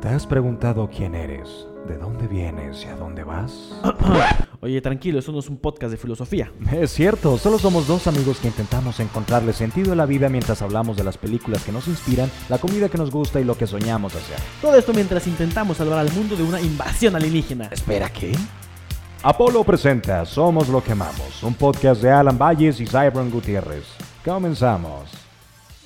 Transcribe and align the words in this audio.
¿Te 0.00 0.06
has 0.06 0.28
preguntado 0.28 0.88
quién 0.88 1.16
eres? 1.16 1.66
¿De 1.88 1.98
dónde 1.98 2.28
vienes 2.28 2.84
y 2.84 2.86
a 2.86 2.94
dónde 2.94 3.24
vas? 3.24 3.72
Oye, 4.60 4.80
tranquilo, 4.80 5.18
eso 5.18 5.32
no 5.32 5.40
es 5.40 5.48
un 5.48 5.56
podcast 5.56 5.90
de 5.90 5.96
filosofía. 5.96 6.52
Es 6.70 6.92
cierto, 6.92 7.36
solo 7.36 7.58
somos 7.58 7.88
dos 7.88 8.06
amigos 8.06 8.38
que 8.38 8.46
intentamos 8.46 9.00
encontrarle 9.00 9.52
sentido 9.52 9.92
a 9.92 9.96
la 9.96 10.06
vida 10.06 10.28
mientras 10.28 10.62
hablamos 10.62 10.96
de 10.96 11.02
las 11.02 11.18
películas 11.18 11.64
que 11.64 11.72
nos 11.72 11.88
inspiran, 11.88 12.30
la 12.48 12.58
comida 12.58 12.88
que 12.88 12.96
nos 12.96 13.10
gusta 13.10 13.40
y 13.40 13.44
lo 13.44 13.58
que 13.58 13.66
soñamos 13.66 14.14
hacer. 14.14 14.38
Todo 14.62 14.76
esto 14.76 14.94
mientras 14.94 15.26
intentamos 15.26 15.78
salvar 15.78 15.98
al 15.98 16.12
mundo 16.12 16.36
de 16.36 16.44
una 16.44 16.60
invasión 16.60 17.16
alienígena. 17.16 17.66
Espera, 17.72 18.08
¿qué? 18.08 18.36
Apolo 19.24 19.64
presenta 19.64 20.24
Somos 20.24 20.68
lo 20.68 20.80
que 20.80 20.92
amamos, 20.92 21.42
un 21.42 21.54
podcast 21.54 22.00
de 22.02 22.12
Alan 22.12 22.38
Valles 22.38 22.78
y 22.80 22.86
Cybron 22.86 23.32
Gutiérrez. 23.32 23.84
Comenzamos. 24.24 25.27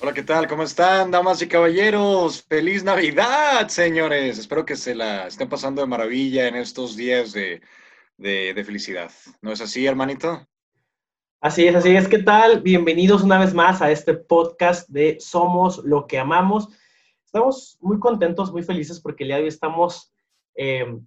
Hola, 0.03 0.13
¿qué 0.13 0.23
tal? 0.23 0.49
¿Cómo 0.49 0.63
están, 0.63 1.11
damas 1.11 1.41
y 1.41 1.47
caballeros? 1.47 2.43
¡Feliz 2.43 2.83
Navidad, 2.83 3.69
señores! 3.69 4.37
Espero 4.37 4.65
que 4.65 4.75
se 4.75 4.93
la 4.93 5.27
estén 5.27 5.47
pasando 5.47 5.81
de 5.81 5.87
maravilla 5.87 6.49
en 6.49 6.55
estos 6.55 6.97
días 6.97 7.31
de, 7.31 7.61
de, 8.17 8.53
de 8.53 8.65
felicidad. 8.65 9.09
¿No 9.41 9.53
es 9.53 9.61
así, 9.61 9.85
hermanito? 9.85 10.45
Así 11.39 11.65
es, 11.65 11.73
así 11.73 11.95
es. 11.95 12.09
¿Qué 12.09 12.17
tal? 12.17 12.59
Bienvenidos 12.59 13.23
una 13.23 13.39
vez 13.39 13.53
más 13.53 13.81
a 13.81 13.91
este 13.91 14.13
podcast 14.13 14.89
de 14.89 15.15
Somos 15.21 15.77
lo 15.85 16.05
que 16.05 16.19
amamos. 16.19 16.67
Estamos 17.25 17.77
muy 17.79 17.97
contentos, 17.97 18.51
muy 18.51 18.63
felices 18.63 18.99
porque 18.99 19.23
el 19.23 19.29
día 19.29 19.37
de 19.37 19.43
hoy 19.43 19.47
estamos 19.47 20.11
eh, 20.55 20.99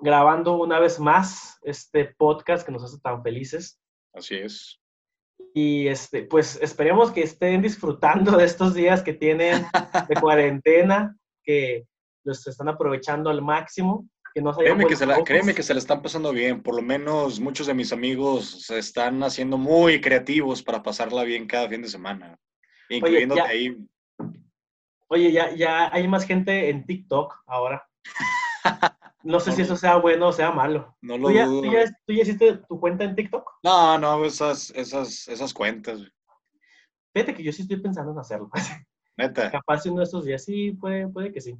grabando 0.00 0.56
una 0.56 0.80
vez 0.80 0.98
más 0.98 1.60
este 1.62 2.06
podcast 2.06 2.66
que 2.66 2.72
nos 2.72 2.82
hace 2.82 2.98
tan 2.98 3.22
felices. 3.22 3.78
Así 4.12 4.34
es. 4.34 4.80
Y 5.54 5.86
este, 5.86 6.24
pues 6.24 6.58
esperemos 6.60 7.12
que 7.12 7.22
estén 7.22 7.62
disfrutando 7.62 8.36
de 8.36 8.44
estos 8.44 8.74
días 8.74 9.02
que 9.02 9.12
tienen 9.12 9.64
de 10.08 10.14
cuarentena, 10.20 11.16
que 11.42 11.86
los 12.24 12.46
están 12.46 12.68
aprovechando 12.68 13.30
al 13.30 13.42
máximo, 13.42 14.08
que 14.34 14.42
no 14.42 14.52
Créeme 14.52 14.86
que, 14.86 14.96
se 14.96 15.06
la, 15.06 15.22
créeme 15.22 15.54
que 15.54 15.62
se 15.62 15.74
la 15.74 15.78
están 15.78 16.02
pasando 16.02 16.32
bien. 16.32 16.60
Por 16.60 16.74
lo 16.74 16.82
menos 16.82 17.38
muchos 17.38 17.68
de 17.68 17.74
mis 17.74 17.92
amigos 17.92 18.64
se 18.66 18.78
están 18.78 19.22
haciendo 19.22 19.56
muy 19.56 20.00
creativos 20.00 20.62
para 20.62 20.82
pasarla 20.82 21.22
bien 21.22 21.46
cada 21.46 21.68
fin 21.68 21.82
de 21.82 21.88
semana. 21.88 22.36
Incluyéndote 22.88 23.40
ya- 23.40 23.48
ahí. 23.48 23.76
Oye, 25.06 25.30
ya, 25.30 25.54
ya 25.54 25.94
hay 25.94 26.08
más 26.08 26.24
gente 26.24 26.70
en 26.70 26.84
TikTok 26.84 27.32
ahora. 27.46 27.86
No 29.24 29.40
sé 29.40 29.52
si 29.52 29.62
eso 29.62 29.74
sea 29.76 29.96
bueno 29.96 30.28
o 30.28 30.32
sea 30.32 30.50
malo. 30.52 30.96
No 31.00 31.16
lo 31.18 31.28
¿Tú 31.28 31.34
ya, 31.34 31.46
dudo. 31.46 31.62
tú 31.62 31.72
ya- 31.72 31.98
tú 32.06 32.12
ya 32.12 32.22
hiciste 32.22 32.58
tu 32.68 32.78
cuenta 32.78 33.04
en 33.04 33.16
TikTok? 33.16 33.50
No, 33.62 33.98
no, 33.98 34.24
esas, 34.24 34.70
esas, 34.70 35.26
esas 35.28 35.52
cuentas. 35.54 36.00
Fíjate 37.12 37.34
que 37.34 37.42
yo 37.42 37.52
sí 37.52 37.62
estoy 37.62 37.78
pensando 37.80 38.12
en 38.12 38.18
hacerlo. 38.18 38.50
Neta. 39.16 39.50
Capaz 39.50 39.86
en 39.86 39.92
uno 39.92 40.00
de 40.00 40.04
estos 40.04 40.24
días, 40.24 40.44
sí, 40.44 40.72
puede, 40.72 41.08
puede 41.08 41.32
que 41.32 41.40
sí. 41.40 41.56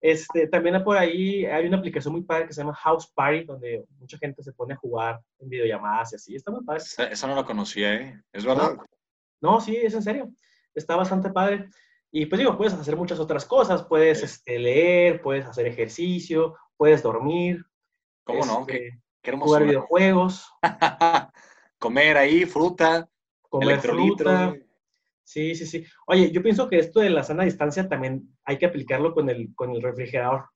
Este, 0.00 0.46
también 0.48 0.84
por 0.84 0.98
ahí 0.98 1.46
hay 1.46 1.66
una 1.66 1.78
aplicación 1.78 2.12
muy 2.12 2.22
padre 2.22 2.46
que 2.46 2.52
se 2.52 2.60
llama 2.60 2.74
House 2.74 3.10
Party, 3.14 3.44
donde 3.44 3.86
mucha 3.98 4.18
gente 4.18 4.42
se 4.42 4.52
pone 4.52 4.74
a 4.74 4.76
jugar 4.76 5.18
en 5.38 5.48
videollamadas 5.48 6.12
y 6.12 6.16
así. 6.16 6.36
Está 6.36 6.50
muy 6.50 6.62
padre. 6.62 6.82
Esa, 6.82 7.06
esa 7.08 7.26
no 7.26 7.34
la 7.34 7.44
conocía, 7.44 7.94
¿eh? 7.94 8.22
¿Es 8.32 8.44
verdad? 8.44 8.76
No, 9.40 9.60
sí, 9.60 9.74
es 9.76 9.94
en 9.94 10.02
serio. 10.02 10.30
Está 10.74 10.94
bastante 10.96 11.30
padre. 11.30 11.70
Y 12.12 12.26
pues 12.26 12.38
digo, 12.38 12.56
puedes 12.56 12.74
hacer 12.74 12.96
muchas 12.96 13.18
otras 13.18 13.46
cosas. 13.46 13.82
Puedes 13.84 14.18
Sí. 14.18 14.26
este, 14.26 14.58
leer, 14.58 15.22
puedes 15.22 15.46
hacer 15.46 15.66
ejercicio, 15.66 16.54
puedes 16.76 17.02
dormir, 17.02 17.64
¿Cómo 18.24 18.44
no? 18.46 18.60
este, 18.60 18.72
Qué, 18.72 18.90
qué 19.22 19.32
jugar 19.32 19.64
videojuegos, 19.64 20.48
Comer 21.78 22.16
ahí, 22.16 22.44
fruta, 22.46 23.08
comer 23.50 23.70
electrolitos. 23.72 24.18
fruta. 24.26 24.54
Sí, 25.22 25.54
sí, 25.54 25.66
sí. 25.66 25.84
Oye, 26.06 26.30
yo 26.30 26.42
pienso 26.42 26.68
que 26.68 26.78
esto 26.78 27.00
de 27.00 27.10
la 27.10 27.22
sana 27.22 27.44
distancia 27.44 27.88
también 27.88 28.36
hay 28.44 28.58
que 28.58 28.66
aplicarlo 28.66 29.14
con 29.14 29.28
el, 29.30 29.54
con 29.54 29.70
el 29.70 29.82
refrigerador. 29.82 30.46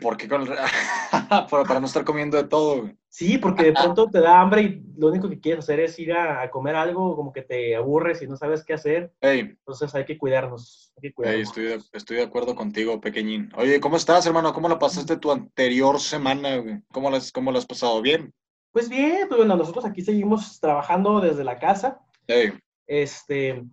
¿Por 0.00 0.16
qué 0.16 0.28
con 0.28 0.42
el 0.42 0.46
re- 0.48 0.56
para, 1.50 1.64
para 1.64 1.80
no 1.80 1.86
estar 1.86 2.04
comiendo 2.04 2.36
de 2.36 2.44
todo. 2.44 2.82
güey. 2.82 2.96
Sí, 3.08 3.38
porque 3.38 3.64
de 3.64 3.72
pronto 3.72 4.10
te 4.10 4.20
da 4.20 4.40
hambre 4.40 4.62
y 4.62 4.82
lo 4.96 5.06
único 5.08 5.28
que 5.28 5.38
quieres 5.38 5.64
hacer 5.64 5.78
es 5.80 5.96
ir 6.00 6.12
a, 6.12 6.42
a 6.42 6.50
comer 6.50 6.74
algo, 6.74 7.14
como 7.14 7.32
que 7.32 7.42
te 7.42 7.76
aburres 7.76 8.20
y 8.22 8.26
no 8.26 8.36
sabes 8.36 8.64
qué 8.64 8.74
hacer. 8.74 9.12
Ey, 9.20 9.38
Entonces 9.40 9.94
hay 9.94 10.04
que 10.04 10.18
cuidarnos. 10.18 10.92
Hay 10.96 11.02
que 11.02 11.06
ey, 11.08 11.12
cuidarnos. 11.14 11.48
estoy, 11.48 11.64
de, 11.64 11.80
estoy 11.92 12.16
de 12.16 12.22
acuerdo 12.24 12.56
contigo, 12.56 13.00
pequeñín. 13.00 13.50
Oye, 13.56 13.78
¿cómo 13.80 13.96
estás, 13.96 14.26
hermano? 14.26 14.52
¿Cómo 14.52 14.68
la 14.68 14.78
pasaste 14.80 15.16
tu 15.16 15.30
anterior 15.30 16.00
semana? 16.00 16.56
güey? 16.56 16.80
¿Cómo 16.92 17.08
la, 17.10 17.20
cómo 17.32 17.52
has 17.52 17.66
pasado? 17.66 18.02
¿Bien? 18.02 18.34
Pues 18.72 18.88
bien, 18.88 19.28
pues 19.28 19.38
bueno, 19.38 19.54
nosotros 19.54 19.84
aquí 19.84 20.02
seguimos 20.02 20.58
trabajando 20.58 21.20
desde 21.20 21.44
la 21.44 21.58
casa. 21.60 22.00
Ey, 22.26 22.52
Este, 22.88 23.64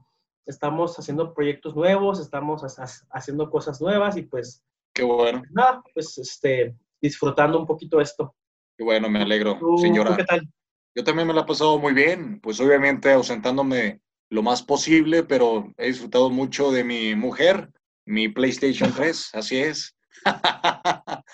estamos 0.45 0.97
haciendo 0.99 1.33
proyectos 1.33 1.75
nuevos, 1.75 2.19
estamos 2.19 2.63
ha- 2.63 2.83
ha- 2.83 3.17
haciendo 3.17 3.49
cosas 3.49 3.81
nuevas 3.81 4.17
y 4.17 4.21
pues 4.21 4.63
qué 4.93 5.03
bueno, 5.03 5.41
nada, 5.51 5.81
pues 5.93 6.17
este, 6.17 6.75
disfrutando 7.01 7.59
un 7.59 7.65
poquito 7.65 7.99
esto. 7.99 8.35
qué 8.77 8.83
bueno, 8.83 9.09
me 9.09 9.21
alegro, 9.21 9.57
¿Tú, 9.59 9.77
sin 9.77 9.95
tú 9.95 10.15
qué 10.15 10.23
tal? 10.23 10.47
Yo 10.93 11.03
también 11.03 11.27
me 11.27 11.33
la 11.33 11.41
he 11.41 11.45
pasado 11.45 11.77
muy 11.79 11.93
bien, 11.93 12.39
pues 12.41 12.59
obviamente 12.59 13.11
ausentándome 13.11 14.01
lo 14.29 14.43
más 14.43 14.61
posible, 14.63 15.23
pero 15.23 15.73
he 15.77 15.87
disfrutado 15.87 16.29
mucho 16.29 16.71
de 16.71 16.83
mi 16.83 17.15
mujer, 17.15 17.69
mi 18.05 18.29
PlayStation 18.29 18.93
3, 18.93 19.29
así 19.33 19.57
es. 19.57 19.95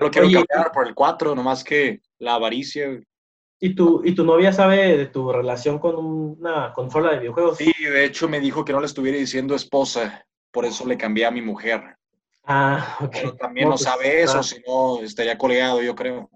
Lo 0.00 0.10
quiero 0.10 0.26
Oye, 0.26 0.44
cambiar 0.44 0.72
por 0.72 0.88
el 0.88 0.94
4, 0.94 1.34
nomás 1.34 1.62
que 1.62 2.00
la 2.18 2.34
avaricia. 2.34 3.00
¿Y 3.60 3.74
tu, 3.74 4.02
¿Y 4.04 4.14
tu 4.14 4.24
novia 4.24 4.52
sabe 4.52 4.96
de 4.96 5.06
tu 5.06 5.32
relación 5.32 5.78
con 5.78 5.96
una 5.96 6.72
consola 6.72 7.12
de 7.12 7.20
videojuegos? 7.20 7.58
Sí, 7.58 7.72
de 7.80 8.04
hecho 8.04 8.28
me 8.28 8.40
dijo 8.40 8.64
que 8.64 8.72
no 8.72 8.80
le 8.80 8.86
estuviera 8.86 9.16
diciendo 9.16 9.54
esposa, 9.54 10.26
por 10.50 10.64
eso 10.64 10.86
le 10.86 10.98
cambié 10.98 11.26
a 11.26 11.30
mi 11.30 11.40
mujer. 11.40 11.96
Ah, 12.46 12.98
ok. 13.00 13.10
Pero 13.12 13.36
también 13.36 13.68
no, 13.68 13.74
pues, 13.74 13.82
sabe 13.82 14.22
eso, 14.22 14.38
ah. 14.38 14.42
si 14.42 14.62
no 14.66 15.00
estaría 15.00 15.38
colgado, 15.38 15.82
yo 15.82 15.94
creo. 15.94 16.30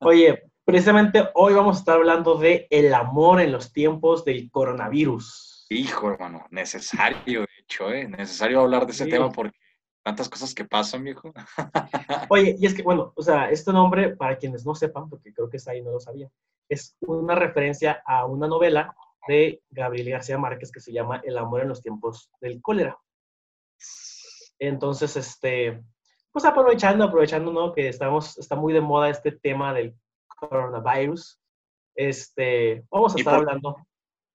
Oye, 0.00 0.42
precisamente 0.64 1.28
hoy 1.34 1.54
vamos 1.54 1.76
a 1.76 1.78
estar 1.80 1.96
hablando 1.96 2.36
de 2.36 2.66
el 2.70 2.92
amor 2.94 3.40
en 3.40 3.52
los 3.52 3.72
tiempos 3.72 4.24
del 4.24 4.50
coronavirus. 4.50 5.66
Hijo, 5.70 6.10
hermano, 6.10 6.46
necesario, 6.50 7.40
de 7.40 7.48
hecho, 7.60 7.90
¿eh? 7.90 8.06
Necesario 8.06 8.60
hablar 8.60 8.86
de 8.86 8.92
ese 8.92 9.04
Sí. 9.04 9.10
tema 9.10 9.30
porque 9.30 9.58
tantas 10.02 10.28
cosas 10.28 10.54
que 10.54 10.64
pasan, 10.64 11.04
viejo. 11.04 11.32
Oye, 12.30 12.56
y 12.58 12.66
es 12.66 12.74
que, 12.74 12.82
bueno, 12.82 13.12
o 13.14 13.22
sea, 13.22 13.50
este 13.50 13.72
nombre, 13.72 14.16
para 14.16 14.38
quienes 14.38 14.64
no 14.64 14.74
sepan, 14.74 15.08
porque 15.08 15.34
creo 15.34 15.50
que 15.50 15.58
está 15.58 15.72
ahí, 15.72 15.82
no 15.82 15.90
lo 15.90 16.00
sabía, 16.00 16.30
es 16.70 16.96
una 17.00 17.34
referencia 17.34 18.02
a 18.06 18.24
una 18.24 18.46
novela 18.46 18.94
de 19.26 19.60
Gabriel 19.70 20.10
García 20.10 20.38
Márquez 20.38 20.72
que 20.72 20.80
se 20.80 20.92
llama 20.92 21.20
El 21.24 21.36
amor 21.36 21.62
en 21.62 21.68
los 21.68 21.82
tiempos 21.82 22.30
del 22.40 22.62
cólera. 22.62 22.98
Entonces, 24.58 25.16
este, 25.16 25.82
pues 26.32 26.44
aprovechando, 26.44 27.04
aprovechando, 27.04 27.52
¿no? 27.52 27.72
Que 27.72 27.88
estamos, 27.88 28.38
está 28.38 28.56
muy 28.56 28.72
de 28.72 28.80
moda 28.80 29.08
este 29.10 29.32
tema 29.32 29.72
del 29.72 29.94
coronavirus. 30.40 31.38
Este, 31.94 32.84
vamos 32.90 33.14
a 33.14 33.18
¿Y 33.18 33.20
estar 33.20 33.34
por- 33.34 33.48
hablando. 33.48 33.76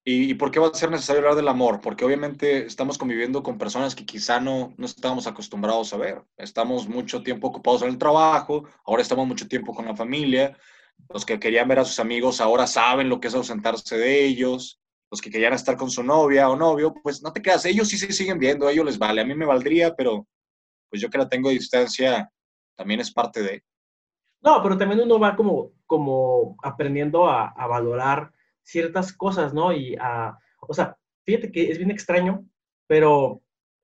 ¿Y, 0.06 0.32
y 0.32 0.34
por 0.34 0.52
qué 0.52 0.60
va 0.60 0.68
a 0.68 0.74
ser 0.74 0.92
necesario 0.92 1.22
hablar 1.22 1.36
del 1.36 1.48
amor? 1.48 1.80
Porque 1.80 2.04
obviamente 2.04 2.66
estamos 2.66 2.98
conviviendo 2.98 3.42
con 3.42 3.58
personas 3.58 3.96
que 3.96 4.06
quizá 4.06 4.42
no, 4.42 4.74
no 4.76 4.86
estábamos 4.86 5.28
acostumbrados 5.28 5.94
a 5.94 5.98
ver. 5.98 6.22
Estamos 6.36 6.90
mucho 6.90 7.24
tiempo 7.24 7.48
ocupados 7.48 7.84
en 7.84 7.88
el 7.90 7.98
trabajo, 7.98 8.66
ahora 8.86 9.02
estamos 9.02 9.26
mucho 9.26 9.48
tiempo 9.48 9.74
con 9.74 9.86
la 9.86 9.96
familia. 9.96 10.58
Los 11.08 11.26
que 11.26 11.40
querían 11.40 11.70
ver 11.70 11.80
a 11.80 11.86
sus 11.86 12.00
amigos 12.00 12.42
ahora 12.42 12.68
saben 12.68 13.08
lo 13.08 13.22
que 13.22 13.30
es 13.30 13.36
ausentarse 13.36 13.98
de 13.98 14.26
ellos. 14.26 14.82
Los 15.14 15.22
que 15.22 15.30
querían 15.30 15.54
estar 15.54 15.78
con 15.78 15.92
su 15.92 16.02
novia 16.04 16.50
o 16.50 16.56
novio, 16.56 16.92
pues 17.04 17.22
no 17.22 17.32
te 17.32 17.40
quedas. 17.40 17.66
Ellos 17.66 17.88
sí 17.88 18.00
se 18.00 18.12
siguen 18.12 18.40
viendo, 18.40 18.66
a 18.68 18.72
ellos 18.72 18.84
les 18.86 18.98
vale. 18.98 19.22
A 19.22 19.26
mí 19.26 19.36
me 19.36 19.46
valdría, 19.46 19.94
pero 19.96 20.28
pues 20.90 21.04
yo 21.04 21.10
que 21.12 21.20
la 21.20 21.30
tengo 21.30 21.50
a 21.50 21.52
distancia 21.52 22.32
también 22.76 23.00
es 23.00 23.14
parte 23.14 23.44
de... 23.44 23.64
No, 24.42 24.60
pero 24.64 24.76
también 24.76 25.02
uno 25.02 25.20
va 25.20 25.36
como, 25.36 25.72
como 25.86 26.58
aprendiendo 26.64 27.28
a, 27.28 27.50
a 27.50 27.68
valorar 27.68 28.32
ciertas 28.64 29.14
cosas, 29.14 29.54
¿no? 29.54 29.72
Y 29.72 29.96
a, 30.02 30.36
o 30.62 30.74
sea, 30.74 30.98
fíjate 31.26 31.52
que 31.52 31.70
es 31.70 31.78
bien 31.78 31.92
extraño, 31.92 32.46
pero 32.88 33.42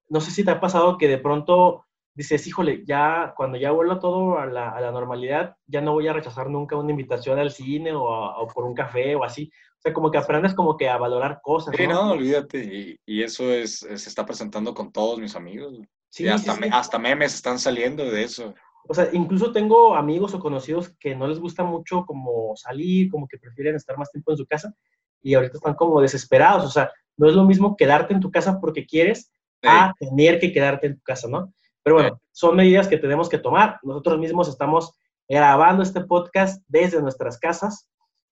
no 0.10 0.22
sé 0.22 0.32
si 0.32 0.44
te 0.44 0.50
ha 0.52 0.60
pasado 0.60 0.98
que 0.98 1.08
de 1.08 1.20
pronto 1.20 1.86
dices, 2.16 2.48
híjole, 2.48 2.84
ya 2.86 3.34
cuando 3.38 3.60
ya 3.60 3.70
vuelva 3.72 4.00
todo 4.00 4.40
a 4.40 4.48
la, 4.48 4.72
a 4.72 4.82
la 4.82 4.92
normalidad, 4.92 5.58
ya 5.68 5.82
no 5.82 5.94
voy 5.94 6.08
a 6.08 6.14
rechazar 6.14 6.50
nunca 6.50 6.76
una 6.76 6.92
invitación 6.92 7.38
al 7.40 7.52
cine 7.52 7.94
o, 7.94 8.12
a- 8.14 8.40
o 8.42 8.48
por 8.48 8.66
un 8.66 8.74
café 8.74 9.16
o 9.16 9.24
así. 9.24 9.52
O 9.80 9.82
sea, 9.82 9.94
como 9.94 10.12
que 10.12 10.18
aprendes 10.18 10.54
como 10.54 10.76
que 10.76 10.90
a 10.90 10.98
valorar 10.98 11.40
cosas, 11.42 11.74
Sí, 11.76 11.88
¿no? 11.88 11.94
no, 11.94 12.12
olvídate. 12.12 12.64
Y, 12.64 13.00
y 13.06 13.24
eso 13.24 13.50
es, 13.52 13.80
se 13.80 13.94
está 13.96 14.26
presentando 14.26 14.74
con 14.74 14.92
todos 14.92 15.20
mis 15.20 15.36
amigos. 15.36 15.78
Sí, 16.10 16.26
y 16.26 16.28
hasta, 16.28 16.54
sí, 16.56 16.60
me- 16.60 16.68
sí. 16.68 16.74
hasta 16.76 17.00
memes 17.00 17.34
están 17.34 17.58
saliendo 17.60 18.04
de 18.04 18.24
eso. 18.24 18.54
O 18.88 18.94
sea, 18.94 19.08
incluso 19.14 19.52
tengo 19.54 19.96
amigos 19.96 20.34
o 20.34 20.40
conocidos 20.40 20.90
que 21.00 21.16
no 21.16 21.28
les 21.28 21.40
gusta 21.40 21.64
mucho 21.64 22.06
como 22.06 22.56
salir, 22.58 23.10
como 23.10 23.28
que 23.28 23.38
prefieren 23.38 23.76
estar 23.76 23.98
más 23.98 24.12
tiempo 24.12 24.32
en 24.32 24.38
su 24.38 24.46
casa 24.46 24.74
y 25.22 25.34
ahorita 25.36 25.58
están 25.58 25.76
como 25.76 26.02
desesperados. 26.02 26.66
O 26.66 26.70
sea, 26.72 26.92
no 27.16 27.30
es 27.30 27.36
lo 27.36 27.44
mismo 27.46 27.78
quedarte 27.78 28.14
en 28.14 28.20
tu 28.20 28.32
casa 28.32 28.60
porque 28.60 28.86
quieres 28.86 29.32
a 29.64 29.94
tener 30.00 30.40
que 30.40 30.52
quedarte 30.52 30.88
en 30.88 30.96
tu 30.96 31.02
casa, 31.04 31.28
¿no? 31.28 31.54
Pero 31.84 31.96
bueno, 31.98 32.22
son 32.32 32.56
medidas 32.56 32.88
que 32.88 32.98
tenemos 32.98 33.30
que 33.30 33.38
tomar. 33.38 33.80
Nosotros 33.84 34.18
mismos 34.20 34.48
estamos 34.50 34.94
grabando 35.28 35.84
este 35.84 36.02
podcast 36.02 36.62
desde 36.68 37.02
nuestras 37.02 37.38
casas, 37.38 37.88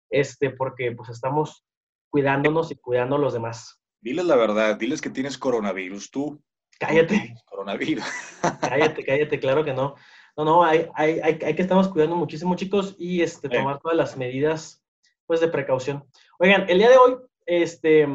este, 0.09 0.49
porque 0.49 0.91
pues 0.91 1.09
estamos 1.09 1.63
cuidándonos 2.09 2.71
y 2.71 2.75
cuidando 2.75 3.15
a 3.15 3.19
los 3.19 3.33
demás. 3.33 3.79
Diles 4.01 4.25
la 4.25 4.35
verdad, 4.35 4.75
diles 4.77 5.01
que 5.01 5.09
tienes 5.09 5.37
coronavirus, 5.37 6.11
tú. 6.11 6.41
Cállate. 6.79 7.35
Coronavirus. 7.45 8.05
Cállate, 8.61 9.03
cállate, 9.03 9.39
claro 9.39 9.65
que 9.65 9.73
no. 9.73 9.95
No, 10.37 10.45
no, 10.45 10.63
hay, 10.63 10.87
hay, 10.93 11.19
hay, 11.19 11.39
hay 11.43 11.55
que 11.55 11.61
estamos 11.63 11.87
cuidando 11.87 12.15
muchísimo, 12.15 12.55
chicos, 12.55 12.95
y 12.99 13.21
este, 13.23 13.47
Sí. 13.49 13.55
tomar 13.55 13.79
todas 13.79 13.97
las 13.97 14.15
medidas, 14.17 14.83
pues, 15.25 15.39
de 15.39 15.47
precaución. 15.47 16.05
Oigan, 16.37 16.69
el 16.69 16.77
día 16.77 16.89
de 16.91 16.97
hoy, 16.97 17.15
este, 17.47 18.07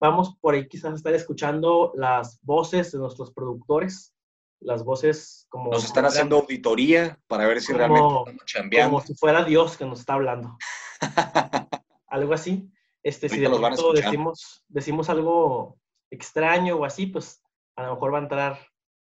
vamos 0.00 0.36
por 0.40 0.54
ahí 0.54 0.68
quizás 0.68 0.92
a 0.92 0.94
estar 0.94 1.12
escuchando 1.14 1.92
las 1.96 2.38
voces 2.42 2.92
de 2.92 2.98
nuestros 2.98 3.32
productores, 3.32 4.14
las 4.60 4.84
voces 4.84 5.46
como... 5.48 5.72
Nos 5.72 5.84
están 5.84 6.04
haciendo 6.06 6.36
auditoría 6.36 7.18
para 7.26 7.48
ver 7.48 7.60
si 7.60 7.72
Como- 7.72 7.78
realmente 7.78 8.08
estamos 8.30 8.44
chambeando. 8.46 8.90
como 8.94 9.04
si 9.04 9.14
fuera 9.16 9.42
Dios 9.44 9.76
que 9.76 9.84
nos 9.84 9.98
está 9.98 10.14
hablando. 10.14 10.56
Algo 12.08 12.34
así. 12.34 12.70
Este, 13.02 13.28
si 13.28 13.38
de 13.40 13.46
escuchar. 13.46 14.04
decimos, 14.04 14.64
decimos 14.68 15.08
algo 15.10 15.76
extraño 16.10 16.76
o 16.76 16.84
así, 16.84 17.06
pues 17.06 17.40
a 17.76 17.84
lo 17.84 17.94
mejor 17.94 18.14
va 18.14 18.18
a 18.18 18.22
entrar 18.22 18.58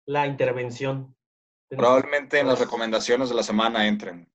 la 0.06 0.28
intervención. 0.28 1.16
Probablemente 1.70 2.40
en 2.40 2.48
las 2.48 2.60
recomendaciones 2.60 3.30
de 3.30 3.36
la 3.36 3.44
semana 3.44 3.88
entren. 3.88 4.30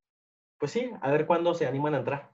Pues 0.58 0.72
sí, 0.72 0.90
a 1.02 1.10
ver 1.10 1.26
cuándo 1.26 1.54
se 1.54 1.66
animan 1.66 1.94
a 1.94 1.98
entrar. 1.98 2.30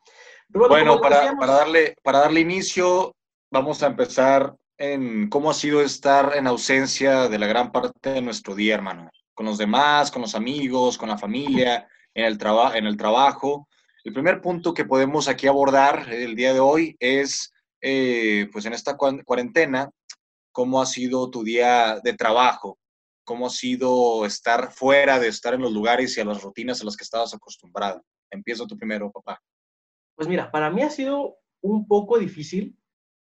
Pero 0.51 0.69
Bueno, 0.69 1.01
para, 1.01 1.35
para, 1.37 1.53
darle, 1.55 1.97
para 2.03 2.21
darle 2.21 2.41
inicio, 2.41 3.15
vamos 3.51 3.83
a 3.83 3.87
empezar 3.89 4.55
en 4.79 5.29
cómo 5.29 5.51
ha 5.51 5.55
sido 5.55 5.83
estar 5.83 6.37
en 6.37 6.47
ausencia 6.47 7.29
de 7.29 7.39
la 7.39 7.47
gran 7.47 7.73
parte 7.73 8.11
de 8.13 8.23
nuestro 8.23 8.55
día, 8.55 8.75
hermano. 8.75 9.11
Con 9.35 9.47
los 9.47 9.59
demás, 9.59 10.11
con 10.11 10.23
los 10.23 10.35
amigos, 10.35 10.97
con 10.97 11.09
la 11.09 11.19
familia, 11.19 11.89
en 12.15 12.25
el, 12.25 12.39
traba- 12.39 12.77
en 12.77 12.87
el 12.87 12.97
trabajo. 12.97 13.69
El 14.05 14.13
primer 14.13 14.43
punto 14.43 14.75
que 14.75 14.85
podemos 14.85 15.29
aquí 15.29 15.47
abordar 15.47 16.13
el 16.13 16.37
día 16.37 16.53
de 16.53 16.61
hoy 16.61 16.95
es, 17.01 17.55
eh, 17.81 18.51
pues 18.53 18.67
en 18.67 18.75
esta 18.75 18.99
cuarentena, 18.99 19.91
cómo 20.53 20.83
ha 20.83 20.87
sido 20.87 21.31
tu 21.31 21.43
día 21.43 22.01
de 22.05 22.13
trabajo, 22.13 22.79
cómo 23.25 23.47
ha 23.47 23.51
sido 23.51 24.27
estar 24.27 24.73
fuera 24.73 25.19
de 25.19 25.29
estar 25.29 25.55
en 25.55 25.63
los 25.63 25.73
lugares 25.73 26.17
y 26.17 26.21
a 26.21 26.27
las 26.27 26.43
rutinas 26.43 26.83
a 26.83 26.85
las 26.85 26.99
que 26.99 27.05
estabas 27.05 27.33
acostumbrado. 27.33 28.05
Empieza 28.31 28.67
tú 28.67 28.77
primero, 28.77 29.11
papá. 29.11 29.41
Pues 30.15 30.29
mira, 30.29 30.51
para 30.51 30.69
mí 30.69 30.83
ha 30.83 30.91
sido 30.91 31.39
un 31.63 31.89
poco 31.89 32.19
difícil 32.19 32.77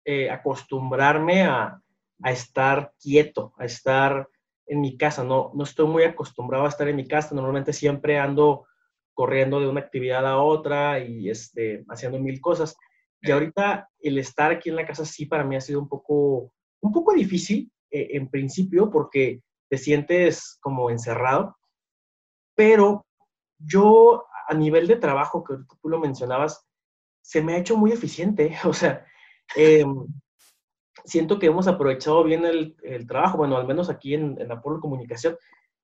eh, 0.05 0.29
acostumbrarme 0.29 1.45
a, 1.45 1.81
a 2.21 2.31
estar 2.31 2.93
quieto, 3.01 3.55
a 3.57 3.65
estar 3.65 4.29
en 4.67 4.81
mi 4.81 4.97
casa. 4.97 5.23
No, 5.23 5.51
no 5.55 5.63
estoy 5.63 5.87
muy 5.87 6.03
acostumbrado 6.03 6.65
a 6.65 6.69
estar 6.69 6.87
en 6.87 6.95
mi 6.95 7.07
casa. 7.07 7.33
Normalmente 7.33 7.73
siempre 7.73 8.19
ando 8.19 8.67
corriendo 9.19 9.59
de 9.59 9.67
una 9.67 9.81
actividad 9.81 10.25
a 10.25 10.37
otra 10.37 10.97
y 11.03 11.29
este, 11.29 11.83
haciendo 11.89 12.19
mil 12.19 12.39
cosas. 12.39 12.77
Y 13.19 13.31
ahorita 13.31 13.89
el 13.99 14.17
estar 14.17 14.49
aquí 14.49 14.69
en 14.69 14.77
la 14.77 14.87
casa 14.87 15.03
sí 15.03 15.25
para 15.25 15.43
mí 15.43 15.57
ha 15.57 15.59
sido 15.59 15.81
un 15.81 15.89
poco, 15.89 16.53
un 16.79 16.93
poco 16.93 17.11
difícil 17.11 17.69
eh, 17.91 18.11
en 18.11 18.29
principio 18.29 18.89
porque 18.89 19.41
te 19.69 19.77
sientes 19.77 20.57
como 20.61 20.89
encerrado. 20.89 21.57
Pero 22.55 23.05
yo 23.57 24.23
a 24.47 24.53
nivel 24.53 24.87
de 24.87 24.95
trabajo, 24.95 25.43
que 25.43 25.51
ahorita 25.51 25.75
tú 25.81 25.89
lo 25.89 25.99
mencionabas, 25.99 26.65
se 27.21 27.41
me 27.41 27.55
ha 27.55 27.57
hecho 27.57 27.75
muy 27.75 27.91
eficiente. 27.91 28.55
O 28.63 28.71
sea, 28.71 29.05
eh, 29.57 29.83
siento 31.03 31.39
que 31.39 31.47
hemos 31.47 31.67
aprovechado 31.67 32.23
bien 32.23 32.45
el, 32.45 32.77
el, 32.83 33.05
trabajo, 33.05 33.37
bueno, 33.37 33.57
al 33.57 33.67
menos 33.67 33.89
aquí 33.89 34.13
en, 34.13 34.39
en 34.39 34.49
Apolo 34.49 34.79
Comunicación, 34.79 35.35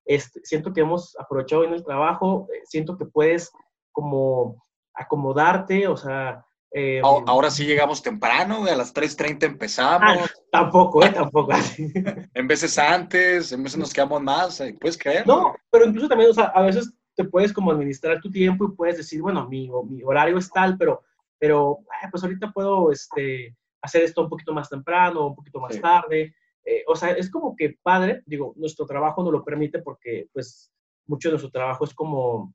este, 0.05 0.41
siento 0.43 0.71
que 0.71 0.81
hemos 0.81 1.17
aprovechado 1.19 1.61
bien 1.61 1.73
el 1.73 1.83
trabajo, 1.83 2.47
eh, 2.53 2.61
siento 2.65 2.97
que 2.97 3.05
puedes 3.05 3.51
como 3.91 4.63
acomodarte, 4.93 5.87
o 5.87 5.97
sea... 5.97 6.45
Eh, 6.77 6.99
Ahora 7.01 7.49
sí 7.49 7.65
llegamos 7.65 8.01
temprano, 8.01 8.65
a 8.65 8.75
las 8.75 8.93
3.30 8.93 9.43
empezamos. 9.43 10.01
Ah, 10.03 10.29
tampoco, 10.51 11.03
¿eh? 11.05 11.09
Tampoco. 11.09 11.53
en 12.33 12.47
veces 12.47 12.77
antes, 12.77 13.53
en 13.53 13.63
veces 13.63 13.79
nos 13.79 13.93
quedamos 13.93 14.21
más, 14.21 14.61
¿puedes 14.81 14.97
creer? 14.97 15.25
No, 15.25 15.55
pero 15.71 15.85
incluso 15.85 16.09
también, 16.09 16.31
o 16.31 16.33
sea, 16.33 16.45
a 16.47 16.61
veces 16.63 16.93
te 17.15 17.23
puedes 17.23 17.53
como 17.53 17.71
administrar 17.71 18.19
tu 18.19 18.29
tiempo 18.29 18.65
y 18.65 18.75
puedes 18.75 18.97
decir, 18.97 19.21
bueno, 19.21 19.47
mi, 19.47 19.69
mi 19.89 20.03
horario 20.03 20.37
es 20.37 20.49
tal, 20.49 20.77
pero, 20.77 21.01
pero 21.39 21.79
pues 22.11 22.21
ahorita 22.23 22.51
puedo 22.51 22.91
este, 22.91 23.55
hacer 23.81 24.03
esto 24.03 24.21
un 24.21 24.29
poquito 24.29 24.53
más 24.53 24.69
temprano, 24.69 25.27
un 25.27 25.35
poquito 25.35 25.59
más 25.61 25.75
sí. 25.75 25.79
tarde. 25.79 26.35
Eh, 26.65 26.83
o 26.87 26.95
sea, 26.95 27.11
es 27.11 27.29
como 27.29 27.55
que 27.55 27.77
padre, 27.81 28.23
digo, 28.25 28.53
nuestro 28.57 28.85
trabajo 28.85 29.23
no 29.23 29.31
lo 29.31 29.43
permite 29.43 29.79
porque 29.79 30.27
pues 30.33 30.71
mucho 31.07 31.29
de 31.29 31.33
nuestro 31.33 31.51
trabajo 31.51 31.85
es 31.85 31.93
como, 31.93 32.53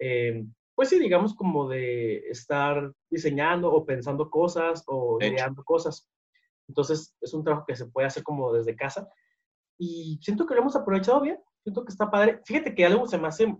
eh, 0.00 0.44
pues 0.74 0.88
sí, 0.88 0.98
digamos 0.98 1.34
como 1.34 1.68
de 1.68 2.18
estar 2.28 2.92
diseñando 3.08 3.72
o 3.72 3.86
pensando 3.86 4.28
cosas 4.28 4.82
o 4.86 5.18
ideando 5.20 5.62
cosas. 5.62 6.08
Entonces, 6.68 7.14
es 7.20 7.34
un 7.34 7.44
trabajo 7.44 7.66
que 7.66 7.76
se 7.76 7.86
puede 7.86 8.08
hacer 8.08 8.22
como 8.22 8.52
desde 8.52 8.74
casa. 8.74 9.08
Y 9.78 10.18
siento 10.22 10.46
que 10.46 10.54
lo 10.54 10.62
hemos 10.62 10.76
aprovechado 10.76 11.20
bien, 11.20 11.38
siento 11.62 11.84
que 11.84 11.92
está 11.92 12.10
padre. 12.10 12.40
Fíjate 12.44 12.74
que 12.74 12.84
algo 12.84 13.06
se 13.06 13.18
me 13.18 13.28
hace 13.28 13.54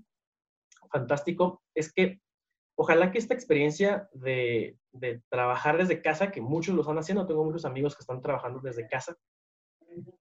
fantástico, 0.91 1.63
es 1.75 1.93
que 1.93 2.21
ojalá 2.77 3.11
que 3.11 3.19
esta 3.19 3.35
experiencia 3.35 4.09
de, 4.13 4.77
de, 4.93 5.23
trabajar 5.31 5.79
desde 5.79 6.03
casa, 6.03 6.31
que 6.31 6.41
muchos 6.41 6.75
lo 6.75 6.83
están 6.83 6.99
haciendo, 6.99 7.27
tengo 7.27 7.45
muchos 7.45 7.65
amigos 7.65 7.95
que 7.95 8.01
están 8.01 8.21
trabajando 8.21 8.61
desde 8.61 8.89
casa, 8.89 9.17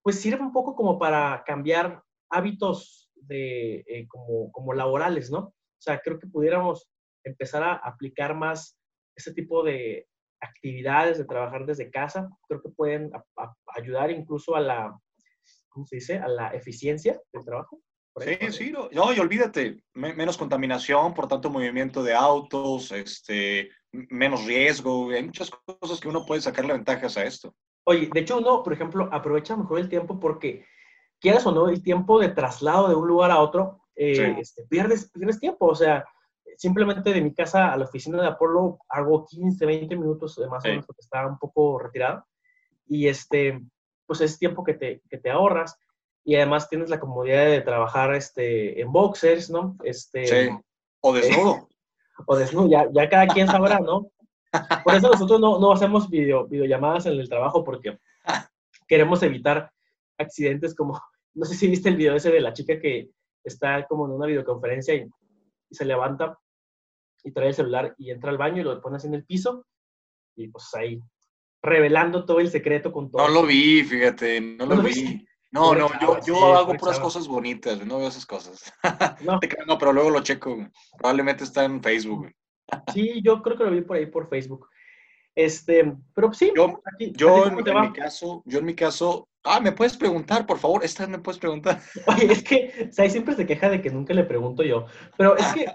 pues 0.02 0.20
sirva 0.20 0.46
un 0.46 0.52
poco 0.52 0.76
como 0.76 0.98
para 1.00 1.44
cambiar 1.46 2.04
hábitos 2.30 3.12
de, 3.16 3.84
eh, 3.88 4.08
como, 4.08 4.52
como 4.52 4.74
laborales, 4.74 5.30
¿no? 5.32 5.40
O 5.40 5.82
sea, 5.82 6.00
creo 6.00 6.20
que 6.20 6.28
pudiéramos 6.28 6.90
empezar 7.24 7.64
a 7.64 7.74
aplicar 7.76 8.36
más 8.36 8.78
ese 9.16 9.34
tipo 9.34 9.64
de 9.64 10.08
actividades 10.42 11.18
de 11.18 11.26
trabajar 11.26 11.66
desde 11.66 11.92
casa. 11.92 12.30
Creo 12.48 12.62
que 12.62 12.70
pueden 12.70 13.12
a, 13.14 13.24
a 13.44 13.56
ayudar 13.76 14.12
incluso 14.12 14.56
a 14.56 14.62
la, 14.62 15.00
¿cómo 15.70 15.86
se 15.86 15.98
dice? 15.98 16.18
A 16.18 16.28
la 16.28 16.50
eficiencia 16.50 17.20
del 17.34 17.46
trabajo. 17.46 17.82
Sí, 18.20 18.38
sí, 18.52 18.72
no, 18.72 18.90
no, 18.92 19.14
y 19.14 19.20
olvídate, 19.20 19.84
me, 19.94 20.14
menos 20.14 20.38
contaminación, 20.38 21.14
por 21.14 21.30
tanto 21.30 21.50
movimiento 21.50 22.04
de 22.04 22.14
autos, 22.14 22.92
este, 22.92 23.70
menos 23.92 24.46
riesgo, 24.46 25.12
hay 25.12 25.24
muchas 25.24 25.50
cosas 25.50 26.00
que 26.00 26.10
uno 26.10 26.26
puede 26.26 26.42
sacarle 26.42 26.74
ventajas 26.74 27.16
a 27.16 27.24
esto. 27.24 27.56
Oye, 27.92 28.10
de 28.12 28.20
hecho 28.22 28.38
uno, 28.38 28.64
por 28.64 28.74
ejemplo, 28.74 29.10
aprovecha 29.12 29.58
mejor 29.58 29.80
el 29.80 29.90
tiempo 29.90 30.20
porque, 30.20 30.66
quieras 31.20 31.46
o 31.46 31.52
no, 31.52 31.68
el 31.68 31.84
tiempo 31.84 32.20
de 32.20 32.30
traslado 32.30 32.88
de 32.88 32.96
un 32.96 33.08
lugar 33.08 33.32
a 33.32 33.40
otro, 33.40 33.82
eh, 33.96 34.16
sí. 34.16 34.40
este, 34.40 34.64
pierdes, 34.64 35.12
pierdes 35.12 35.40
tiempo, 35.40 35.68
o 35.68 35.76
sea, 35.76 36.06
simplemente 36.58 37.14
de 37.14 37.22
mi 37.22 37.34
casa 37.34 37.74
a 37.74 37.78
la 37.78 37.86
oficina 37.86 38.22
de 38.22 38.28
Apolo 38.28 38.80
hago 38.88 39.26
15, 39.26 39.66
20 39.66 39.96
minutos 39.98 40.40
más 40.50 40.64
o 40.64 40.68
menos 40.70 40.86
porque 40.86 41.02
está 41.02 41.28
un 41.28 41.38
poco 41.38 41.80
retirado, 41.80 42.26
y 42.88 43.08
este, 43.08 43.62
pues 44.06 44.22
es 44.22 44.40
tiempo 44.40 44.64
que 44.64 44.76
te, 44.76 45.02
que 45.10 45.18
te 45.18 45.30
ahorras, 45.30 45.78
y 46.24 46.36
además 46.36 46.70
tienes 46.70 46.90
la 46.90 47.00
comodidad 47.00 47.46
de 47.46 47.62
trabajar 47.62 48.16
este, 48.16 48.80
en 48.80 48.92
boxers, 48.92 49.50
¿no? 49.50 49.76
Este, 49.84 50.26
sí. 50.26 50.50
O 51.02 51.14
desnudo. 51.14 51.56
Eh, 51.56 51.76
o 52.28 52.36
desnudo, 52.38 52.70
ya, 52.70 52.88
ya 52.94 53.10
cada 53.10 53.28
quien 53.28 53.48
sabrá, 53.48 53.80
¿no? 53.80 54.12
Por 54.84 54.96
eso 54.96 55.10
nosotros 55.10 55.40
no, 55.40 55.60
no 55.60 55.72
hacemos 55.72 56.10
video, 56.10 56.48
videollamadas 56.48 57.06
en 57.06 57.14
el 57.14 57.30
trabajo 57.30 57.64
porque 57.64 57.98
queremos 58.88 59.24
evitar 59.24 59.72
accidentes 60.18 60.76
como, 60.76 61.02
no 61.34 61.46
sé 61.46 61.56
si 61.56 61.68
viste 61.68 61.90
el 61.90 61.96
video 61.96 62.16
ese 62.16 62.32
de 62.32 62.42
la 62.42 62.54
chica 62.54 62.80
que 62.80 63.10
está 63.44 63.86
como 63.88 64.06
en 64.06 64.12
una 64.12 64.28
videoconferencia 64.28 64.94
y, 64.94 65.08
y 65.70 65.76
se 65.76 65.86
levanta 65.86 66.38
y 67.24 67.32
trae 67.32 67.50
el 67.50 67.54
celular 67.54 67.96
y 67.98 68.12
entra 68.12 68.30
al 68.30 68.38
baño 68.38 68.62
y 68.62 68.64
lo 68.64 68.82
pone 68.82 68.98
así 68.98 69.08
en 69.08 69.16
el 69.16 69.26
piso 69.26 69.66
y 70.36 70.48
pues 70.48 70.74
ahí 70.74 71.02
revelando 71.62 72.26
todo 72.26 72.40
el 72.40 72.50
secreto 72.50 72.92
con 72.92 73.12
todo. 73.12 73.28
No 73.28 73.34
lo 73.34 73.46
vi, 73.46 73.84
fíjate, 73.84 74.42
no 74.42 74.66
lo, 74.66 74.76
¿No 74.76 74.84
vi. 74.84 75.26
No, 75.52 75.76
no, 75.76 75.90
yo, 76.00 76.20
yo 76.26 76.36
sí, 76.36 76.44
hago 76.56 76.74
puras 76.76 77.00
cosas 77.00 77.28
bonitas, 77.28 77.86
no 77.86 77.98
veo 77.98 78.08
esas 78.08 78.26
cosas. 78.26 78.74
No. 79.22 79.40
no, 79.68 79.78
pero 79.78 79.92
luego 79.92 80.10
lo 80.10 80.24
checo. 80.24 80.58
Probablemente 80.98 81.44
está 81.44 81.66
en 81.66 81.84
Facebook. 81.84 82.32
Sí, 82.94 83.22
yo 83.24 83.42
creo 83.42 83.58
que 83.58 83.64
lo 83.64 83.72
vi 83.72 83.82
por 83.82 83.98
ahí 83.98 84.06
por 84.06 84.30
Facebook. 84.30 84.70
Este, 85.36 85.96
pero 86.14 86.34
sí. 86.34 86.52
Yo, 86.56 86.82
aquí, 86.86 87.14
yo 87.16 87.48
en, 87.48 87.68
en 87.68 87.82
mi 87.82 87.94
caso, 87.94 88.44
yo 88.46 88.60
en 88.60 88.66
mi 88.66 88.76
caso, 88.76 89.28
ah, 89.44 89.60
me 89.60 89.72
puedes 89.72 89.96
preguntar, 89.96 90.46
por 90.46 90.60
favor, 90.60 90.84
esta 90.84 91.08
me 91.08 91.20
puedes 91.20 91.40
preguntar. 91.40 91.82
Oye, 92.08 92.32
es 92.32 92.44
que 92.44 92.90
Sai 92.92 93.10
siempre 93.10 93.36
se 93.36 93.46
queja 93.46 93.70
de 93.70 93.82
que 93.82 93.90
nunca 93.90 94.14
le 94.14 94.24
pregunto 94.24 94.64
yo, 94.64 94.88
pero 95.18 95.38
es 95.38 95.54
que, 95.54 95.72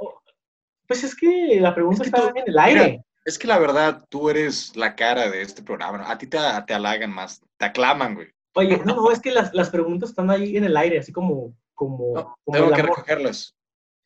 pues 0.87 1.05
es 1.05 1.15
que 1.15 1.59
la 1.61 1.75
pregunta 1.75 2.03
es 2.03 2.11
que 2.11 2.17
está 2.17 2.33
tú, 2.33 2.39
en 2.39 2.45
el 2.47 2.59
aire. 2.59 2.85
Mira, 2.85 3.03
es 3.25 3.39
que 3.39 3.49
la 3.49 3.59
verdad, 3.59 4.05
tú 4.09 4.29
eres 4.31 4.77
la 4.77 4.95
cara 4.95 5.31
de 5.31 5.43
este 5.43 5.63
programa. 5.63 6.11
A 6.11 6.19
ti 6.19 6.27
te, 6.27 6.39
te 6.67 6.75
halagan 6.75 7.13
más, 7.13 7.43
te 7.57 7.65
aclaman, 7.65 8.15
güey. 8.15 8.29
Oye, 8.55 8.81
no, 8.85 8.95
no, 8.95 9.11
es 9.11 9.21
que 9.21 9.33
las, 9.33 9.53
las 9.53 9.71
preguntas 9.71 10.11
están 10.11 10.31
ahí 10.31 10.57
en 10.57 10.65
el 10.65 10.77
aire, 10.77 10.99
así 10.99 11.13
como... 11.13 11.55
como, 11.75 12.15
no, 12.15 12.37
como 12.45 12.57
tengo 12.57 12.73
que 12.73 12.83
recogerlas. 12.83 13.55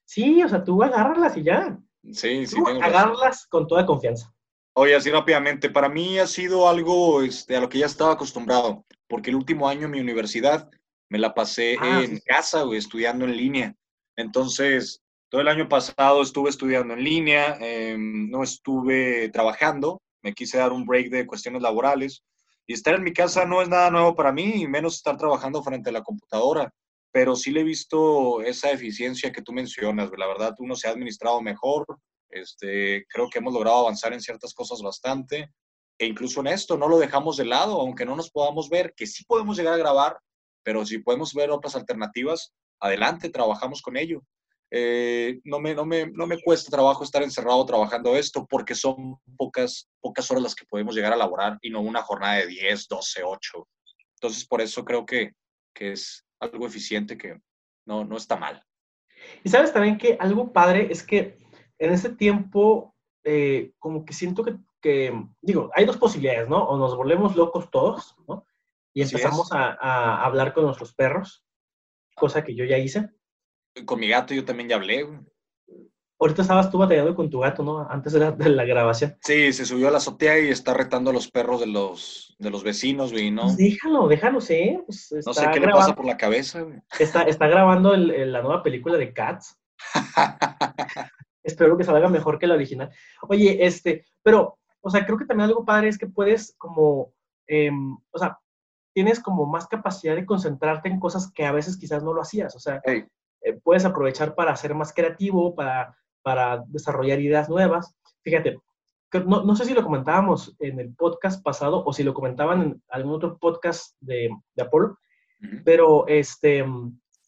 Sí, 0.05 0.43
o 0.43 0.49
sea, 0.49 0.65
tú 0.65 0.83
agárralas 0.83 1.37
y 1.37 1.45
ya. 1.45 1.79
Sí, 2.13 2.47
sí. 2.47 2.57
Tú 2.57 2.67
agárralas 2.67 3.47
con 3.47 3.67
toda 3.67 3.87
confianza. 3.87 4.33
Oye, 4.75 4.95
así 4.95 5.11
rápidamente, 5.11 5.69
para 5.69 5.89
mí 5.89 6.19
ha 6.19 6.27
sido 6.27 6.69
algo 6.69 7.23
este, 7.23 7.57
a 7.57 7.61
lo 7.61 7.69
que 7.69 7.79
ya 7.79 7.87
estaba 7.87 8.13
acostumbrado, 8.13 8.85
porque 9.09 9.31
el 9.31 9.37
último 9.37 9.69
año 9.69 9.87
en 9.87 9.91
mi 9.91 10.01
universidad 10.01 10.71
me 11.09 11.19
la 11.19 11.35
pasé 11.35 11.77
ah, 11.81 12.03
en 12.03 12.17
sí. 12.17 12.23
casa, 12.25 12.63
güey, 12.63 12.79
estudiando 12.79 13.25
en 13.25 13.37
línea. 13.37 13.75
Entonces, 14.17 15.03
todo 15.29 15.41
el 15.41 15.49
año 15.49 15.69
pasado 15.69 16.23
estuve 16.23 16.51
estudiando 16.51 16.95
en 16.95 17.05
línea, 17.05 17.59
eh, 17.61 17.97
no 17.99 18.43
estuve 18.43 19.29
trabajando, 19.31 20.01
me 20.23 20.35
quise 20.35 20.59
dar 20.59 20.73
un 20.73 20.87
break 20.87 21.11
de 21.11 21.27
cuestiones 21.27 21.63
laborales. 21.63 22.23
Y 22.67 22.73
estar 22.73 22.95
en 22.95 23.03
mi 23.03 23.13
casa 23.13 23.45
no 23.45 23.63
es 23.63 23.69
nada 23.69 23.91
nuevo 23.91 24.15
para 24.15 24.33
mí, 24.33 24.63
y 24.63 24.69
menos 24.69 24.97
estar 24.97 25.17
trabajando 25.17 25.63
frente 25.63 25.91
a 25.91 25.93
la 25.93 26.03
computadora. 26.03 26.73
Pero 27.13 27.35
sí 27.35 27.51
le 27.51 27.61
he 27.61 27.65
visto 27.65 28.41
esa 28.43 28.71
eficiencia 28.71 29.33
que 29.33 29.43
tú 29.43 29.53
mencionas. 29.53 30.11
La 30.17 30.27
verdad, 30.27 30.55
uno 30.59 30.77
se 30.77 30.89
ha 30.89 30.93
administrado 30.93 31.41
mejor. 31.43 31.87
Este, 32.29 33.05
creo 33.09 33.29
que 33.29 33.39
hemos 33.39 33.53
logrado 33.53 33.79
avanzar 33.79 34.13
en 34.13 34.21
ciertas 34.21 34.55
cosas 34.55 34.81
bastante. 34.81 35.53
E 35.99 36.07
incluso 36.07 36.41
en 36.41 36.47
esto 36.47 36.79
no 36.79 36.89
lo 36.89 36.99
dejamos 36.99 37.37
de 37.37 37.45
lado, 37.45 37.81
aunque 37.81 38.07
no 38.07 38.17
nos 38.17 38.31
podamos 38.31 38.71
ver, 38.71 38.95
que 38.97 39.07
sí 39.07 39.25
podemos 39.25 39.57
llegar 39.57 39.75
a 39.75 39.79
grabar, 39.79 40.19
pero 40.63 40.87
si 40.87 40.99
podemos 40.99 41.35
ver 41.35 41.51
otras 41.51 41.75
alternativas, 41.77 42.55
adelante, 42.81 43.29
trabajamos 43.29 43.83
con 43.83 43.97
ello. 43.97 44.23
Eh, 44.71 45.41
no, 45.45 45.59
me, 45.59 45.75
no, 45.75 45.85
me, 45.85 46.07
no 46.07 46.29
me 46.29 46.41
cuesta 46.41 46.71
trabajo 46.71 47.03
estar 47.03 47.25
encerrado 47.25 47.67
trabajando 47.67 48.17
esto 48.17 48.47
porque 48.49 48.77
son 48.77 49.17
pocas, 49.37 49.91
pocas 50.01 50.31
horas 50.31 50.45
las 50.45 50.55
que 50.55 50.65
podemos 50.65 50.95
llegar 50.95 51.13
a 51.13 51.17
laborar 51.17 51.59
y 51.61 51.71
no 51.71 51.81
una 51.81 52.03
jornada 52.03 52.37
de 52.37 52.47
10, 52.47 52.87
12, 52.87 53.23
8. 53.25 53.69
Entonces, 54.15 54.47
por 54.47 54.61
eso 54.61 54.85
creo 54.85 55.05
que, 55.05 55.33
que 55.75 55.93
es 55.93 56.25
algo 56.41 56.67
eficiente 56.67 57.17
que 57.17 57.41
no, 57.87 58.05
no 58.05 58.17
está 58.17 58.37
mal. 58.37 58.65
Y 59.45 59.51
sabes 59.51 59.73
también 59.73 59.99
que 59.99 60.17
algo 60.19 60.53
padre 60.53 60.89
es 60.91 61.03
que 61.03 61.39
en 61.79 61.93
ese 61.93 62.11
tiempo, 62.11 62.95
eh, 63.25 63.73
como 63.79 64.05
que 64.05 64.13
siento 64.13 64.43
que, 64.45 64.57
que, 64.81 65.13
digo, 65.41 65.71
hay 65.75 65.85
dos 65.85 65.97
posibilidades, 65.97 66.49
¿no? 66.49 66.65
O 66.65 66.77
nos 66.77 66.97
volvemos 66.97 67.37
locos 67.37 67.71
todos, 67.71 68.17
¿no? 68.27 68.47
Y 68.93 69.03
empezamos 69.03 69.53
a, 69.53 69.77
a, 69.81 70.25
hablar 70.25 70.53
con 70.53 70.65
nuestros 70.65 70.95
perros, 70.95 71.45
cosa 72.17 72.43
que 72.43 72.55
yo 72.55 72.65
ya 72.65 72.79
hice. 72.79 73.11
Con 73.85 74.01
mi 74.01 74.09
gato 74.09 74.35
yo 74.35 74.45
también 74.45 74.69
ya 74.69 74.77
hablé, 74.77 75.05
güey. 75.05 75.21
Ahorita 76.21 76.43
estabas 76.43 76.71
tú 76.71 76.77
batallando 76.77 77.15
con 77.15 77.31
tu 77.31 77.41
gato, 77.41 77.63
¿no? 77.63 77.89
Antes 77.89 78.13
de 78.13 78.21
la, 78.21 78.33
de 78.33 78.51
la, 78.51 78.67
grabación. 78.67 79.17
Sí, 79.23 79.55
se 79.55 79.65
subió 79.65 79.89
a 79.89 79.91
la 79.91 79.97
azotea 79.97 80.39
y 80.39 80.49
está 80.49 80.75
retando 80.75 81.09
a 81.09 81.13
los 81.15 81.31
perros 81.31 81.61
de 81.61 81.67
los, 81.67 82.37
de 82.39 82.51
los 82.51 82.63
vecinos, 82.63 83.11
güey, 83.11 83.31
¿no? 83.31 83.45
Pues 83.45 83.57
déjalo, 83.57 84.07
déjalo, 84.07 84.41
sí. 84.43 84.79
Pues 84.85 85.11
no 85.25 85.33
sé 85.33 85.41
qué 85.41 85.61
grabando, 85.61 85.67
le 85.67 85.73
pasa 85.73 85.95
por 85.95 86.05
la 86.05 86.19
cabeza, 86.19 86.61
güey. 86.61 86.79
Está, 86.99 87.23
está 87.23 87.49
grabando 87.49 87.95
el, 87.95 88.11
el, 88.11 88.33
la 88.35 88.43
nueva 88.43 88.63
película 88.63 88.99
de 88.99 89.15
Cats. 89.15 89.59
Espero 91.43 91.79
que 91.79 91.85
salga 91.85 92.11
mejor 92.11 92.39
que 92.39 92.47
la 92.47 92.55
original. 92.55 92.91
Oye, 93.23 93.65
este, 93.65 94.05
pero, 94.23 94.59
o 94.83 94.91
sea, 94.91 95.07
creo 95.07 95.17
que 95.17 95.25
también 95.25 95.49
algo 95.49 95.65
padre 95.65 95.89
es 95.89 95.97
que 95.97 96.07
puedes 96.07 96.55
como, 96.59 97.15
eh, 97.47 97.71
o 98.11 98.19
sea, 98.19 98.39
tienes 98.93 99.21
como 99.21 99.47
más 99.47 99.67
capacidad 99.67 100.17
de 100.17 100.27
concentrarte 100.27 100.91
en 100.91 101.01
cosas 101.01 101.33
que 101.33 101.47
a 101.47 101.53
veces 101.53 101.79
quizás 101.79 102.03
no 102.03 102.13
lo 102.13 102.21
hacías. 102.21 102.55
O 102.57 102.59
sea, 102.59 102.83
hey. 102.85 103.07
eh, 103.41 103.59
puedes 103.65 103.87
aprovechar 103.87 104.35
para 104.35 104.55
ser 104.55 104.75
más 104.75 104.93
creativo, 104.93 105.55
para 105.55 105.97
para 106.23 106.63
desarrollar 106.67 107.21
ideas 107.21 107.49
nuevas. 107.49 107.95
Fíjate, 108.23 108.59
no, 109.27 109.43
no, 109.45 109.57
sé 109.57 109.65
si 109.65 109.75
lo 109.75 109.83
comentábamos 109.83 110.55
en 110.61 110.79
el 110.79 110.95
podcast 110.95 111.43
pasado 111.43 111.85
o 111.85 111.93
si 111.93 112.05
lo 112.05 112.15
comentaban 112.15 112.63
en 112.63 112.83
algún 112.89 113.15
otro 113.15 113.39
podcast 113.39 113.97
de, 114.01 114.31
de 114.55 114.63
Apolo, 114.63 114.99
pero 115.65 116.07
este, 116.07 116.65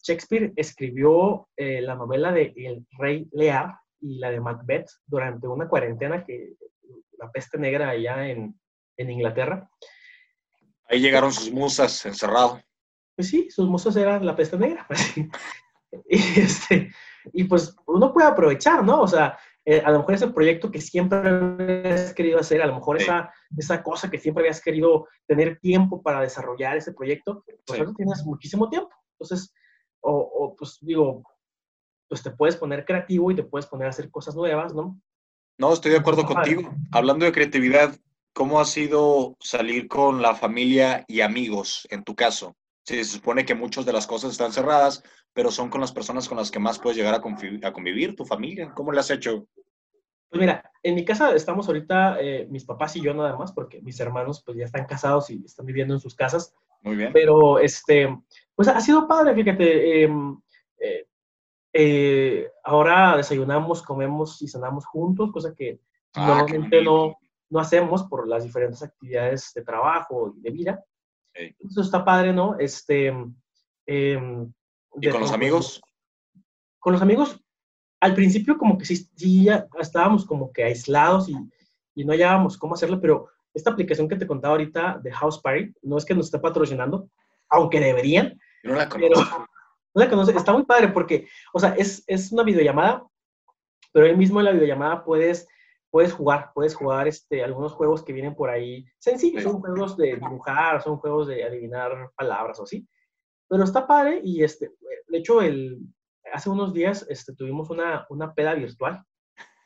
Shakespeare 0.01 0.53
escribió 0.55 1.49
eh, 1.57 1.81
la 1.81 1.95
novela 1.95 2.31
de 2.31 2.53
El 2.55 2.85
Rey 2.97 3.27
Lear 3.31 3.75
y 3.99 4.19
la 4.19 4.31
de 4.31 4.39
Macbeth 4.39 4.89
durante 5.05 5.47
una 5.47 5.67
cuarentena 5.67 6.23
que 6.23 6.53
la 7.17 7.31
peste 7.31 7.57
negra 7.57 7.89
allá 7.89 8.27
en, 8.29 8.59
en 8.97 9.09
Inglaterra. 9.09 9.69
Ahí 10.87 10.99
llegaron 10.99 11.31
sus 11.31 11.51
musas 11.51 12.05
encerrado. 12.05 12.61
Pues 13.15 13.29
sí, 13.29 13.49
sus 13.49 13.67
musas 13.67 13.95
eran 13.95 14.25
la 14.25 14.35
peste 14.35 14.57
negra. 14.57 14.87
Pues, 15.93 16.05
y 16.09 16.39
este, 16.39 16.91
y 17.31 17.45
pues 17.45 17.75
uno 17.85 18.11
puede 18.11 18.27
aprovechar, 18.27 18.83
¿no? 18.83 19.01
O 19.01 19.07
sea, 19.07 19.37
eh, 19.65 19.81
a 19.83 19.91
lo 19.91 19.99
mejor 19.99 20.15
ese 20.15 20.27
proyecto 20.27 20.69
que 20.69 20.81
siempre 20.81 21.19
habías 21.19 22.13
querido 22.13 22.39
hacer, 22.39 22.61
a 22.61 22.67
lo 22.67 22.75
mejor 22.75 22.97
sí. 22.97 23.03
esa, 23.03 23.31
esa 23.57 23.81
cosa 23.81 24.11
que 24.11 24.19
siempre 24.19 24.43
habías 24.43 24.61
querido 24.61 25.07
tener 25.25 25.59
tiempo 25.59 26.01
para 26.01 26.19
desarrollar 26.19 26.75
ese 26.75 26.93
proyecto, 26.93 27.43
pues 27.45 27.59
sí. 27.67 27.79
ahora 27.79 27.93
tienes 27.95 28.25
muchísimo 28.25 28.69
tiempo. 28.69 28.91
Entonces, 29.13 29.53
o, 30.01 30.11
o, 30.11 30.55
pues 30.55 30.79
digo, 30.81 31.23
pues 32.09 32.21
te 32.21 32.31
puedes 32.31 32.57
poner 32.57 32.83
creativo 32.83 33.31
y 33.31 33.35
te 33.35 33.43
puedes 33.43 33.65
poner 33.65 33.87
a 33.87 33.91
hacer 33.91 34.11
cosas 34.11 34.35
nuevas, 34.35 34.73
¿no? 34.73 34.99
No, 35.57 35.71
estoy 35.71 35.91
de 35.91 35.97
acuerdo 35.97 36.25
contigo. 36.25 36.73
Hablando 36.91 37.25
de 37.25 37.31
creatividad, 37.31 37.95
¿cómo 38.33 38.59
ha 38.59 38.65
sido 38.65 39.37
salir 39.39 39.87
con 39.87 40.21
la 40.21 40.35
familia 40.35 41.05
y 41.07 41.21
amigos 41.21 41.87
en 41.89 42.03
tu 42.03 42.15
caso? 42.15 42.55
Sí, 42.85 43.03
se 43.03 43.17
supone 43.17 43.45
que 43.45 43.55
muchas 43.55 43.85
de 43.85 43.93
las 43.93 44.07
cosas 44.07 44.31
están 44.31 44.51
cerradas, 44.51 45.03
pero 45.33 45.51
son 45.51 45.69
con 45.69 45.81
las 45.81 45.91
personas 45.91 46.27
con 46.27 46.37
las 46.37 46.51
que 46.51 46.59
más 46.59 46.79
puedes 46.79 46.97
llegar 46.97 47.13
a, 47.13 47.21
convivir, 47.21 47.65
a 47.65 47.71
convivir 47.71 48.15
tu 48.15 48.25
familia. 48.25 48.73
¿Cómo 48.73 48.91
le 48.91 48.99
has 48.99 49.09
hecho? 49.09 49.47
Pues 50.29 50.39
mira, 50.39 50.69
en 50.81 50.95
mi 50.95 51.05
casa 51.05 51.33
estamos 51.33 51.67
ahorita 51.67 52.17
eh, 52.19 52.47
mis 52.49 52.65
papás 52.65 52.95
y 52.95 53.01
yo 53.01 53.13
nada 53.13 53.37
más, 53.37 53.51
porque 53.53 53.81
mis 53.81 53.99
hermanos 53.99 54.43
pues 54.45 54.57
ya 54.57 54.65
están 54.65 54.85
casados 54.85 55.29
y 55.29 55.43
están 55.45 55.65
viviendo 55.65 55.93
en 55.93 55.99
sus 55.99 56.15
casas. 56.15 56.53
Muy 56.81 56.97
bien. 56.97 57.13
Pero 57.13 57.59
este, 57.59 58.09
pues 58.55 58.67
ha 58.67 58.81
sido 58.81 59.07
padre, 59.07 59.33
fíjate. 59.33 60.03
Eh, 60.03 60.09
eh, 60.79 61.07
eh, 61.71 62.51
ahora 62.63 63.17
desayunamos, 63.17 63.81
comemos 63.81 64.41
y 64.41 64.47
cenamos 64.47 64.85
juntos, 64.85 65.31
cosa 65.31 65.55
que 65.55 65.79
ah, 66.13 66.27
normalmente 66.27 66.83
no, 66.83 67.17
no 67.49 67.59
hacemos 67.59 68.03
por 68.03 68.27
las 68.27 68.43
diferentes 68.43 68.83
actividades 68.83 69.51
de 69.55 69.63
trabajo 69.63 70.33
y 70.37 70.41
de 70.41 70.51
vida. 70.51 70.85
Sí. 71.35 71.55
Eso 71.59 71.81
está 71.81 72.05
padre, 72.05 72.33
¿no? 72.33 72.57
Este, 72.59 73.13
eh, 73.87 74.19
¿Y 75.01 75.09
con 75.09 75.21
los 75.21 75.31
amigos? 75.31 75.81
Con 76.79 76.93
los 76.93 77.01
amigos, 77.01 77.39
al 77.99 78.13
principio 78.13 78.57
como 78.57 78.77
que 78.77 78.85
sí, 78.85 78.95
sí 79.15 79.45
ya 79.45 79.67
estábamos 79.79 80.25
como 80.25 80.51
que 80.51 80.63
aislados 80.63 81.29
y, 81.29 81.35
y, 81.95 82.03
no 82.03 82.11
hallábamos 82.11 82.57
cómo 82.57 82.75
hacerlo, 82.75 82.99
pero 82.99 83.29
esta 83.53 83.71
aplicación 83.71 84.07
que 84.07 84.15
te 84.15 84.27
contaba 84.27 84.53
ahorita 84.53 84.99
de 85.01 85.11
House 85.11 85.39
Party, 85.39 85.73
no 85.81 85.97
es 85.97 86.05
que 86.05 86.13
nos 86.13 86.25
esté 86.25 86.39
patrocinando, 86.39 87.09
aunque 87.49 87.79
deberían. 87.79 88.39
No 88.63 88.75
la 88.75 88.89
conozco. 88.89 89.47
No 89.95 90.03
la 90.03 90.09
conoce, 90.09 90.35
está 90.35 90.51
muy 90.51 90.63
padre 90.63 90.87
porque, 90.87 91.27
o 91.53 91.59
sea, 91.59 91.75
es, 91.75 92.03
es 92.07 92.31
una 92.31 92.41
videollamada, 92.41 93.05
pero 93.91 94.07
ahí 94.07 94.15
mismo 94.15 94.39
en 94.39 94.45
la 94.45 94.51
videollamada 94.51 95.05
puedes 95.05 95.47
puedes 95.93 96.11
jugar, 96.11 96.49
puedes 96.55 96.73
jugar 96.73 97.07
este, 97.07 97.43
algunos 97.43 97.73
juegos 97.73 98.03
que 98.03 98.13
vienen 98.13 98.33
por 98.33 98.49
ahí 98.49 98.83
sencillos, 98.97 99.43
son 99.43 99.59
juegos 99.59 99.95
de 99.95 100.15
dibujar, 100.15 100.81
son 100.81 100.97
juegos 100.97 101.27
de 101.27 101.43
adivinar 101.43 102.09
palabras 102.15 102.59
o 102.59 102.63
así. 102.63 102.87
Pero 103.47 103.63
está 103.63 103.85
padre 103.85 104.19
y 104.23 104.43
este, 104.43 104.71
de 105.07 105.17
hecho 105.19 105.43
el, 105.43 105.77
hace 106.33 106.49
unos 106.49 106.73
días 106.73 107.05
este, 107.09 107.35
tuvimos 107.35 107.69
una, 107.69 108.07
una 108.09 108.33
peda 108.33 108.55
virtual, 108.55 109.03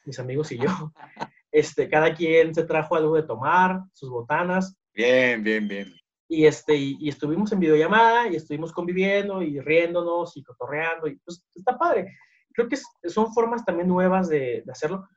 mis 0.03 0.19
amigos 0.19 0.51
y 0.51 0.59
yo. 0.59 0.67
Este, 1.49 1.89
cada 1.89 2.13
quien 2.13 2.53
se 2.53 2.65
trajo 2.65 2.97
algo 2.97 3.15
de 3.15 3.23
tomar, 3.23 3.81
sus 3.93 4.09
botanas. 4.09 4.77
Bien, 4.93 5.41
bien, 5.41 5.65
bien. 5.67 5.95
Y, 6.27 6.45
este, 6.45 6.75
y, 6.75 6.97
y, 6.99 7.09
estuvimos 7.09 7.51
en 7.53 7.61
videollamada 7.61 8.27
y 8.27 8.35
estuvimos 8.35 8.73
conviviendo 8.73 9.41
y 9.41 9.59
riéndonos 9.61 10.35
y 10.35 10.43
cotorreando 10.43 11.07
y 11.07 11.15
pues 11.19 11.43
está 11.55 11.77
padre. 11.77 12.13
Creo 12.53 12.67
que 12.67 12.77
son 13.09 13.33
formas 13.33 13.63
también 13.63 13.87
nuevas 13.87 14.27
de, 14.27 14.61
de 14.65 14.71
hacerlo 14.71 15.07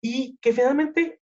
y 0.00 0.36
que 0.38 0.52
finalmente 0.52 1.20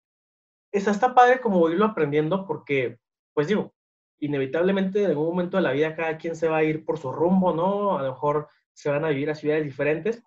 está, 0.71 0.91
está 0.91 1.13
padre 1.13 1.41
como 1.41 1.69
irlo 1.69 1.85
aprendiendo 1.85 2.45
porque, 2.45 2.99
pues 3.33 3.47
digo, 3.47 3.73
inevitablemente 4.19 5.03
en 5.03 5.09
algún 5.09 5.27
momento 5.27 5.57
de 5.57 5.63
la 5.63 5.71
vida 5.71 5.95
cada 5.95 6.17
quien 6.17 6.35
se 6.35 6.47
va 6.47 6.57
a 6.57 6.63
ir 6.63 6.85
por 6.85 6.97
su 6.97 7.11
rumbo, 7.11 7.53
¿no? 7.53 7.97
A 7.97 8.03
lo 8.03 8.11
mejor 8.11 8.47
se 8.73 8.89
van 8.89 9.03
a 9.03 9.09
vivir 9.09 9.29
a 9.29 9.35
ciudades 9.35 9.63
diferentes 9.63 10.23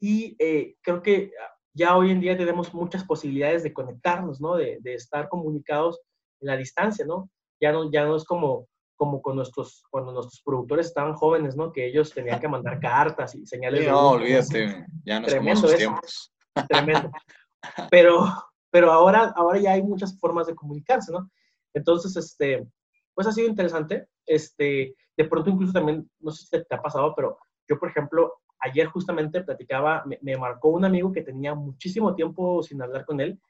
y 0.00 0.36
eh, 0.38 0.76
creo 0.80 1.02
que 1.02 1.32
ya 1.74 1.96
hoy 1.96 2.10
en 2.10 2.20
día 2.20 2.36
tenemos 2.36 2.74
muchas 2.74 3.04
posibilidades 3.04 3.62
de 3.62 3.72
conectarnos, 3.72 4.40
¿no? 4.40 4.56
De, 4.56 4.78
de, 4.80 4.94
estar 4.94 5.28
comunicados 5.28 6.00
en 6.40 6.48
la 6.48 6.56
distancia, 6.56 7.04
¿no? 7.04 7.30
Ya 7.60 7.72
no, 7.72 7.90
ya 7.90 8.04
no 8.04 8.16
es 8.16 8.24
como, 8.24 8.66
como 8.96 9.20
con 9.22 9.36
nuestros, 9.36 9.84
cuando 9.90 10.12
nuestros 10.12 10.42
productores 10.42 10.86
estaban 10.86 11.14
jóvenes, 11.14 11.56
¿no? 11.56 11.72
Que 11.72 11.86
ellos 11.86 12.12
tenían 12.12 12.40
que 12.40 12.48
mandar 12.48 12.80
cartas 12.80 13.34
y 13.34 13.46
señales. 13.46 13.84
Sí, 13.84 13.86
no, 13.86 14.10
olvídate, 14.10 14.86
ya 15.04 15.20
no 15.20 15.26
es 15.26 15.34
como 15.34 15.52
esos 15.52 15.76
tiempos. 15.76 16.34
Tremendo. 16.68 17.10
Pero, 17.90 18.26
pero 18.70 18.92
ahora, 18.92 19.32
ahora 19.34 19.58
ya 19.58 19.72
hay 19.72 19.82
muchas 19.82 20.18
formas 20.20 20.46
de 20.46 20.54
comunicarse, 20.54 21.10
¿no? 21.10 21.30
Entonces, 21.74 22.16
este, 22.16 22.68
pues 23.14 23.26
ha 23.26 23.32
sido 23.32 23.48
interesante. 23.48 24.08
Este, 24.26 24.94
de 25.16 25.24
pronto 25.24 25.50
incluso 25.50 25.72
también, 25.72 26.08
no 26.20 26.30
sé 26.30 26.44
si 26.44 26.50
te, 26.50 26.74
ha 26.74 26.80
pasado, 26.82 27.14
pero 27.16 27.38
yo, 27.68 27.78
por 27.78 27.88
ejemplo, 27.88 28.34
ayer 28.60 28.86
justamente 28.86 29.42
platicaba, 29.42 30.04
me, 30.20 30.36
marcó 30.36 30.68
un 30.68 30.84
amigo 30.84 31.12
que 31.12 31.22
tenía 31.22 31.54
muchísimo 31.54 32.14
tiempo 32.14 32.62
sin 32.62 32.80
hablar 32.80 33.04
con 33.04 33.20
él. 33.20 33.40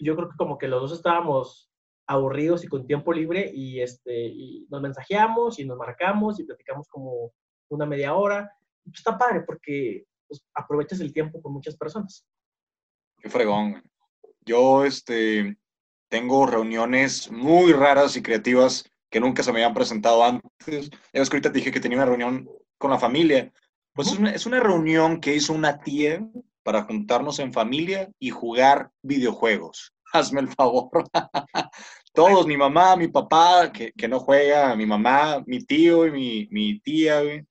Yo 0.00 0.16
creo 0.16 0.28
que 0.28 0.36
como 0.36 0.58
que 0.58 0.66
los 0.66 0.82
dos 0.82 0.92
estábamos 0.92 1.70
aburridos 2.06 2.64
y 2.64 2.68
con 2.68 2.86
tiempo 2.86 3.12
libre 3.12 3.50
y, 3.54 3.80
este, 3.80 4.26
y 4.26 4.66
nos 4.70 4.82
mensajeamos 4.82 5.58
y 5.58 5.64
nos 5.64 5.78
marcamos 5.78 6.40
y 6.40 6.44
platicamos 6.44 6.88
como 6.88 7.32
una 7.68 7.86
media 7.86 8.14
hora. 8.14 8.52
Pues 8.82 8.98
está 8.98 9.16
padre 9.16 9.42
porque 9.42 10.06
pues, 10.26 10.44
aprovechas 10.54 11.00
el 11.00 11.12
tiempo 11.12 11.40
con 11.40 11.52
muchas 11.52 11.76
personas. 11.76 12.26
Qué 13.24 13.30
fregón. 13.30 13.82
Yo 14.44 14.84
este, 14.84 15.56
tengo 16.10 16.44
reuniones 16.44 17.32
muy 17.32 17.72
raras 17.72 18.18
y 18.18 18.22
creativas 18.22 18.84
que 19.10 19.18
nunca 19.18 19.42
se 19.42 19.50
me 19.50 19.60
habían 19.60 19.72
presentado 19.72 20.22
antes. 20.22 20.90
Es 21.10 21.30
que 21.30 21.36
ahorita 21.36 21.50
te 21.50 21.58
dije 21.58 21.72
que 21.72 21.80
tenía 21.80 21.96
una 21.96 22.04
reunión 22.04 22.46
con 22.76 22.90
la 22.90 22.98
familia. 22.98 23.50
Pues 23.94 24.08
es 24.08 24.18
una, 24.18 24.30
es 24.32 24.44
una 24.44 24.60
reunión 24.60 25.22
que 25.22 25.34
hizo 25.34 25.54
una 25.54 25.78
tía 25.78 26.22
para 26.62 26.82
juntarnos 26.82 27.38
en 27.38 27.54
familia 27.54 28.10
y 28.18 28.28
jugar 28.28 28.90
videojuegos. 29.00 29.94
Hazme 30.12 30.42
el 30.42 30.48
favor. 30.48 30.90
Todos, 32.12 32.46
mi 32.46 32.58
mamá, 32.58 32.94
mi 32.94 33.08
papá, 33.08 33.72
que, 33.72 33.90
que, 33.92 34.06
no 34.06 34.20
juega, 34.20 34.76
mi 34.76 34.84
mamá, 34.84 35.42
mi 35.46 35.64
tío 35.64 36.06
y 36.06 36.10
mi, 36.10 36.48
mi 36.50 36.78
tía, 36.80 37.22
güey. 37.22 37.42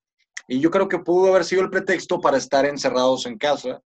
Y 0.47 0.59
yo 0.59 0.69
creo 0.69 0.87
que 0.87 0.99
pudo 0.99 1.31
haber 1.31 1.45
sido 1.45 1.63
el 1.63 1.71
pretexto 1.71 2.21
para 2.21 2.37
estar 2.37 2.63
encerrados 2.63 3.25
en 3.25 3.39
casa, 3.39 3.81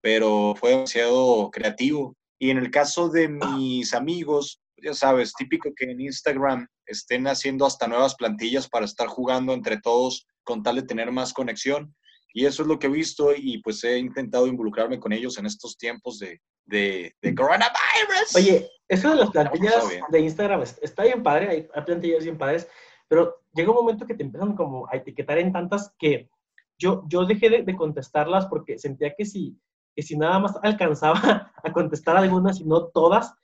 pero 0.00 0.54
fue 0.56 0.70
demasiado 0.70 1.50
creativo. 1.50 2.16
Y 2.38 2.50
en 2.50 2.58
el 2.58 2.70
caso 2.70 3.08
de 3.08 3.28
mis 3.28 3.92
amigos, 3.92 4.60
ya 4.82 4.94
sabes, 4.94 5.34
típico 5.34 5.70
que 5.76 5.84
en 5.84 6.00
Instagram 6.00 6.66
estén 6.86 7.26
haciendo 7.26 7.66
hasta 7.66 7.86
nuevas 7.86 8.14
plantillas 8.14 8.68
para 8.68 8.86
estar 8.86 9.08
jugando 9.08 9.52
entre 9.52 9.78
todos 9.78 10.26
con 10.42 10.62
tal 10.62 10.76
de 10.76 10.82
tener 10.82 11.12
más 11.12 11.32
conexión. 11.32 11.94
Y 12.32 12.46
eso 12.46 12.62
es 12.62 12.68
lo 12.68 12.78
que 12.78 12.86
he 12.86 12.90
visto 12.90 13.34
y 13.36 13.58
pues 13.58 13.82
he 13.84 13.98
intentado 13.98 14.46
involucrarme 14.46 15.00
con 15.00 15.12
ellos 15.12 15.36
en 15.38 15.46
estos 15.46 15.76
tiempos 15.76 16.18
de, 16.18 16.40
de, 16.64 17.34
coronavirus. 17.34 18.34
Oye, 18.34 18.70
eso 18.88 19.10
de 19.10 19.16
las 19.16 19.30
plantillas 19.30 19.84
de 20.08 20.20
Instagram 20.20 20.62
está 20.80 21.04
bien 21.04 21.22
padre, 21.22 21.48
hay, 21.48 21.82
plantillas 21.84 22.24
bien 22.24 22.38
padres, 22.38 22.68
pero 23.08 23.42
llega 23.52 23.70
un 23.70 23.76
momento 23.76 24.06
que 24.06 24.14
te 24.14 24.22
empiezan 24.22 24.54
como 24.54 24.88
a 24.88 24.96
etiquetar 24.96 25.38
en 25.38 25.52
tantas 25.52 25.92
que 25.98 26.30
yo, 26.78 27.04
yo 27.08 27.24
dejé 27.24 27.50
de, 27.50 27.76
contestarlas 27.76 28.46
porque 28.46 28.78
sentía 28.78 29.14
que 29.14 29.26
si, 29.26 29.58
que 29.94 30.02
si 30.02 30.16
nada 30.16 30.38
más 30.38 30.54
alcanzaba 30.62 31.52
a 31.64 31.72
contestar 31.72 32.16
algunas 32.16 32.60
y 32.60 32.64
no 32.64 32.88
todas, 32.88 33.34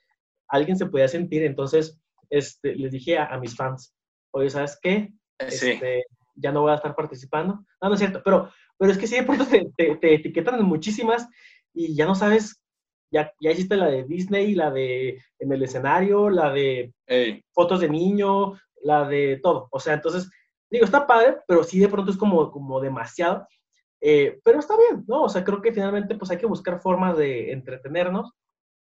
alguien 0.47 0.77
se 0.77 0.85
podía 0.85 1.07
sentir. 1.07 1.43
Entonces, 1.43 1.99
este, 2.29 2.75
les 2.75 2.91
dije 2.91 3.17
a, 3.17 3.37
mis 3.37 3.55
fans, 3.55 3.93
oye, 4.31 4.49
¿sabes 4.49 4.77
qué? 4.81 4.95
Eh, 5.39 5.47
este, 5.47 6.05
ya 6.35 6.51
no 6.51 6.61
voy 6.61 6.71
a 6.71 6.75
estar 6.75 6.95
participando. 6.95 7.63
No, 7.81 7.89
no 7.89 7.93
es 7.93 7.99
cierto, 7.99 8.21
pero, 8.23 8.51
pero 8.77 8.91
es 8.91 8.97
que 8.97 9.07
sí, 9.07 9.15
de 9.15 9.23
pronto 9.23 9.45
te, 9.45 9.69
te, 9.95 10.13
etiquetan 10.13 10.63
muchísimas 10.63 11.27
y 11.73 11.95
ya 11.95 12.05
no 12.05 12.15
sabes, 12.15 12.61
ya, 13.11 13.31
ya 13.39 13.51
hiciste 13.51 13.75
la 13.75 13.87
de 13.87 14.03
Disney, 14.03 14.55
la 14.55 14.71
de 14.71 15.21
en 15.39 15.51
el 15.51 15.63
escenario, 15.63 16.29
la 16.29 16.51
de 16.51 16.93
fotos 17.53 17.79
de 17.79 17.89
niño, 17.89 18.59
la 18.81 19.07
de 19.07 19.39
todo. 19.41 19.67
O 19.71 19.79
sea, 19.79 19.93
entonces, 19.93 20.29
digo, 20.69 20.85
está 20.85 21.07
padre, 21.07 21.37
pero 21.47 21.63
sí 21.63 21.79
de 21.79 21.87
pronto 21.87 22.11
es 22.11 22.17
como, 22.17 22.51
como 22.51 22.79
demasiado. 22.81 23.47
Eh, 24.01 24.39
pero 24.43 24.59
está 24.59 24.75
bien, 24.77 25.03
¿no? 25.07 25.23
O 25.23 25.29
sea, 25.29 25.43
creo 25.43 25.61
que 25.61 25.73
finalmente 25.73 26.15
pues 26.15 26.29
hay 26.31 26.37
que 26.37 26.45
buscar 26.45 26.79
formas 26.81 27.17
de 27.17 27.51
entretenernos 27.51 28.31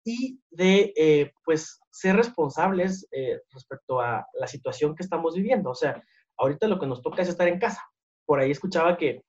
y 0.05 0.39
de, 0.49 0.93
eh, 0.95 1.33
pues, 1.43 1.79
ser 1.91 2.15
responsables 2.15 3.07
eh, 3.11 3.41
respecto 3.51 3.99
a 3.99 4.25
la 4.33 4.47
situación 4.47 4.95
que 4.95 5.03
estamos 5.03 5.35
viviendo. 5.35 5.71
O 5.71 5.75
sea, 5.75 6.01
ahorita 6.37 6.67
lo 6.67 6.79
que 6.79 6.87
nos 6.87 7.01
toca 7.01 7.21
es 7.21 7.29
estar 7.29 7.47
en 7.47 7.59
casa. 7.59 7.83
Por 8.25 8.39
ahí 8.39 8.51
escuchaba 8.51 8.97
que 8.97 9.23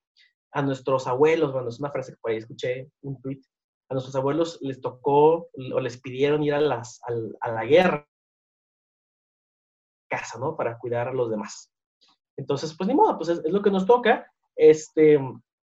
a 0.52 0.62
nuestros 0.62 1.06
abuelos, 1.06 1.52
bueno, 1.52 1.68
es 1.68 1.80
una 1.80 1.90
frase 1.90 2.12
que 2.12 2.18
por 2.18 2.30
ahí 2.30 2.38
escuché, 2.38 2.90
un 3.02 3.20
tweet, 3.20 3.40
a 3.88 3.94
nuestros 3.94 4.14
abuelos 4.14 4.58
les 4.62 4.80
tocó 4.80 5.48
o 5.74 5.80
les 5.80 6.00
pidieron 6.00 6.42
ir 6.44 6.54
a, 6.54 6.60
las, 6.60 7.00
a, 7.40 7.50
la 7.50 7.64
guerra, 7.64 8.08
casa, 10.08 10.38
¿no? 10.38 10.56
Para 10.56 10.78
cuidar 10.78 11.08
a 11.08 11.12
los 11.12 11.30
demás. 11.30 11.72
Entonces, 12.36 12.74
pues 12.76 12.88
ni 12.88 12.94
modo, 12.94 13.16
pues 13.16 13.28
es, 13.28 13.42
lo 13.44 13.62
que 13.62 13.70
nos 13.70 13.86
toca. 13.86 14.30
Este, 14.56 15.18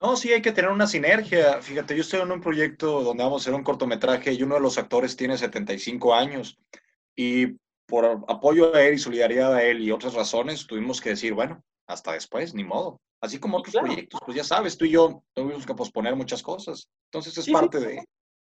no, 0.00 0.17
sí, 0.17 0.33
hay 0.33 0.43
que 0.43 0.53
tener 0.53 0.71
una 0.71 0.87
sinergia. 0.87 1.61
Fíjate, 1.62 1.95
yo 1.95 2.03
estoy 2.03 2.21
en 2.21 2.31
un 2.31 2.41
proyecto 2.41 3.03
donde 3.03 3.25
vamos 3.25 3.41
a 3.41 3.45
hacer 3.45 3.55
un 3.55 3.65
cortometraje 3.65 4.33
y 4.33 4.43
uno 4.43 4.57
de 4.57 4.61
los 4.61 4.76
actores 4.76 5.17
tiene 5.17 5.38
75 5.38 6.15
años. 6.15 6.59
Y 7.17 7.57
por 7.87 8.25
apoyo 8.29 8.75
a 8.75 8.83
él 8.83 8.95
y 8.95 8.99
solidaridad 8.99 9.55
a 9.55 9.62
él 9.62 9.81
y 9.81 9.91
otras 9.91 10.15
razones, 10.15 10.67
tuvimos 10.67 11.00
que 11.00 11.11
decir, 11.11 11.33
bueno, 11.33 11.62
hasta 11.87 12.12
después, 12.12 12.55
ni 12.55 12.65
modo. 12.65 13.00
Así 13.23 13.38
como 13.38 13.59
otros 13.59 13.75
proyectos, 13.75 14.21
pues 14.25 14.37
ya 14.37 14.45
sabes, 14.45 14.76
tú 14.76 14.85
y 14.85 14.91
yo 14.91 15.23
tuvimos 15.33 15.65
que 15.65 15.75
posponer 15.75 16.15
muchas 16.15 16.43
cosas. 16.43 16.88
Entonces 17.11 17.38
es 17.38 17.50
parte 17.50 17.81
de, 17.81 18.05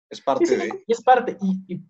es 0.08 0.20
parte 0.20 0.56
de. 0.56 0.84
Y 0.86 0.92
es 0.92 1.02
parte, 1.02 1.36
y, 1.40 1.80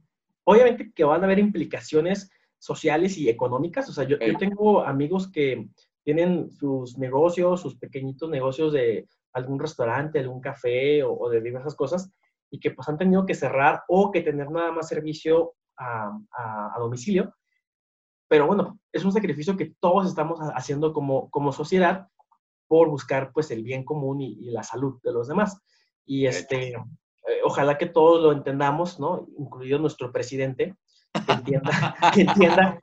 obviamente 0.44 0.90
que 0.94 1.04
van 1.04 1.20
a 1.20 1.24
haber 1.24 1.38
implicaciones 1.38 2.30
sociales 2.58 3.18
y 3.18 3.28
económicas. 3.28 3.88
O 3.90 3.92
sea, 3.92 4.04
yo, 4.04 4.18
yo 4.18 4.38
tengo 4.38 4.82
amigos 4.82 5.30
que 5.30 5.68
tienen 6.02 6.50
sus 6.50 6.96
negocios, 6.96 7.60
sus 7.60 7.76
pequeñitos 7.76 8.30
negocios 8.30 8.72
de 8.72 9.06
algún 9.32 9.58
restaurante, 9.58 10.18
algún 10.18 10.40
café 10.40 11.02
o, 11.02 11.28
de 11.28 11.40
diversas 11.40 11.74
cosas, 11.74 12.12
y 12.50 12.58
que 12.58 12.70
pues 12.72 12.88
han 12.88 12.98
tenido 12.98 13.26
que 13.26 13.34
cerrar 13.34 13.82
o 13.88 14.10
que 14.10 14.22
tener 14.22 14.50
nada 14.50 14.72
más 14.72 14.88
servicio 14.88 15.54
a, 15.76 16.10
a 16.32 16.78
domicilio 16.78 17.34
pero 18.30 18.46
bueno, 18.46 18.78
es 18.92 19.04
un 19.04 19.10
sacrificio 19.10 19.56
que 19.56 19.74
todos 19.80 20.06
estamos 20.06 20.38
haciendo 20.54 20.92
como, 20.92 21.28
como 21.30 21.50
sociedad 21.50 22.06
por 22.68 22.88
buscar 22.88 23.32
pues 23.32 23.50
el 23.50 23.64
bien 23.64 23.84
común 23.84 24.20
y, 24.20 24.50
la 24.52 24.62
salud 24.62 25.00
de 25.02 25.12
los 25.12 25.26
demás. 25.26 25.60
Y 26.06 26.26
este, 26.26 26.68
eh, 26.68 26.76
ojalá 27.42 27.76
que 27.76 27.86
todos 27.86 28.22
lo 28.22 28.30
entendamos, 28.30 29.00
¿no? 29.00 29.26
Incluido 29.36 29.80
nuestro 29.80 30.12
presidente, 30.12 30.76
que 31.26 31.32
entienda, 31.32 31.96
que 32.14 32.20
entienda, 32.20 32.80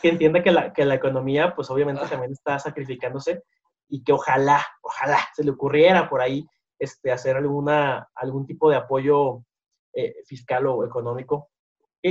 que, 0.00 0.08
entienda 0.08 0.42
que, 0.44 0.52
la, 0.52 0.72
que 0.72 0.84
la 0.84 0.94
economía 0.94 1.56
pues 1.56 1.68
obviamente 1.68 2.02
ah. 2.04 2.08
también 2.08 2.30
está 2.30 2.56
sacrificándose 2.60 3.42
y 3.88 4.02
que 4.02 4.12
ojalá, 4.12 4.64
ojalá 4.82 5.18
se 5.34 5.44
le 5.44 5.50
ocurriera 5.50 6.08
por 6.08 6.20
ahí 6.20 6.46
este, 6.78 7.12
hacer 7.12 7.36
alguna, 7.36 8.08
algún 8.14 8.46
tipo 8.46 8.70
de 8.70 8.76
apoyo 8.76 9.42
eh, 9.94 10.14
fiscal 10.26 10.66
o 10.66 10.84
económico 10.84 11.50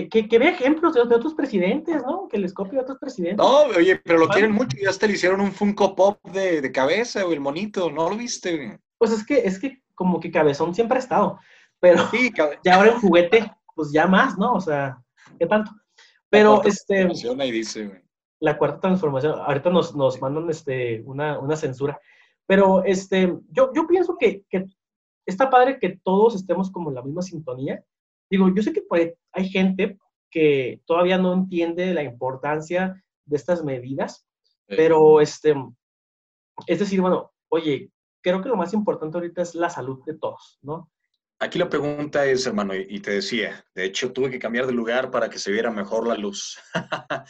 que, 0.09 0.27
que, 0.27 0.39
vea 0.39 0.49
ejemplos 0.49 0.93
de, 0.93 1.01
otros 1.01 1.33
presidentes, 1.33 2.03
¿no? 2.03 2.27
Que 2.27 2.37
les 2.37 2.53
copie 2.53 2.77
a 2.77 2.81
otros 2.81 2.97
presidentes. 2.99 3.37
No, 3.37 3.59
oye, 3.77 3.97
pero 4.03 4.19
lo 4.19 4.27
quieren 4.27 4.51
mucho. 4.51 4.77
Ya 4.77 4.89
hasta 4.89 5.07
le 5.07 5.13
hicieron 5.13 5.39
un 5.39 5.51
Funko 5.51 5.95
Pop 5.95 6.19
de, 6.31 6.61
de 6.61 6.71
cabeza, 6.71 7.25
o 7.25 7.31
el 7.31 7.39
monito. 7.39 7.89
¿No 7.89 8.09
lo 8.09 8.17
viste, 8.17 8.79
Pues 8.97 9.11
es 9.11 9.25
que, 9.25 9.39
es 9.39 9.59
que 9.59 9.81
como 9.93 10.19
que 10.19 10.31
cabezón 10.31 10.75
siempre 10.75 10.97
ha 10.97 10.99
estado. 10.99 11.39
Pero 11.79 12.09
sí, 12.09 12.31
ya 12.65 12.75
ahora 12.75 12.91
en 12.91 12.99
juguete, 12.99 13.51
pues 13.73 13.91
ya 13.91 14.07
más, 14.07 14.37
¿no? 14.37 14.53
O 14.53 14.61
sea, 14.61 15.01
¿qué 15.39 15.45
tanto? 15.45 15.71
Pero 16.29 16.61
este. 16.63 17.07
Ahí 17.39 17.51
dice, 17.51 18.03
La 18.39 18.57
cuarta 18.57 18.81
transformación. 18.81 19.39
Ahorita 19.39 19.69
nos, 19.69 19.95
nos 19.95 20.21
mandan 20.21 20.49
este, 20.49 21.01
una, 21.05 21.39
una 21.39 21.55
censura. 21.55 21.99
Pero 22.45 22.83
este, 22.83 23.33
yo, 23.51 23.71
yo 23.73 23.87
pienso 23.87 24.17
que, 24.17 24.43
que 24.49 24.65
está 25.25 25.49
padre 25.49 25.79
que 25.79 25.99
todos 26.03 26.35
estemos 26.35 26.71
como 26.71 26.89
en 26.89 26.95
la 26.95 27.01
misma 27.01 27.21
sintonía 27.21 27.83
Digo, 28.29 28.53
yo 28.53 28.63
sé 28.63 28.73
que 28.73 28.83
hay 29.31 29.49
gente 29.49 29.97
que 30.31 30.81
todavía 30.85 31.17
no 31.17 31.33
entiende 31.33 31.93
la 31.93 32.03
importancia 32.03 33.03
de 33.25 33.35
estas 33.35 33.63
medidas, 33.63 34.27
pero 34.67 35.21
este, 35.21 35.55
es 36.67 36.79
decir, 36.79 37.01
bueno, 37.01 37.31
oye, 37.49 37.91
creo 38.21 38.41
que 38.41 38.49
lo 38.49 38.55
más 38.55 38.73
importante 38.73 39.17
ahorita 39.17 39.41
es 39.41 39.55
la 39.55 39.69
salud 39.69 40.03
de 40.05 40.17
todos, 40.17 40.59
¿no? 40.61 40.91
Aquí 41.39 41.59
la 41.59 41.69
pregunta 41.69 42.25
es, 42.25 42.47
hermano, 42.47 42.73
y 42.73 42.99
te 43.01 43.11
decía, 43.11 43.65
de 43.75 43.85
hecho 43.85 44.13
tuve 44.13 44.31
que 44.31 44.39
cambiar 44.39 44.65
de 44.65 44.73
lugar 44.73 45.11
para 45.11 45.29
que 45.29 45.37
se 45.37 45.51
viera 45.51 45.69
mejor 45.69 46.07
la 46.07 46.15
luz. 46.15 46.57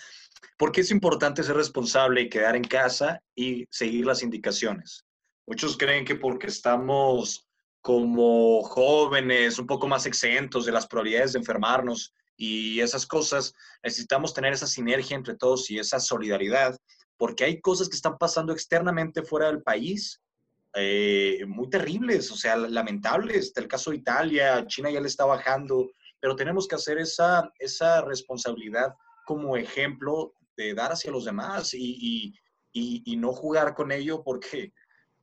¿Por 0.57 0.71
qué 0.71 0.81
es 0.81 0.91
importante 0.91 1.43
ser 1.43 1.57
responsable 1.57 2.21
y 2.21 2.29
quedar 2.29 2.55
en 2.55 2.63
casa 2.63 3.21
y 3.35 3.65
seguir 3.69 4.05
las 4.05 4.23
indicaciones? 4.23 5.05
Muchos 5.45 5.77
creen 5.77 6.05
que 6.05 6.15
porque 6.15 6.47
estamos 6.47 7.45
como 7.81 8.63
jóvenes, 8.63 9.59
un 9.59 9.67
poco 9.67 9.87
más 9.87 10.05
exentos 10.05 10.65
de 10.65 10.71
las 10.71 10.87
probabilidades 10.87 11.33
de 11.33 11.39
enfermarnos 11.39 12.13
y 12.37 12.79
esas 12.79 13.05
cosas, 13.05 13.53
necesitamos 13.83 14.33
tener 14.33 14.53
esa 14.53 14.65
sinergia 14.65 15.15
entre 15.15 15.35
todos 15.35 15.69
y 15.69 15.77
esa 15.77 15.99
solidaridad, 15.99 16.77
porque 17.17 17.43
hay 17.43 17.61
cosas 17.61 17.87
que 17.89 17.95
están 17.95 18.17
pasando 18.17 18.53
externamente 18.53 19.23
fuera 19.23 19.47
del 19.47 19.61
país, 19.61 20.21
eh, 20.73 21.43
muy 21.47 21.69
terribles, 21.69 22.31
o 22.31 22.35
sea, 22.35 22.55
lamentables. 22.55 23.53
El 23.55 23.67
caso 23.67 23.91
de 23.91 23.97
Italia, 23.97 24.65
China 24.67 24.89
ya 24.89 24.99
le 24.99 25.07
está 25.07 25.25
bajando, 25.25 25.91
pero 26.19 26.35
tenemos 26.35 26.67
que 26.67 26.75
hacer 26.75 26.97
esa, 26.97 27.51
esa 27.59 28.01
responsabilidad 28.01 28.95
como 29.25 29.57
ejemplo 29.57 30.33
de 30.57 30.73
dar 30.73 30.91
hacia 30.91 31.11
los 31.11 31.25
demás 31.25 31.73
y, 31.73 32.33
y, 32.71 33.03
y 33.05 33.17
no 33.17 33.31
jugar 33.31 33.73
con 33.73 33.91
ello 33.91 34.23
porque, 34.23 34.73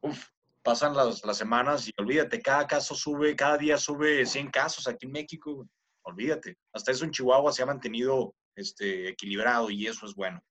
uf, 0.01 0.29
pasan 0.63 0.95
las, 0.95 1.25
las, 1.25 1.37
semanas 1.37 1.89
y 1.89 1.93
olvídate, 1.99 2.41
cada 2.41 2.67
caso 2.67 2.95
sube, 2.95 3.35
cada 3.37 3.59
día 3.59 3.77
sube 3.77 4.25
100 4.25 4.51
casos 4.51 4.87
aquí 4.87 5.07
en 5.07 5.13
México, 5.13 5.69
olvídate. 6.03 6.57
Hasta 6.73 6.93
eso 6.93 7.05
en 7.05 7.11
Chihuahua 7.11 7.53
se 7.53 7.63
ha 7.63 7.67
mantenido 7.67 8.35
este, 8.55 9.09
equilibrado 9.09 9.71
y 9.71 9.87
eso 9.87 10.07
es 10.07 10.15
bueno. 10.15 10.43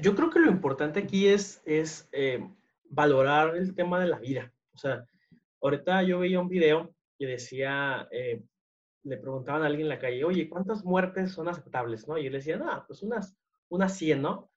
yo 0.00 0.14
creo 0.14 0.30
que 0.30 0.38
lo 0.38 0.50
importante 0.50 1.00
aquí 1.00 1.26
es, 1.26 1.62
es 1.64 2.08
eh, 2.12 2.46
valorar 2.84 3.56
el 3.56 3.74
tema 3.74 4.00
de 4.00 4.06
la 4.06 4.18
vida. 4.18 4.52
O 4.74 4.78
sea, 4.78 5.04
ahorita 5.60 6.02
yo 6.02 6.20
veía 6.20 6.40
un 6.40 6.48
video 6.48 6.94
que 7.18 7.26
decía, 7.26 8.08
eh, 8.10 8.42
le 9.04 9.16
preguntaban 9.16 9.62
a 9.62 9.66
alguien 9.66 9.86
en 9.86 9.88
la 9.90 9.98
calle, 9.98 10.24
oye, 10.24 10.48
¿cuántas 10.48 10.84
muertes 10.84 11.32
son 11.32 11.48
aceptables? 11.48 12.06
¿no? 12.06 12.18
Y 12.18 12.26
él 12.26 12.32
decía, 12.32 12.56
no, 12.56 12.84
pues 12.86 13.02
unas, 13.02 13.36
unas 13.68 13.96
100, 13.96 14.22
¿no? 14.22 14.50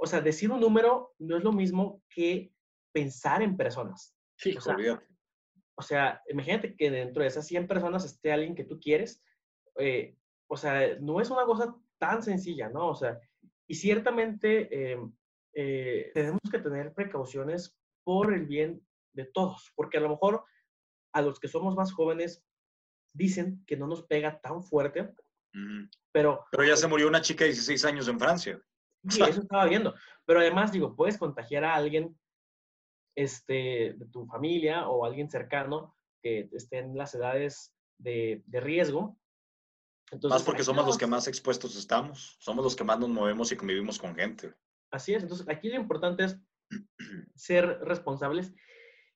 O 0.00 0.06
sea, 0.06 0.20
decir 0.20 0.50
un 0.50 0.60
número 0.60 1.14
no 1.18 1.36
es 1.36 1.44
lo 1.44 1.52
mismo 1.52 2.02
que 2.08 2.52
pensar 2.92 3.42
en 3.42 3.56
personas. 3.56 4.16
Sí, 4.36 4.56
o 4.56 4.60
sea, 4.60 4.76
o 5.74 5.82
sea, 5.82 6.22
imagínate 6.28 6.76
que 6.76 6.90
dentro 6.90 7.22
de 7.22 7.28
esas 7.28 7.46
100 7.46 7.66
personas 7.66 8.04
esté 8.04 8.32
alguien 8.32 8.54
que 8.54 8.64
tú 8.64 8.78
quieres. 8.78 9.22
Eh, 9.78 10.16
o 10.48 10.56
sea, 10.56 10.98
no 11.00 11.20
es 11.20 11.30
una 11.30 11.44
cosa 11.44 11.74
tan 11.98 12.22
sencilla, 12.22 12.68
¿no? 12.68 12.88
O 12.88 12.94
sea, 12.94 13.18
y 13.66 13.74
ciertamente 13.74 14.92
em, 14.92 15.12
eh, 15.54 16.10
tenemos 16.14 16.40
que 16.50 16.58
tener 16.58 16.92
precauciones 16.92 17.78
por 18.04 18.34
el 18.34 18.46
bien 18.46 18.84
de 19.14 19.24
todos, 19.26 19.72
porque 19.76 19.98
a 19.98 20.00
lo 20.00 20.10
mejor 20.10 20.44
a 21.14 21.22
los 21.22 21.38
que 21.38 21.48
somos 21.48 21.74
más 21.74 21.92
jóvenes 21.92 22.44
dicen 23.12 23.64
que 23.66 23.76
no 23.76 23.86
nos 23.86 24.02
pega 24.02 24.40
tan 24.40 24.62
fuerte, 24.62 25.12
pero... 26.12 26.44
Pero 26.50 26.64
ya 26.64 26.76
se 26.76 26.88
murió 26.88 27.08
una 27.08 27.20
chica 27.20 27.44
de 27.44 27.50
16 27.50 27.84
años 27.84 28.08
en 28.08 28.18
Francia. 28.18 28.60
Y 29.04 29.22
eso 29.22 29.42
estaba 29.42 29.66
viendo. 29.66 29.94
Pero 30.24 30.40
además, 30.40 30.72
digo, 30.72 30.94
puedes 30.94 31.18
contagiar 31.18 31.64
a 31.64 31.74
alguien 31.74 32.16
este, 33.16 33.94
de 33.94 34.06
tu 34.10 34.26
familia 34.26 34.88
o 34.88 35.04
alguien 35.04 35.30
cercano 35.30 35.96
que 36.22 36.48
esté 36.52 36.78
en 36.78 36.96
las 36.96 37.14
edades 37.14 37.74
de, 37.98 38.42
de 38.46 38.60
riesgo. 38.60 39.18
Entonces, 40.10 40.40
más 40.40 40.42
porque 40.42 40.62
somos 40.62 40.86
los 40.86 40.98
que 40.98 41.06
más 41.06 41.26
expuestos 41.26 41.76
estamos, 41.76 42.36
somos 42.38 42.64
los 42.64 42.76
que 42.76 42.84
más 42.84 42.98
nos 42.98 43.08
movemos 43.08 43.50
y 43.50 43.56
convivimos 43.56 43.98
con 43.98 44.14
gente. 44.14 44.54
Así 44.90 45.14
es, 45.14 45.22
entonces 45.22 45.48
aquí 45.48 45.68
lo 45.70 45.76
importante 45.76 46.24
es 46.24 46.38
ser 47.34 47.80
responsables. 47.82 48.52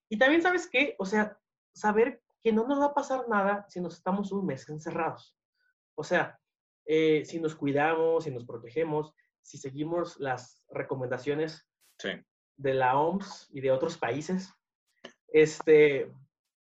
Y 0.09 0.19
también 0.19 0.43
sabes 0.43 0.69
qué, 0.69 0.97
o 0.99 1.05
sea, 1.05 1.39
saber 1.75 2.23
que 2.47 2.53
no 2.53 2.65
nos 2.65 2.79
va 2.79 2.85
a 2.85 2.95
pasar 2.95 3.29
nada 3.29 3.67
si 3.69 3.81
nos 3.81 3.97
estamos 3.97 4.31
un 4.31 4.47
mes 4.47 4.69
encerrados. 4.69 5.37
O 5.97 6.05
sea, 6.05 6.39
eh, 6.85 7.25
si 7.25 7.41
nos 7.41 7.57
cuidamos, 7.57 8.23
si 8.23 8.31
nos 8.31 8.45
protegemos, 8.45 9.13
si 9.43 9.59
seguimos 9.59 10.17
las 10.21 10.63
recomendaciones 10.69 11.69
de 12.57 12.75
la 12.75 13.01
OMS 13.01 13.49
y 13.51 13.61
de 13.61 13.73
otros 13.73 13.99
países, 13.99 14.55
este, 15.27 16.09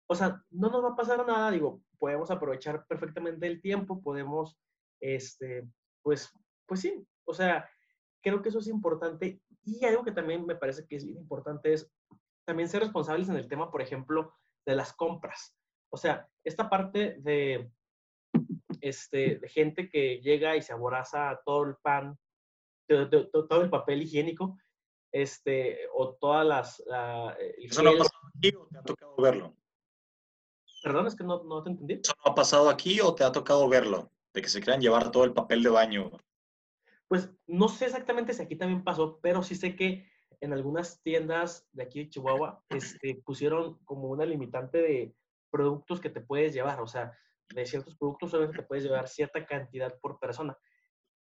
o 0.08 0.16
sea, 0.16 0.42
no 0.50 0.70
nos 0.70 0.82
va 0.82 0.92
a 0.92 0.96
pasar 0.96 1.28
nada, 1.28 1.52
digo, 1.52 1.82
podemos 2.00 2.32
aprovechar 2.32 2.88
perfectamente 2.88 3.46
el 3.46 3.62
tiempo, 3.62 4.02
podemos, 4.02 4.58
este, 5.02 5.68
pues, 6.02 6.32
pues 6.66 6.80
sí, 6.80 7.06
o 7.26 7.34
sea, 7.34 7.70
creo 8.24 8.42
que 8.42 8.48
eso 8.48 8.60
es 8.60 8.68
importante 8.68 9.42
y 9.66 9.84
algo 9.84 10.06
que 10.06 10.14
también 10.14 10.46
me 10.46 10.56
parece 10.56 10.88
que 10.88 10.96
es 10.96 11.04
importante 11.04 11.74
es 11.74 11.92
también 12.46 12.70
ser 12.70 12.80
responsables 12.80 13.28
en 13.28 13.36
el 13.36 13.50
tema, 13.50 13.70
por 13.70 13.82
ejemplo, 13.82 14.34
de 14.66 14.78
las 14.78 14.94
compras. 14.94 15.54
O 15.90 15.98
sea, 15.98 16.28
esta 16.44 16.70
parte 16.70 17.18
de, 17.20 17.72
este, 18.82 19.38
de 19.38 19.50
gente 19.50 19.90
que 19.90 20.20
llega 20.22 20.56
y 20.56 20.62
se 20.62 20.74
aboraza 20.74 21.40
todo 21.46 21.64
el 21.64 21.76
pan, 21.78 22.18
todo, 22.88 23.62
el 23.62 23.70
papel 23.70 24.04
higiénico, 24.04 24.58
este, 25.12 25.88
o 25.94 26.14
todas 26.16 26.46
las... 26.46 26.84
¿Eso 27.58 27.84
no 27.84 27.92
ha 27.92 27.98
pasado 27.98 28.32
aquí 28.36 28.56
o 28.56 28.68
te 28.68 28.78
ha 28.78 28.84
tocado 28.84 29.16
verlo? 29.18 29.56
Perdón, 30.84 31.08
es 31.08 31.16
que 31.16 31.24
no, 31.24 31.44
no 31.44 31.64
te 31.64 31.72
entendí. 31.72 31.94
¿Eso 31.96 32.14
no 32.24 32.32
ha 32.32 32.36
pasado 32.36 32.70
aquí 32.70 33.00
o 33.02 33.16
te 33.16 33.24
ha 33.24 33.32
tocado 33.32 33.68
verlo? 33.68 34.12
De 34.34 34.42
que 34.42 34.50
se 34.50 34.62
quieran 34.62 34.82
llevar 34.82 35.10
todo 35.12 35.24
el 35.24 35.34
papel 35.34 35.64
de 35.64 35.70
baño. 35.70 36.12
Pues 37.08 37.32
no 37.48 37.70
sé 37.70 37.86
exactamente 37.86 38.34
si 38.34 38.42
aquí 38.42 38.56
también 38.56 38.84
pasó, 38.84 39.20
pero 39.22 39.42
sí 39.42 39.56
sé 39.56 39.76
que 39.76 40.08
en 40.42 40.54
algunas 40.54 41.02
tiendas 41.02 41.68
de 41.72 41.84
aquí 41.84 42.04
de 42.04 42.10
Chihuahua 42.10 42.64
este, 42.70 43.16
pusieron 43.26 43.80
como 43.86 44.10
una 44.10 44.26
limitante 44.26 44.80
de 44.80 45.16
productos 45.52 46.00
que 46.00 46.10
te 46.10 46.22
puedes 46.22 46.54
llevar, 46.54 46.82
o 46.82 46.88
sea, 46.88 47.18
de 47.54 47.66
ciertos 47.66 47.96
productos 47.96 48.32
solamente 48.32 48.62
te 48.62 48.68
puedes 48.68 48.84
llevar 48.84 49.08
cierta 49.08 49.46
cantidad 49.46 49.98
por 50.00 50.20
persona. 50.20 50.58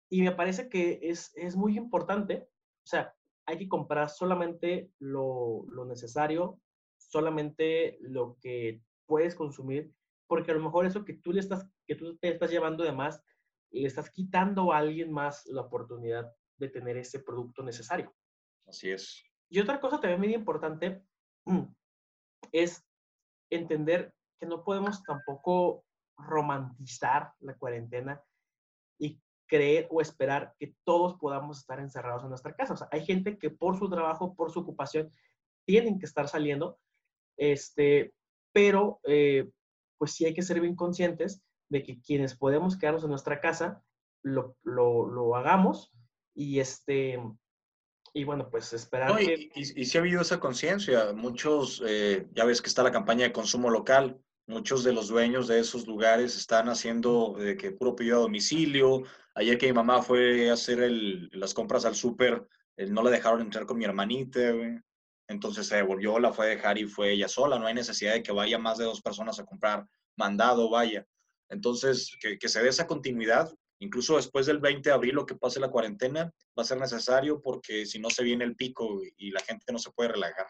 Y 0.09 0.23
me 0.23 0.33
parece 0.33 0.69
que 0.69 1.01
es, 1.03 1.33
es 1.37 1.57
muy 1.57 1.77
importante, 1.77 2.49
o 2.85 2.87
sea, 2.87 3.15
hay 3.47 3.59
que 3.59 3.69
comprar 3.69 4.09
solamente 4.09 4.91
lo, 4.99 5.67
lo 5.69 5.85
necesario, 5.85 6.61
solamente 6.97 7.99
lo 8.01 8.39
que 8.41 8.83
puedes 9.07 9.35
consumir, 9.35 9.93
porque 10.27 10.51
a 10.51 10.55
lo 10.55 10.61
mejor 10.61 10.87
eso 10.87 11.05
que 11.05 11.15
tú 11.15 11.33
le 11.33 11.41
estás, 11.41 11.69
que 11.87 11.95
tú 11.95 12.17
te 12.17 12.29
estás 12.29 12.51
llevando 12.51 12.85
de 12.85 12.93
más, 12.93 13.23
le 13.71 13.87
estás 13.87 14.11
quitando 14.11 14.73
a 14.73 14.79
alguien 14.79 15.13
más 15.13 15.47
la 15.47 15.63
oportunidad 15.63 16.33
de 16.57 16.69
tener 16.69 16.97
ese 16.97 17.21
producto 17.21 17.63
necesario. 17.63 18.15
Así 18.67 18.91
es. 18.91 19.23
Y 19.49 19.61
otra 19.61 19.81
cosa 19.81 20.01
también 20.01 20.21
muy 20.21 20.35
importante 20.35 21.05
es 22.53 22.84
entender 23.57 24.14
que 24.38 24.47
no 24.47 24.64
podemos 24.64 25.03
tampoco 25.03 25.85
romantizar 26.17 27.33
la 27.40 27.55
cuarentena 27.55 28.23
y 28.99 29.21
creer 29.47 29.88
o 29.90 30.01
esperar 30.01 30.55
que 30.59 30.75
todos 30.85 31.14
podamos 31.14 31.59
estar 31.59 31.81
encerrados 31.81 32.23
en 32.23 32.31
nuestra 32.31 32.55
casa. 32.55 32.75
O 32.75 32.77
sea, 32.77 32.88
hay 32.90 33.05
gente 33.05 33.38
que 33.38 33.51
por 33.51 33.79
su 33.79 33.88
trabajo, 33.88 34.35
por 34.35 34.51
su 34.51 34.61
ocupación, 34.61 35.11
tienen 35.67 35.99
que 35.99 36.07
estar 36.07 36.29
saliendo, 36.29 36.79
este, 37.37 38.14
pero 38.53 39.01
eh, 39.05 39.51
pues 39.99 40.12
sí 40.12 40.25
hay 40.25 40.35
que 40.35 40.43
ser 40.43 40.61
bien 40.61 40.77
conscientes 40.77 41.43
de 41.69 41.83
que 41.83 42.01
quienes 42.01 42.37
podemos 42.37 42.79
quedarnos 42.79 43.05
en 43.05 43.11
nuestra 43.11 43.40
casa, 43.40 43.83
lo, 44.23 44.57
lo, 44.62 45.07
lo 45.07 45.37
hagamos 45.37 45.93
y 46.35 46.61
este, 46.61 47.19
y 48.16 48.22
bueno, 48.22 48.48
pues 48.48 48.72
esperar 48.72 49.16
que... 49.16 49.50
Y, 49.57 49.81
y, 49.81 49.85
sí 49.85 49.98
ha 49.98 50.00
habido 50.00 50.22
esa 50.22 50.38
conciencia. 50.38 51.12
Muchos, 51.12 51.83
eh, 51.85 52.29
ya 52.33 52.44
ves 52.44 52.62
que 52.62 52.68
está 52.68 52.85
la 52.85 52.92
campaña 52.92 53.24
de 53.24 53.33
consumo 53.33 53.70
local. 53.70 54.16
Muchos 54.46 54.85
de 54.85 54.92
los 54.92 55.09
dueños 55.09 55.48
de 55.48 55.59
esos 55.59 55.88
lugares 55.88 56.37
están 56.37 56.68
haciendo 56.68 57.37
que 57.59 57.72
puro 57.72 57.96
pedido 57.96 58.18
a 58.18 58.20
domicilio. 58.20 59.03
Ayer 59.35 59.59
que 59.59 59.66
mi 59.66 59.72
mamá 59.72 60.00
fue 60.00 60.48
a 60.48 60.53
hacer 60.53 60.81
el, 60.81 61.29
las 61.33 61.55
compras 61.55 61.85
al 61.87 61.96
súper, 61.96 62.46
eh, 62.77 62.87
no 62.87 63.03
la 63.03 63.11
dejaron 63.11 63.40
entrar 63.40 63.66
con 63.66 63.79
mi 63.79 63.85
hermanita. 63.85 64.40
Entonces 65.27 65.66
se 65.66 65.77
devolvió, 65.77 66.20
la 66.20 66.33
fue 66.33 66.46
a 66.46 66.50
dejar 66.50 66.79
y 66.79 66.87
fue 66.87 67.11
ella 67.11 67.27
sola. 67.27 67.59
No 67.59 67.66
hay 67.66 67.74
necesidad 67.74 68.12
de 68.12 68.22
que 68.22 68.31
vaya 68.31 68.59
más 68.59 68.79
de 68.79 68.85
dos 68.85 69.03
personas 69.03 69.40
a 69.40 69.44
comprar 69.44 69.88
mandado, 70.16 70.70
vaya. 70.70 71.05
Entonces, 71.48 72.16
que, 72.20 72.38
que 72.38 72.48
se 72.48 72.62
dé 72.62 72.68
esa 72.68 72.87
continuidad 72.87 73.53
incluso 73.79 74.17
después 74.17 74.47
del 74.47 74.59
20 74.59 74.89
de 74.89 74.95
abril, 74.95 75.15
lo 75.15 75.27
que 75.27 75.37
pase 75.37 75.61
la 75.61 75.71
cuarentena, 75.71 76.33
va 76.59 76.63
a 76.63 76.65
ser 76.65 76.79
necesario 76.79 77.41
porque 77.41 77.87
si 77.87 77.99
no 77.99 78.11
se 78.11 78.25
viene 78.25 78.45
el 78.45 78.57
pico 78.57 79.01
y 79.17 79.31
la 79.31 79.41
gente 79.41 79.73
no 79.73 79.79
se 79.79 79.91
puede 79.91 80.11
relajar. 80.13 80.47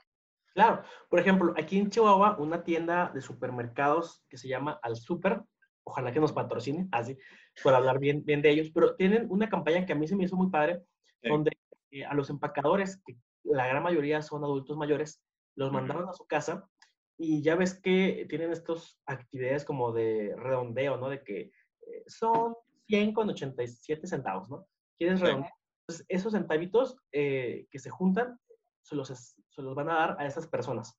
Claro, 0.55 0.85
por 1.11 1.19
ejemplo, 1.19 1.53
aquí 1.57 1.79
en 1.79 1.91
Chihuahua, 1.91 2.37
una 2.39 2.63
tienda 2.63 3.11
de 3.13 3.21
supermercados 3.21 4.23
que 4.29 4.39
se 4.39 4.47
llama 4.47 4.79
Al 4.83 4.95
Super, 4.97 5.43
ojalá 5.83 6.13
que 6.13 6.21
nos 6.21 6.33
patrocine, 6.33 6.89
así, 6.93 7.19
por 7.63 7.75
hablar 7.75 7.99
bien, 7.99 8.25
bien 8.25 8.41
de 8.41 8.51
ellos, 8.51 8.71
pero 8.73 8.95
tienen 8.95 9.27
una 9.31 9.49
campaña 9.49 9.85
que 9.85 9.93
a 9.93 9.97
mí 9.97 10.07
se 10.07 10.15
me 10.15 10.25
hizo 10.25 10.37
muy 10.37 10.51
padre, 10.51 10.83
donde 11.23 11.51
eh, 11.91 12.05
a 12.05 12.15
los 12.15 12.31
empacadores, 12.31 13.03
que 13.05 13.17
la 13.43 13.67
gran 13.67 13.83
mayoría 13.83 14.23
son 14.23 14.45
adultos 14.45 14.77
mayores, 14.77 15.21
los 15.57 15.73
mandaron 15.73 16.09
a 16.09 16.13
su 16.13 16.27
casa 16.27 16.69
y 17.17 17.43
ya 17.43 17.57
ves 17.57 17.81
que 17.81 18.27
tienen 18.29 18.51
estas 18.53 18.99
actividades 19.07 19.65
como 19.65 19.93
de 19.93 20.35
redondeo, 20.37 20.97
¿no? 20.97 21.09
De 21.09 21.23
que 21.23 21.41
eh, 21.41 22.05
son 22.07 22.55
100 22.87 23.12
con 23.12 23.31
87 23.31 24.07
centavos, 24.07 24.49
¿no? 24.49 24.66
¿Quieres 24.99 25.20
redondear? 25.20 25.53
Entonces, 25.87 26.07
esos 26.09 26.33
centavitos 26.33 26.97
eh, 27.12 27.66
que 27.70 27.79
se 27.79 27.90
juntan, 27.90 28.38
se 28.83 28.97
los, 28.97 29.09
se 29.09 29.62
los 29.62 29.75
van 29.75 29.90
a 29.90 29.94
dar 29.94 30.16
a 30.18 30.27
esas 30.27 30.47
personas. 30.47 30.99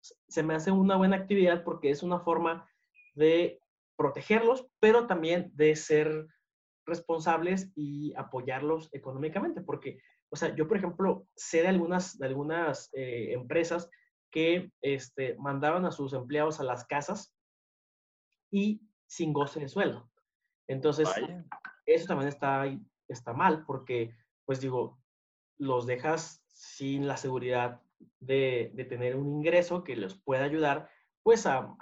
Se 0.00 0.42
me 0.42 0.54
hace 0.54 0.70
una 0.70 0.96
buena 0.96 1.16
actividad 1.16 1.64
porque 1.64 1.90
es 1.90 2.02
una 2.02 2.20
forma 2.20 2.68
de 3.14 3.60
protegerlos, 3.96 4.66
pero 4.78 5.06
también 5.06 5.50
de 5.54 5.76
ser 5.76 6.26
responsables 6.86 7.70
y 7.74 8.14
apoyarlos 8.16 8.88
económicamente, 8.92 9.60
porque, 9.60 10.00
o 10.30 10.36
sea, 10.36 10.54
yo, 10.54 10.66
por 10.66 10.76
ejemplo, 10.76 11.26
sé 11.36 11.62
de 11.62 11.68
algunas, 11.68 12.18
de 12.18 12.26
algunas 12.26 12.88
eh, 12.94 13.32
empresas 13.32 13.90
que 14.30 14.70
este, 14.80 15.36
mandaban 15.38 15.84
a 15.84 15.92
sus 15.92 16.12
empleados 16.12 16.60
a 16.60 16.64
las 16.64 16.86
casas 16.86 17.34
y 18.50 18.80
sin 19.06 19.32
goce 19.32 19.60
de 19.60 19.68
sueldo. 19.68 20.10
Entonces, 20.70 21.08
eso 21.84 22.06
también 22.06 22.28
está, 22.28 22.64
está 23.08 23.32
mal 23.32 23.64
porque, 23.66 24.14
pues 24.44 24.60
digo, 24.60 25.00
los 25.58 25.84
dejas 25.84 26.44
sin 26.46 27.08
la 27.08 27.16
seguridad 27.16 27.80
de, 28.20 28.72
tener 28.88 29.16
un 29.16 29.26
ingreso 29.26 29.82
que 29.82 29.96
les 29.96 30.14
pueda 30.14 30.44
ayudar, 30.44 30.88
pues 31.24 31.44
a, 31.46 31.76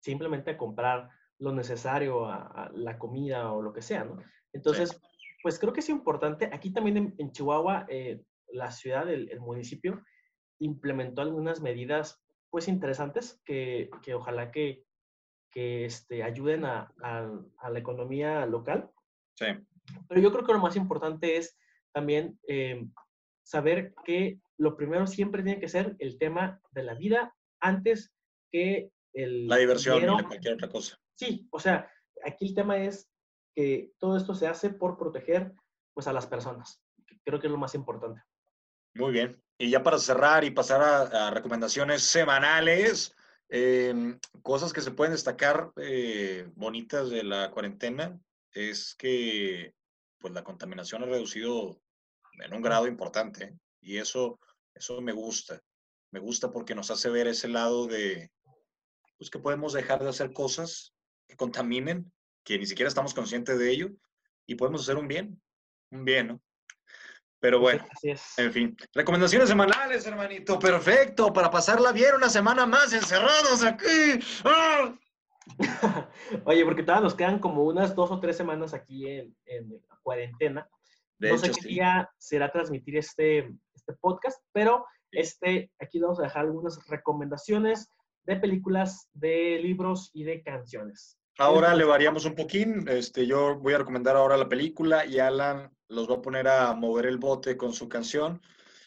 simplemente 0.00 0.50
a 0.50 0.58
comprar 0.58 1.08
lo 1.38 1.52
necesario, 1.52 2.26
a, 2.26 2.70
la 2.74 2.98
comida 2.98 3.50
o 3.50 3.62
lo 3.62 3.72
que 3.72 3.80
sea, 3.80 4.04
¿no? 4.04 4.22
Entonces, 4.52 5.00
pues 5.42 5.58
creo 5.58 5.72
que 5.72 5.80
es 5.80 5.88
importante. 5.88 6.50
Aquí 6.52 6.70
también 6.70 7.14
en, 7.16 7.32
Chihuahua, 7.32 7.86
eh, 7.88 8.20
la 8.48 8.70
ciudad, 8.72 9.08
el, 9.08 9.40
municipio, 9.40 10.02
implementó 10.58 11.22
algunas 11.22 11.62
medidas, 11.62 12.22
pues 12.50 12.68
interesantes 12.68 13.40
que, 13.46 13.88
que 14.02 14.14
ojalá 14.14 14.50
que, 14.50 14.84
que 15.50 15.84
este, 15.84 16.22
ayuden 16.22 16.64
a, 16.64 16.92
la 17.02 17.78
economía 17.78 18.46
local. 18.46 18.90
Sí. 19.34 19.46
Pero 20.08 20.20
yo 20.20 20.32
creo 20.32 20.44
que 20.44 20.52
lo 20.52 20.58
más 20.58 20.76
importante 20.76 21.36
es 21.36 21.56
también 21.92 22.38
eh, 22.46 22.86
saber 23.42 23.94
que 24.04 24.40
lo 24.58 24.76
primero 24.76 25.06
siempre 25.06 25.42
tiene 25.42 25.60
que 25.60 25.68
ser 25.68 25.96
el 25.98 26.18
tema 26.18 26.60
de 26.72 26.82
la 26.82 26.94
vida 26.94 27.34
antes 27.60 28.12
que 28.52 28.90
el... 29.12 29.46
La 29.48 29.56
diversión 29.56 30.02
y 30.02 30.22
cualquier 30.24 30.54
otra 30.54 30.68
cosa. 30.68 30.98
Sí, 31.14 31.48
o 31.50 31.58
sea, 31.58 31.90
aquí 32.24 32.48
el 32.48 32.54
tema 32.54 32.78
es 32.78 33.10
que 33.54 33.92
todo 33.98 34.16
esto 34.16 34.34
se 34.34 34.46
hace 34.46 34.70
por 34.70 34.98
proteger 34.98 35.52
pues 35.94 36.06
a 36.06 36.12
las 36.12 36.26
personas. 36.26 36.82
Creo 37.24 37.40
que 37.40 37.46
es 37.46 37.52
lo 37.52 37.58
más 37.58 37.74
importante. 37.74 38.22
Muy 38.94 39.12
bien. 39.12 39.42
Y 39.58 39.70
ya 39.70 39.82
para 39.82 39.98
cerrar 39.98 40.44
y 40.44 40.50
pasar 40.50 40.82
a 40.82 41.30
recomendaciones 41.30 42.02
semanales, 42.02 43.16
Em, 43.50 44.18
cosas 44.42 44.72
que 44.72 44.82
se 44.82 44.90
pueden 44.90 45.12
destacar 45.12 45.72
eh, 45.76 46.50
bonitas 46.54 47.08
de 47.08 47.22
la 47.24 47.50
cuarentena 47.50 48.20
es 48.52 48.94
que 48.94 49.74
pues 50.18 50.34
la 50.34 50.44
contaminación 50.44 51.02
ha 51.02 51.06
reducido 51.06 51.80
en 52.40 52.54
un 52.54 52.62
grado 52.62 52.86
importante 52.86 53.56
y 53.80 53.96
eso, 53.96 54.38
eso 54.74 55.00
me 55.00 55.12
gusta. 55.12 55.62
Me 56.10 56.20
gusta 56.20 56.50
porque 56.50 56.74
nos 56.74 56.90
hace 56.90 57.08
ver 57.08 57.26
ese 57.26 57.48
lado 57.48 57.86
de 57.86 58.30
pues 59.16 59.30
que 59.30 59.38
podemos 59.38 59.72
dejar 59.72 60.02
de 60.02 60.08
hacer 60.08 60.32
cosas 60.32 60.94
que 61.26 61.36
contaminen, 61.36 62.12
que 62.44 62.58
ni 62.58 62.66
siquiera 62.66 62.88
estamos 62.88 63.14
conscientes 63.14 63.58
de 63.58 63.70
ello 63.70 63.90
y 64.46 64.54
podemos 64.54 64.82
hacer 64.82 64.96
un 64.96 65.08
bien, 65.08 65.42
un 65.90 66.04
bien, 66.04 66.28
¿no? 66.28 66.42
Pero 67.40 67.60
bueno, 67.60 67.84
Así 67.90 68.10
es. 68.10 68.38
en 68.38 68.52
fin. 68.52 68.76
Recomendaciones 68.94 69.48
semanales, 69.48 70.06
hermanito. 70.06 70.58
Perfecto, 70.58 71.32
para 71.32 71.50
pasarla 71.50 71.92
bien 71.92 72.14
una 72.16 72.28
semana 72.28 72.66
más 72.66 72.92
encerrados 72.92 73.62
aquí. 73.64 74.18
¡Ah! 74.44 74.94
Oye, 76.44 76.64
porque 76.64 76.82
todavía 76.82 77.04
nos 77.04 77.14
quedan 77.14 77.38
como 77.38 77.64
unas 77.64 77.94
dos 77.94 78.10
o 78.10 78.20
tres 78.20 78.36
semanas 78.36 78.74
aquí 78.74 79.08
en, 79.08 79.36
en 79.46 79.70
la 79.70 79.98
cuarentena. 80.02 80.68
De 81.18 81.30
no 81.30 81.38
sé 81.38 81.48
qué 81.48 81.62
sí. 81.62 81.68
día 81.68 82.10
será 82.18 82.50
transmitir 82.50 82.96
este, 82.96 83.50
este 83.74 83.92
podcast, 84.00 84.40
pero 84.52 84.84
este, 85.10 85.70
aquí 85.80 85.98
vamos 86.00 86.20
a 86.20 86.24
dejar 86.24 86.44
algunas 86.44 86.86
recomendaciones 86.86 87.90
de 88.24 88.36
películas, 88.36 89.08
de 89.14 89.58
libros 89.60 90.10
y 90.12 90.24
de 90.24 90.42
canciones. 90.42 91.17
Ahora 91.40 91.72
le 91.76 91.84
variamos 91.84 92.24
un 92.24 92.34
poquín. 92.34 92.88
Este, 92.88 93.24
yo 93.24 93.56
voy 93.60 93.72
a 93.72 93.78
recomendar 93.78 94.16
ahora 94.16 94.36
la 94.36 94.48
película 94.48 95.06
y 95.06 95.20
Alan 95.20 95.70
los 95.86 96.10
va 96.10 96.16
a 96.16 96.20
poner 96.20 96.48
a 96.48 96.74
mover 96.74 97.06
el 97.06 97.18
bote 97.18 97.56
con 97.56 97.72
su 97.72 97.88
canción. 97.88 98.42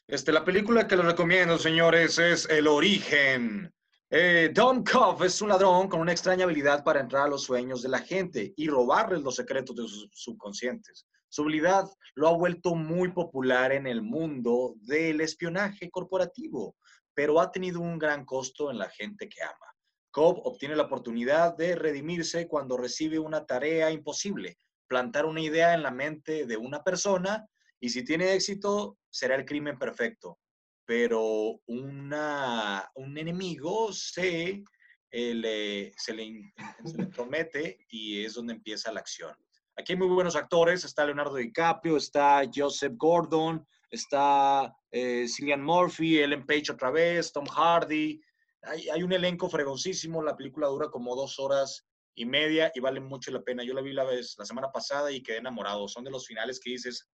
Este, 0.06 0.34
la 0.34 0.44
película 0.44 0.86
que 0.86 0.98
les 0.98 1.06
recomiendo, 1.06 1.58
señores, 1.58 2.20
es 2.20 2.50
El 2.50 2.68
Origen. 2.68 3.74
Eh, 4.10 4.52
Don 4.54 4.84
Cobb 4.84 5.24
es 5.24 5.42
un 5.42 5.48
ladrón 5.48 5.88
con 5.88 6.02
una 6.02 6.12
extraña 6.12 6.44
habilidad 6.44 6.84
para 6.84 7.00
entrar 7.00 7.28
a 7.28 7.30
los 7.30 7.44
sueños 7.44 7.82
de 7.84 7.88
la 7.88 8.00
gente 8.00 8.54
y 8.58 8.68
robarles 8.68 9.22
los 9.22 9.38
secretos 9.38 9.74
de 9.74 9.84
sus 9.84 10.10
subconscientes. 10.12 11.08
Su 11.30 11.44
habilidad 11.44 11.86
lo 12.16 12.28
ha 12.28 12.34
vuelto 12.34 12.76
muy 12.76 13.14
popular 13.14 13.72
en 13.72 13.88
el 13.88 14.02
mundo 14.02 14.74
del 14.82 15.22
espionaje 15.22 15.90
corporativo, 15.90 16.76
pero 17.14 17.40
ha 17.40 17.50
tenido 17.50 17.80
un 17.80 17.98
gran 17.98 18.26
costo 18.26 18.70
en 18.70 18.78
la 18.78 18.90
gente 18.90 19.30
que 19.30 19.42
ama. 19.42 19.71
Cobb 20.12 20.42
obtiene 20.46 20.76
la 20.76 20.84
oportunidad 20.84 21.56
de 21.56 21.76
redimirse 21.76 22.48
cuando 22.48 22.78
recibe 22.78 23.18
una 23.18 23.46
tarea 23.46 23.92
imposible, 23.92 24.58
plantar 24.88 25.26
una 25.26 25.42
idea 25.42 25.74
en 25.74 25.84
la 25.84 25.92
mente 25.92 26.46
de 26.46 26.58
una 26.58 26.84
persona 26.84 27.48
y 27.80 27.90
si 27.90 28.04
tiene 28.04 28.34
éxito 28.34 28.98
será 29.10 29.36
el 29.36 29.46
crimen 29.46 29.80
perfecto. 29.80 30.40
Pero 30.86 31.62
una, 31.66 32.90
un 32.96 33.18
enemigo 33.18 33.94
se, 33.94 34.64
le, 35.12 35.94
se, 35.98 36.14
le, 36.14 36.54
entromete 36.98 37.86
y 37.90 38.26
es 38.26 38.34
donde 38.34 38.54
empieza 38.54 38.92
la 38.92 39.00
acción. 39.00 39.36
Aquí 39.78 39.94
hay 39.94 40.00
muy 40.00 40.10
buenos 40.10 40.36
actores, 40.36 40.84
está 40.84 41.06
Leonardo 41.06 41.36
DiCaprio, 41.36 41.96
está 41.96 42.42
Joseph 42.54 42.94
Gordon, 42.98 43.66
está 43.90 44.76
eh, 44.92 45.26
Cillian 45.28 45.64
Murphy, 45.64 46.20
Ellen 46.20 46.46
Page 46.46 46.72
otra 46.72 46.92
vez, 46.92 47.32
Tom 47.32 47.46
Hardy, 47.46 48.22
hay, 48.64 48.90
hay 48.90 49.04
un 49.04 49.14
elenco 49.14 49.50
fregoncísimo, 49.50 50.22
la 50.24 50.36
película 50.36 50.68
dura 50.68 50.90
como 50.90 51.16
dos 51.16 51.40
horas 51.40 51.88
y 52.16 52.26
media 52.26 52.72
y 52.76 52.80
vale 52.80 53.00
mucho 53.00 53.32
la 53.32 53.42
pena. 53.42 53.64
Yo 53.64 53.74
la 53.74 53.82
vi 53.82 53.94
la 53.94 54.04
vez 54.04 54.36
la 54.38 54.46
semana 54.46 54.72
pasada 54.72 55.12
y 55.12 55.24
quedé 55.24 55.38
enamorado. 55.38 55.88
Son 55.88 56.04
de 56.04 56.12
los 56.12 56.28
finales 56.28 56.60
que 56.60 56.72
dices, 56.72 57.10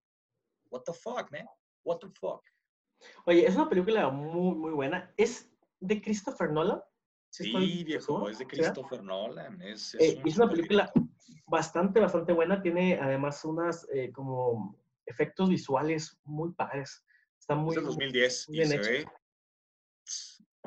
what 0.69 0.81
the 0.85 0.93
fuck, 0.93 1.31
man? 1.31 1.45
What 1.83 1.99
the 1.99 2.07
fuck? 2.19 2.43
Oye, 3.25 3.45
es 3.45 3.55
una 3.55 3.69
película 3.69 4.09
muy, 4.09 4.55
muy 4.55 4.71
buena. 4.71 5.13
¿Es 5.17 5.49
de 5.79 6.01
Christopher 6.01 6.51
Nolan? 6.51 6.81
Sí, 7.29 7.45
estoy 7.47 7.83
viejo, 7.83 8.05
seguro? 8.05 8.29
es 8.31 8.39
de 8.39 8.45
¿Sí? 8.45 8.49
Christopher 8.49 9.03
Nolan. 9.03 9.61
Es, 9.61 9.93
es 9.95 10.01
Eh, 10.15 10.19
un 10.21 10.27
es 10.27 10.37
una 10.37 10.49
película 10.49 10.91
bastante, 11.45 11.99
bastante 11.99 12.33
buena. 12.33 12.61
Tiene 12.61 12.99
además 12.99 13.45
unas 13.45 13.87
eh, 13.93 14.11
como 14.11 14.75
efectos 15.05 15.49
visuales 15.49 16.17
muy 16.23 16.51
padres. 16.53 17.05
Está 17.39 17.53
muy 17.55 17.69
Es 17.71 17.75
del 17.75 17.85
2010 17.85 18.49
y 18.49 18.51
bien 18.51 18.67
se 18.67 18.75
hecho. 18.75 18.89
ve 18.89 19.05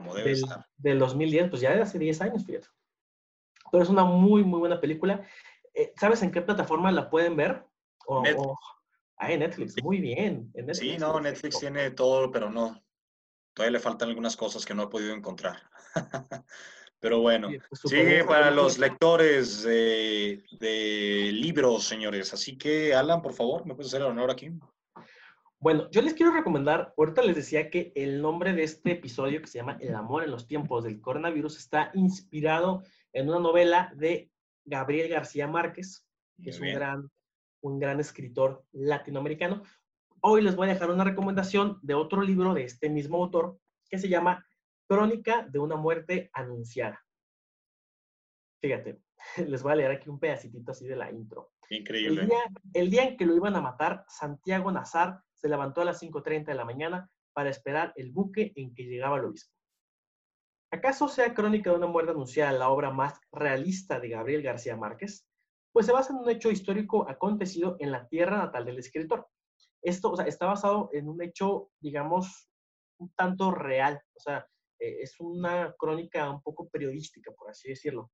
como 0.00 0.14
debe 0.14 0.30
del, 0.30 0.42
estar. 0.42 0.66
del 0.78 0.98
2010, 0.98 1.50
pues 1.50 1.60
ya 1.62 1.74
de 1.74 1.82
hace 1.82 1.98
10 1.98 2.20
años, 2.22 2.44
fíjate. 2.44 2.68
Pero 3.70 3.82
es 3.82 3.88
una 3.90 4.04
muy, 4.04 4.42
muy 4.42 4.58
buena 4.58 4.80
película. 4.80 5.26
Eh, 5.74 5.92
¿Sabes 5.98 6.22
en 6.22 6.32
qué 6.32 6.40
plataforma 6.42 6.90
la 6.90 7.08
pueden 7.10 7.36
ver? 7.36 7.64
O, 8.06 8.22
Netflix. 8.22 8.46
o- 8.46 8.58
ah, 9.18 9.30
en 9.32 9.40
Netflix, 9.40 9.82
muy 9.82 10.00
bien. 10.00 10.50
en 10.54 10.74
Sí, 10.74 10.96
no. 10.98 11.20
Netflix 11.20 11.60
tiene 11.60 11.90
todo, 11.90 12.30
pero 12.30 12.50
no. 12.50 12.82
Todavía 13.54 13.72
le 13.78 13.80
faltan 13.80 14.08
algunas 14.08 14.36
cosas 14.36 14.64
que 14.64 14.74
no 14.74 14.84
he 14.84 14.88
podido 14.88 15.14
encontrar. 15.14 15.58
Pero 17.00 17.20
bueno, 17.20 17.48
Sí, 17.48 17.58
pues, 17.68 17.80
sigue 17.86 18.24
para 18.24 18.50
los 18.50 18.78
lectores 18.78 19.62
de, 19.62 20.44
de 20.60 21.30
libros, 21.32 21.84
señores. 21.84 22.34
Así 22.34 22.58
que, 22.58 22.94
Alan, 22.94 23.22
por 23.22 23.32
favor, 23.32 23.64
¿me 23.64 23.74
puedes 23.74 23.88
hacer 23.90 24.02
el 24.02 24.08
honor 24.08 24.30
aquí? 24.30 24.50
Bueno, 25.62 25.90
yo 25.90 26.00
les 26.00 26.14
quiero 26.14 26.32
recomendar, 26.32 26.94
ahorita 26.96 27.20
les 27.20 27.36
decía 27.36 27.68
que 27.68 27.92
el 27.94 28.22
nombre 28.22 28.54
de 28.54 28.62
este 28.62 28.92
episodio, 28.92 29.42
que 29.42 29.46
se 29.46 29.58
llama 29.58 29.76
El 29.78 29.94
amor 29.94 30.24
en 30.24 30.30
los 30.30 30.46
tiempos 30.46 30.84
del 30.84 31.02
coronavirus, 31.02 31.58
está 31.58 31.90
inspirado 31.92 32.82
en 33.12 33.28
una 33.28 33.40
novela 33.40 33.92
de 33.94 34.32
Gabriel 34.64 35.10
García 35.10 35.46
Márquez, 35.46 36.06
que 36.42 36.48
es 36.48 36.56
un 36.56 36.62
bien. 36.62 36.76
gran, 36.76 37.10
un 37.60 37.78
gran 37.78 38.00
escritor 38.00 38.64
latinoamericano. 38.72 39.62
Hoy 40.22 40.40
les 40.40 40.56
voy 40.56 40.70
a 40.70 40.72
dejar 40.72 40.90
una 40.90 41.04
recomendación 41.04 41.78
de 41.82 41.92
otro 41.92 42.22
libro 42.22 42.54
de 42.54 42.64
este 42.64 42.88
mismo 42.88 43.22
autor, 43.22 43.58
que 43.90 43.98
se 43.98 44.08
llama 44.08 44.46
Crónica 44.88 45.46
de 45.46 45.58
una 45.58 45.76
muerte 45.76 46.30
anunciada. 46.32 47.04
Fíjate, 48.62 49.02
les 49.46 49.62
voy 49.62 49.72
a 49.72 49.76
leer 49.76 49.90
aquí 49.90 50.08
un 50.08 50.18
pedacitito 50.18 50.72
así 50.72 50.86
de 50.86 50.96
la 50.96 51.12
intro. 51.12 51.52
El 51.68 51.80
Increíble. 51.80 52.24
día, 52.24 52.40
el 52.72 52.90
día 52.90 53.04
en 53.04 53.18
que 53.18 53.26
lo 53.26 53.36
iban 53.36 53.56
a 53.56 53.60
matar, 53.60 54.06
Santiago 54.08 54.72
Nazar 54.72 55.22
se 55.40 55.48
levantó 55.48 55.80
a 55.80 55.84
las 55.84 56.02
5.30 56.02 56.46
de 56.46 56.54
la 56.54 56.64
mañana 56.64 57.10
para 57.32 57.50
esperar 57.50 57.92
el 57.96 58.10
buque 58.10 58.52
en 58.56 58.74
que 58.74 58.84
llegaba 58.84 59.18
el 59.18 59.26
obispo. 59.26 59.52
¿Acaso 60.72 61.08
sea 61.08 61.34
Crónica 61.34 61.70
de 61.70 61.76
una 61.76 61.86
muerte 61.86 62.12
anunciada 62.12 62.52
la 62.52 62.68
obra 62.70 62.90
más 62.90 63.18
realista 63.32 63.98
de 63.98 64.10
Gabriel 64.10 64.42
García 64.42 64.76
Márquez? 64.76 65.26
Pues 65.72 65.86
se 65.86 65.92
basa 65.92 66.12
en 66.12 66.20
un 66.20 66.30
hecho 66.30 66.50
histórico 66.50 67.08
acontecido 67.08 67.76
en 67.80 67.90
la 67.92 68.06
tierra 68.08 68.38
natal 68.38 68.64
del 68.64 68.78
escritor. 68.78 69.26
Esto 69.82 70.12
o 70.12 70.16
sea, 70.16 70.26
está 70.26 70.46
basado 70.46 70.90
en 70.92 71.08
un 71.08 71.22
hecho, 71.22 71.70
digamos, 71.80 72.48
un 72.98 73.12
tanto 73.14 73.50
real. 73.50 74.00
O 74.14 74.20
sea, 74.20 74.46
eh, 74.78 74.98
es 75.02 75.18
una 75.18 75.74
crónica 75.78 76.30
un 76.30 76.42
poco 76.42 76.68
periodística, 76.68 77.32
por 77.32 77.50
así 77.50 77.68
decirlo 77.68 78.10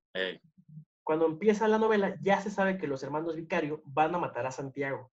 cuando 1.07 1.27
empieza 1.27 1.69
la 1.69 1.79
novela, 1.79 2.19
ya 2.21 2.41
se 2.41 2.51
sabe 2.51 2.79
que 2.79 2.89
los 2.89 3.01
hermanos 3.05 3.37
Vicario 3.37 3.81
van 3.85 4.12
a 4.17 4.19
matar 4.19 4.45
a 4.45 4.51
Santiago 4.51 5.12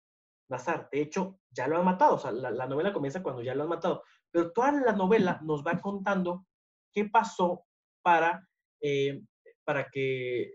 Nazar. 0.51 0.89
De 0.91 1.01
hecho, 1.01 1.39
ya 1.51 1.67
lo 1.67 1.79
han 1.79 1.85
matado. 1.85 2.17
O 2.17 2.19
sea, 2.19 2.33
la, 2.33 2.51
la 2.51 2.67
novela 2.67 2.93
comienza 2.93 3.23
cuando 3.23 3.43
ya 3.43 3.55
lo 3.55 3.63
han 3.63 3.69
matado. 3.69 4.03
Pero 4.31 4.53
toda 4.53 4.73
la 4.73 4.93
novela 4.93 5.41
nos 5.43 5.65
va 5.65 5.81
contando 5.81 6.47
qué 6.93 7.05
pasó 7.07 7.65
para, 8.03 8.49
eh, 8.81 9.23
para 9.65 9.89
que 9.91 10.55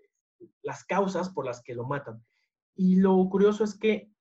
las 0.61 0.83
causas 0.85 1.29
por 1.29 1.45
las 1.45 1.61
que 1.61 1.75
lo 1.75 1.85
matan. 1.85 2.23
Y 2.75 2.97
lo 2.97 3.27
curioso 3.29 3.63
es 3.63 3.77
que 3.77 4.11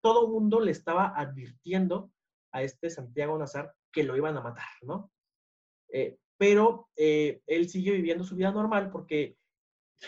todo 0.00 0.28
mundo 0.28 0.60
le 0.60 0.70
estaba 0.70 1.12
advirtiendo 1.16 2.10
a 2.52 2.62
este 2.62 2.90
Santiago 2.90 3.36
Nazar 3.38 3.74
que 3.92 4.04
lo 4.04 4.16
iban 4.16 4.36
a 4.36 4.40
matar, 4.40 4.68
¿no? 4.82 5.10
Eh, 5.92 6.18
pero 6.36 6.88
eh, 6.96 7.42
él 7.46 7.68
sigue 7.68 7.92
viviendo 7.92 8.24
su 8.24 8.36
vida 8.36 8.52
normal 8.52 8.90
porque 8.90 9.36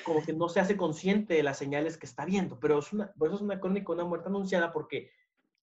como 0.05 0.23
que 0.23 0.33
no 0.33 0.49
se 0.49 0.61
hace 0.61 0.77
consciente 0.77 1.35
de 1.35 1.43
las 1.43 1.59
señales 1.59 1.97
que 1.97 2.07
está 2.07 2.25
viendo, 2.25 2.59
pero 2.61 2.79
es 2.79 2.93
una, 2.93 3.13
por 3.13 3.29
eso 3.29 3.37
es 3.37 3.43
una 3.43 3.61
crónica, 3.61 3.93
una 3.93 4.05
muerte 4.05 4.29
anunciada, 4.29 4.73
porque 4.73 5.11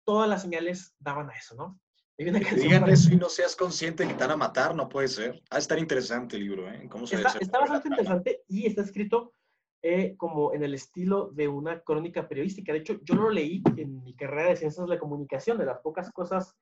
todas 0.05 0.29
las 0.29 0.43
señales 0.43 0.95
daban 0.99 1.31
a 1.31 1.35
eso, 1.35 1.55
¿no? 1.55 1.81
Digan 2.19 2.89
eso 2.89 3.13
y 3.13 3.17
no 3.17 3.29
seas 3.29 3.57
consciente 3.57 4.07
que 4.07 4.15
te 4.15 4.21
van 4.21 4.33
a 4.33 4.37
matar, 4.37 4.75
no 4.75 4.89
puede 4.89 5.09
ser. 5.09 5.35
Va 5.53 5.57
a 5.57 5.59
estar 5.59 5.79
interesante 5.79 6.37
el 6.37 6.45
libro, 6.45 6.71
¿eh? 6.71 6.87
¿Cómo 6.89 7.07
se 7.07 7.17
Está, 7.17 7.39
está 7.41 7.59
bastante 7.59 7.89
interesante 7.89 8.45
y 8.47 8.67
está 8.67 8.83
escrito 8.83 9.35
eh, 9.83 10.15
como 10.17 10.53
en 10.53 10.63
el 10.63 10.75
estilo 10.75 11.31
de 11.33 11.49
una 11.49 11.81
crónica 11.81 12.29
periodística. 12.29 12.73
De 12.73 12.81
hecho, 12.81 13.01
yo 13.03 13.15
lo 13.15 13.31
leí 13.31 13.63
en 13.77 14.05
mi 14.05 14.15
carrera 14.15 14.51
de 14.51 14.57
ciencias 14.57 14.87
de 14.87 14.95
la 14.95 15.01
comunicación, 15.01 15.59
de 15.59 15.67
las 15.67 15.81
pocas 15.81 16.13
cosas 16.13 16.55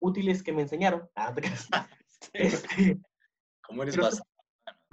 útiles 0.00 0.42
que 0.42 0.52
me 0.52 0.62
enseñaron. 0.62 1.08
Ah. 1.14 1.34
Este, 2.32 3.00
¿Cómo 3.66 3.82
eres 3.82 3.96
bastante? 3.96 4.31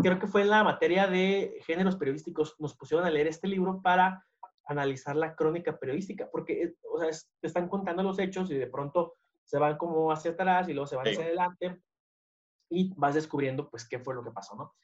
Creo 0.02 0.20
que 0.20 0.28
fue 0.28 0.42
en 0.42 0.50
la 0.50 0.64
materia 0.64 1.08
de 1.08 1.60
géneros 1.66 1.96
periodísticos, 1.96 2.56
nos 2.60 2.76
pusieron 2.76 3.06
a 3.06 3.10
leer 3.12 3.28
este 3.28 3.48
libro 3.48 3.82
para 3.82 4.26
analizar 4.66 5.16
la 5.16 5.36
crónica 5.36 5.78
periodística, 5.80 6.30
porque 6.32 6.64
eh, 6.64 6.76
o 6.92 7.00
sea, 7.00 7.10
es- 7.10 7.30
te 7.42 7.48
están 7.48 7.68
contando 7.68 8.04
los 8.04 8.20
hechos 8.20 8.50
y 8.52 8.56
de 8.56 8.68
pronto 8.68 9.16
se 9.44 9.58
van 9.58 9.78
como 9.78 10.12
hacia 10.12 10.32
atrás 10.32 10.70
y 10.70 10.74
luego 10.74 10.88
se 10.88 10.96
van 10.96 11.06
Sí. 11.06 11.12
hacia 11.14 11.26
adelante 11.26 11.82
y 12.70 12.94
vas 12.96 13.16
descubriendo 13.16 13.70
pues 13.70 13.88
qué 13.88 14.00
fue 14.00 14.14
lo 14.14 14.24
que 14.24 14.32
pasó, 14.32 14.56
¿no? 14.56 14.76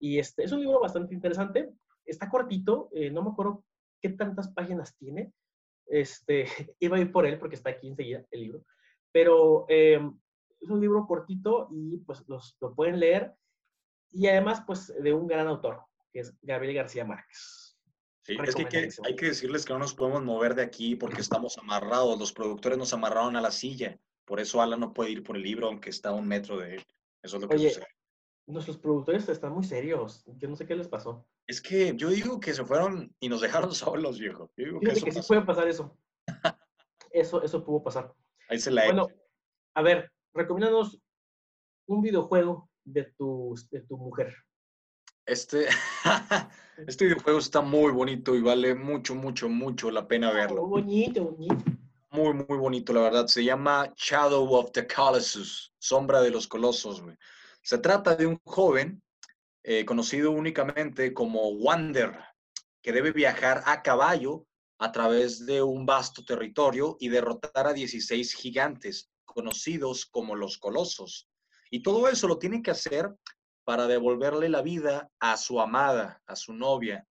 Y 0.00 0.18
este 0.18 0.44
es 0.44 0.52
un 0.52 0.60
libro 0.60 0.80
bastante 0.80 1.14
interesante, 1.14 1.72
está 2.06 2.28
cortito, 2.30 2.88
eh, 2.92 3.10
no 3.10 3.22
me 3.22 3.30
acuerdo 3.30 3.64
qué 4.00 4.08
tantas 4.10 4.48
páginas 4.52 4.96
tiene, 4.96 5.32
este, 5.86 6.46
iba 6.80 6.96
a 6.96 7.00
ir 7.00 7.12
por 7.12 7.26
él 7.26 7.38
porque 7.38 7.56
está 7.56 7.70
aquí 7.70 7.88
enseguida 7.88 8.24
el 8.30 8.40
libro, 8.40 8.64
pero 9.12 9.66
eh, 9.68 10.00
es 10.60 10.70
un 10.70 10.80
libro 10.80 11.06
cortito 11.06 11.68
y 11.70 11.98
pues 11.98 12.24
los, 12.28 12.56
lo 12.60 12.74
pueden 12.74 12.98
leer 12.98 13.34
y 14.14 14.28
además, 14.28 14.62
pues, 14.64 14.92
de 14.96 15.12
un 15.12 15.26
gran 15.26 15.48
autor, 15.48 15.82
que 16.12 16.20
es 16.20 16.32
Gabriel 16.40 16.76
García 16.76 17.04
Márquez. 17.04 17.76
Sí, 18.22 18.32
es 18.32 18.36
que 18.36 18.42
hay, 18.42 18.46
que 18.46 18.46
Recomendadísimo. 18.46 19.06
hay 19.06 19.16
que 19.16 19.26
decirles 19.26 19.64
que 19.64 19.72
no 19.72 19.80
nos 19.80 19.94
podemos 19.94 20.22
mover 20.22 20.54
de 20.54 20.62
aquí 20.62 20.94
porque 20.94 21.20
estamos 21.20 21.58
amarrados. 21.58 22.18
Los 22.18 22.32
productores 22.32 22.78
nos 22.78 22.94
amarraron 22.94 23.36
a 23.36 23.42
la 23.42 23.50
silla. 23.50 23.98
Por 24.24 24.40
eso 24.40 24.62
Alan 24.62 24.80
no 24.80 24.94
puede 24.94 25.10
ir 25.10 25.22
por 25.22 25.36
el 25.36 25.42
libro 25.42 25.66
aunque 25.66 25.90
está 25.90 26.10
a 26.10 26.14
un 26.14 26.26
metro 26.26 26.58
de 26.58 26.76
él. 26.76 26.84
Eso 27.22 27.36
es 27.36 27.42
lo 27.42 27.48
que 27.48 27.56
Oye, 27.56 27.68
sucede. 27.70 27.86
Nuestros 28.46 28.78
productores 28.78 29.28
están 29.28 29.52
muy 29.52 29.64
serios. 29.64 30.24
Yo 30.38 30.48
no 30.48 30.56
sé 30.56 30.64
qué 30.64 30.76
les 30.76 30.88
pasó. 30.88 31.26
Es 31.46 31.60
que 31.60 31.94
yo 31.96 32.08
digo 32.08 32.40
que 32.40 32.54
se 32.54 32.64
fueron 32.64 33.14
y 33.20 33.28
nos 33.28 33.42
dejaron 33.42 33.74
solos, 33.74 34.18
viejo. 34.18 34.50
Yo 34.56 34.64
digo 34.64 34.80
que 34.80 34.92
eso 34.92 35.04
que 35.04 35.12
sí 35.12 35.20
puede 35.26 35.42
pasar 35.42 35.68
eso. 35.68 35.98
Eso, 37.10 37.44
eso 37.44 37.64
pudo 37.64 37.80
pasar. 37.80 38.12
Ahí 38.48 38.58
se 38.58 38.72
la 38.72 38.86
Bueno, 38.86 39.06
a 39.76 39.82
ver, 39.82 40.10
recomiéndanos 40.32 41.00
un 41.86 42.02
videojuego 42.02 42.68
de 42.84 43.04
tu, 43.16 43.54
de 43.70 43.80
tu 43.82 43.96
mujer. 43.96 44.34
Este, 45.26 45.66
este 46.86 47.04
videojuego 47.06 47.38
está 47.38 47.60
muy 47.62 47.92
bonito 47.92 48.34
y 48.34 48.42
vale 48.42 48.74
mucho, 48.74 49.14
mucho, 49.14 49.48
mucho 49.48 49.90
la 49.90 50.06
pena 50.06 50.30
Oh, 50.30 50.34
verlo. 50.34 50.66
bonito, 50.66 51.24
bonito. 51.24 51.64
Muy, 52.10 52.34
muy 52.34 52.58
bonito, 52.58 52.92
la 52.92 53.00
verdad. 53.00 53.26
Se 53.26 53.42
llama 53.42 53.92
Shadow 53.96 54.52
of 54.54 54.70
the 54.72 54.86
Colossus, 54.86 55.72
Sombra 55.78 56.20
de 56.20 56.30
los 56.30 56.46
Colosos, 56.46 57.00
güey. 57.00 57.16
Se 57.62 57.78
trata 57.78 58.14
de 58.14 58.26
un 58.26 58.38
joven 58.44 59.02
eh, 59.62 59.84
conocido 59.86 60.30
únicamente 60.30 61.14
como 61.14 61.48
Wander, 61.52 62.18
que 62.82 62.92
debe 62.92 63.12
viajar 63.12 63.62
a 63.64 63.82
caballo 63.82 64.46
a 64.78 64.92
través 64.92 65.46
de 65.46 65.62
un 65.62 65.86
vasto 65.86 66.22
territorio 66.24 66.96
y 67.00 67.08
derrotar 67.08 67.66
a 67.66 67.72
16 67.72 68.34
gigantes, 68.34 69.10
conocidos 69.24 70.04
como 70.04 70.36
los 70.36 70.58
Colosos. 70.58 71.28
Y 71.74 71.80
todo 71.80 72.06
eso 72.08 72.28
lo 72.28 72.38
tiene 72.38 72.62
que 72.62 72.70
hacer 72.70 73.12
para 73.64 73.88
devolverle 73.88 74.48
la 74.48 74.62
vida 74.62 75.10
a 75.18 75.36
su 75.36 75.60
amada, 75.60 76.22
a 76.24 76.36
su 76.36 76.52
novia. 76.52 77.04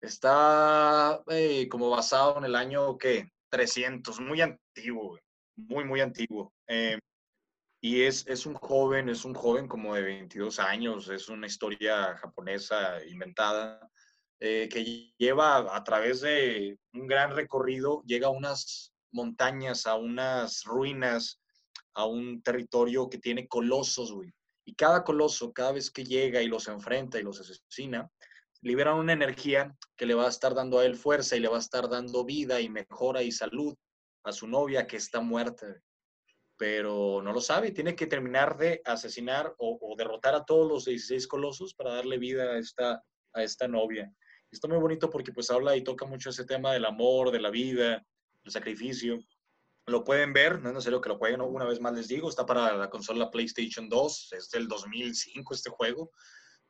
Está 0.00 1.20
eh, 1.26 1.68
como 1.68 1.90
basado 1.90 2.38
en 2.38 2.44
el 2.44 2.54
año, 2.54 2.96
¿qué? 2.96 3.28
300, 3.50 4.20
muy 4.20 4.40
antiguo, 4.40 5.18
muy, 5.56 5.84
muy 5.84 6.00
antiguo. 6.00 6.54
Eh, 6.68 6.96
y 7.80 8.02
es, 8.02 8.24
es 8.28 8.46
un 8.46 8.54
joven, 8.54 9.08
es 9.08 9.24
un 9.24 9.34
joven 9.34 9.66
como 9.66 9.96
de 9.96 10.02
22 10.02 10.60
años, 10.60 11.08
es 11.08 11.28
una 11.28 11.48
historia 11.48 12.16
japonesa 12.16 13.04
inventada, 13.06 13.90
eh, 14.38 14.68
que 14.70 15.12
lleva 15.18 15.74
a 15.76 15.82
través 15.82 16.20
de 16.20 16.78
un 16.92 17.08
gran 17.08 17.34
recorrido, 17.34 18.00
llega 18.06 18.28
a 18.28 18.30
unas 18.30 18.92
montañas, 19.10 19.86
a 19.86 19.96
unas 19.96 20.62
ruinas, 20.62 21.40
a 21.94 22.06
un 22.06 22.42
territorio 22.42 23.08
que 23.08 23.18
tiene 23.18 23.46
colosos, 23.48 24.12
güey. 24.12 24.32
Y 24.66 24.74
cada 24.74 25.04
coloso, 25.04 25.52
cada 25.52 25.72
vez 25.72 25.90
que 25.90 26.04
llega 26.04 26.42
y 26.42 26.48
los 26.48 26.68
enfrenta 26.68 27.18
y 27.18 27.22
los 27.22 27.40
asesina, 27.40 28.10
liberan 28.62 28.96
una 28.96 29.12
energía 29.12 29.76
que 29.96 30.06
le 30.06 30.14
va 30.14 30.26
a 30.26 30.30
estar 30.30 30.54
dando 30.54 30.78
a 30.78 30.86
él 30.86 30.96
fuerza 30.96 31.36
y 31.36 31.40
le 31.40 31.48
va 31.48 31.56
a 31.56 31.60
estar 31.60 31.88
dando 31.88 32.24
vida 32.24 32.60
y 32.60 32.70
mejora 32.70 33.22
y 33.22 33.30
salud 33.30 33.76
a 34.24 34.32
su 34.32 34.48
novia 34.48 34.86
que 34.86 34.96
está 34.96 35.20
muerta. 35.20 35.66
Pero 36.56 37.20
no 37.22 37.32
lo 37.32 37.40
sabe, 37.40 37.72
tiene 37.72 37.94
que 37.94 38.06
terminar 38.06 38.56
de 38.56 38.80
asesinar 38.84 39.54
o, 39.58 39.94
derrotar 39.98 40.34
a 40.34 40.44
todos 40.44 40.66
los 40.66 40.84
16 40.86 41.26
colosos 41.26 41.74
para 41.74 41.94
darle 41.94 42.16
vida 42.16 42.44
a 42.44 42.58
esta, 42.58 43.02
a 43.34 43.42
esta 43.42 43.68
novia. 43.68 44.10
Está 44.50 44.66
muy 44.66 44.78
bonito 44.78 45.10
porque 45.10 45.32
pues 45.32 45.50
habla 45.50 45.76
y 45.76 45.84
toca 45.84 46.06
mucho 46.06 46.30
ese 46.30 46.46
tema 46.46 46.72
del 46.72 46.86
amor, 46.86 47.32
de 47.32 47.40
la 47.40 47.50
vida, 47.50 48.06
el 48.44 48.50
sacrificio. 48.50 49.18
Lo 49.86 50.02
pueden 50.02 50.32
ver, 50.32 50.60
no 50.60 50.68
es 50.68 50.74
necesario 50.74 51.00
que 51.00 51.10
lo 51.10 51.18
jueguen, 51.18 51.42
una 51.42 51.66
vez 51.66 51.80
más 51.80 51.92
les 51.92 52.08
digo, 52.08 52.28
está 52.28 52.46
para 52.46 52.74
la 52.74 52.88
consola 52.88 53.30
PlayStation 53.30 53.88
2, 53.88 54.32
es 54.32 54.50
del 54.50 54.66
2005 54.66 55.54
este 55.54 55.70
juego. 55.70 56.10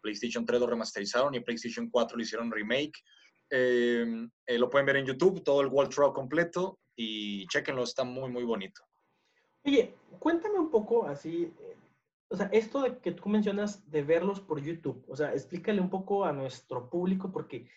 PlayStation 0.01 0.45
3 0.45 0.61
lo 0.61 0.67
remasterizaron 0.67 1.35
y 1.35 1.41
PlayStation 1.41 1.89
4 1.89 2.17
lo 2.17 2.23
hicieron 2.23 2.51
remake. 2.51 2.93
Eh, 3.51 4.29
eh, 4.47 4.59
lo 4.59 4.69
pueden 4.69 4.87
ver 4.87 4.97
en 4.97 5.07
YouTube, 5.07 5.45
todo 5.45 5.61
el 5.61 5.69
World 5.69 5.95
Tour 5.95 6.13
completo 6.13 6.81
y 6.97 7.47
chequenlo, 7.47 7.85
está 7.85 8.05
muy, 8.05 8.31
muy 8.31 8.43
bonito. 8.43 8.83
Oye, 9.65 9.95
cuéntame 10.19 10.59
un 10.59 10.71
poco 10.71 11.07
así, 11.07 11.53
eh, 11.61 11.77
o 12.29 12.37
sea, 12.37 12.47
esto 12.53 12.83
de 12.83 12.99
que 12.99 13.13
tú 13.13 13.29
mencionas 13.29 13.89
de 13.91 14.03
verlos 14.03 14.41
por 14.41 14.61
YouTube, 14.61 15.05
o 15.09 15.17
sea, 15.17 15.33
explícale 15.33 15.81
un 15.81 15.89
poco 15.89 16.25
a 16.25 16.33
nuestro 16.33 16.91
público 16.91 17.31
porque 17.31 17.69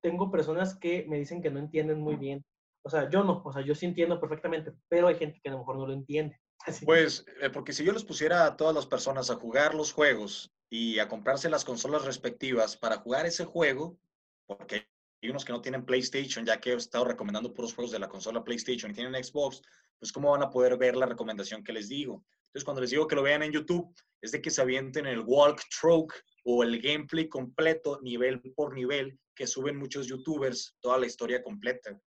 tengo 0.00 0.30
personas 0.30 0.74
que 0.74 1.04
me 1.08 1.18
dicen 1.18 1.42
que 1.42 1.50
no 1.50 1.58
entienden 1.58 2.00
muy 2.00 2.16
bien. 2.16 2.44
O 2.84 2.90
sea, 2.90 3.08
yo 3.08 3.22
no, 3.22 3.42
o 3.44 3.52
sea, 3.52 3.62
yo 3.62 3.74
sí 3.74 3.86
entiendo 3.86 4.20
perfectamente, 4.20 4.72
pero 4.88 5.08
hay 5.08 5.14
gente 5.14 5.40
que 5.42 5.48
a 5.48 5.52
lo 5.52 5.58
mejor 5.58 5.76
no 5.76 5.86
lo 5.86 5.92
entiende. 5.92 6.38
Pues, 6.86 7.24
eh, 7.40 7.50
porque 7.50 7.72
si 7.72 7.84
yo 7.84 7.92
les 7.92 8.04
pusiera 8.04 8.46
a 8.46 8.56
todas 8.56 8.74
las 8.74 8.86
personas 8.86 9.30
a 9.30 9.34
jugar 9.34 9.74
los 9.74 9.92
juegos 9.92 10.54
y 10.70 11.00
a 11.00 11.08
comprarse 11.08 11.50
las 11.50 11.64
consolas 11.64 12.04
respectivas 12.04 12.76
para 12.76 12.98
jugar 12.98 13.26
ese 13.26 13.44
juego, 13.44 13.98
porque 14.46 14.86
hay 15.22 15.30
unos 15.30 15.44
que 15.44 15.52
no 15.52 15.60
tienen 15.60 15.84
PlayStation, 15.84 16.44
ya 16.44 16.60
que 16.60 16.72
he 16.72 16.74
estado 16.74 17.04
recomendando 17.04 17.52
puros 17.52 17.74
juegos 17.74 17.92
de 17.92 17.98
la 17.98 18.08
consola 18.08 18.44
PlayStation 18.44 18.90
y 18.90 18.94
tienen 18.94 19.22
Xbox, 19.22 19.62
pues 19.98 20.12
cómo 20.12 20.30
van 20.30 20.42
a 20.42 20.50
poder 20.50 20.76
ver 20.76 20.96
la 20.96 21.06
recomendación 21.06 21.62
que 21.62 21.72
les 21.72 21.88
digo. 21.88 22.24
Entonces, 22.46 22.64
cuando 22.64 22.80
les 22.80 22.90
digo 22.90 23.06
que 23.06 23.14
lo 23.14 23.22
vean 23.22 23.42
en 23.42 23.52
YouTube, 23.52 23.94
es 24.20 24.32
de 24.32 24.42
que 24.42 24.50
se 24.50 24.60
avienten 24.60 25.06
el 25.06 25.20
walkthrough 25.20 26.12
o 26.44 26.62
el 26.62 26.80
gameplay 26.82 27.28
completo, 27.28 28.00
nivel 28.02 28.42
por 28.54 28.74
nivel, 28.74 29.18
que 29.34 29.46
suben 29.46 29.78
muchos 29.78 30.06
YouTubers, 30.06 30.76
toda 30.80 30.98
la 30.98 31.06
historia 31.06 31.42
completa. 31.42 31.98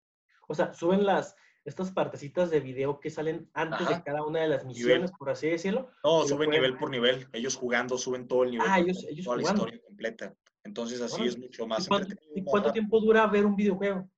O 0.49 0.55
sea, 0.55 0.73
suben 0.75 1.05
las, 1.05 1.35
estas 1.65 1.91
partecitas 1.93 2.51
de 2.51 2.61
video 2.61 3.01
que 3.01 3.11
salen 3.11 3.51
antes 3.55 3.83
Ajá. 3.83 3.97
de 3.97 4.03
cada 4.03 4.25
una 4.25 4.41
de 4.41 4.49
las 4.49 4.65
misiones, 4.65 5.11
por 5.13 5.31
así 5.31 5.49
decirlo. 5.49 5.91
No, 6.05 6.23
suben 6.23 6.49
pueden 6.49 6.51
nivel 6.51 6.77
por 6.79 6.91
nivel. 6.91 7.27
Ellos 7.33 7.57
jugando 7.57 7.97
suben 7.99 8.29
todo 8.29 8.45
el 8.45 8.51
nivel. 8.53 8.67
Ah, 8.69 8.79
ellos- 8.81 9.05
ellos 9.09 9.25
toda 9.25 9.39
jugando. 9.39 9.63
la 9.63 9.69
historia 9.69 9.87
completa. 9.87 10.35
Entonces 10.65 11.01
así 11.01 11.25
es 11.25 11.39
mucho 11.39 11.67
más 11.67 11.85
¿Y 11.85 11.89
cuánto, 11.89 12.09
entretenido, 12.11 12.39
y 12.39 12.45
cuánto 12.51 12.73
tiempo 12.73 13.01
dura 13.01 13.27
ver 13.27 13.45
un 13.45 13.55
videojuego? 13.57 14.09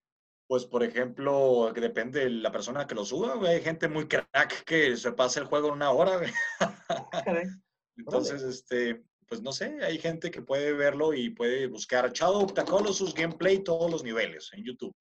Pues, 0.48 0.64
por 0.64 0.84
ejemplo, 0.84 1.72
depende 1.74 2.20
de 2.20 2.30
la 2.30 2.52
persona 2.52 2.86
que 2.86 2.94
lo 2.94 3.04
suba. 3.04 3.34
Hay 3.48 3.60
gente 3.62 3.88
muy 3.88 4.06
crack 4.06 4.62
que 4.64 4.96
se 4.96 5.10
pasa 5.10 5.40
el 5.40 5.46
juego 5.46 5.68
en 5.68 5.74
una 5.74 5.90
hora. 5.90 6.20
Ah, 6.60 7.22
caray. 7.24 7.46
Entonces, 7.96 8.42
este, 8.42 9.02
pues 9.26 9.42
no 9.42 9.50
sé, 9.50 9.82
hay 9.82 9.98
gente 9.98 10.30
que 10.30 10.42
puede 10.42 10.72
verlo 10.72 11.14
y 11.14 11.30
puede 11.30 11.66
buscar 11.66 12.12
Shadow 12.12 12.44
of 12.44 12.52
the 12.54 12.64
Colossus 12.64 13.12
Gameplay 13.12 13.64
todos 13.64 13.90
los 13.90 14.04
niveles 14.04 14.50
en 14.52 14.62
YouTube. 14.64 14.94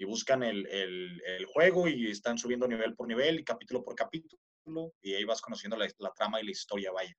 Y 0.00 0.04
buscan 0.04 0.42
el, 0.44 0.64
el- 0.68 1.20
el 1.26 1.44
juego 1.46 1.88
y 1.88 2.10
están 2.10 2.38
subiendo 2.38 2.66
nivel 2.68 2.94
por 2.94 3.06
nivel 3.08 3.40
y 3.40 3.44
capítulo 3.44 3.84
por 3.84 3.94
capítulo. 3.96 4.40
Y 5.02 5.14
ahí 5.14 5.24
vas 5.24 5.40
conociendo 5.40 5.76
la, 5.76 5.88
la 5.98 6.12
trama 6.12 6.40
y 6.40 6.44
la 6.44 6.50
historia, 6.52 6.92
vaya. 6.92 7.14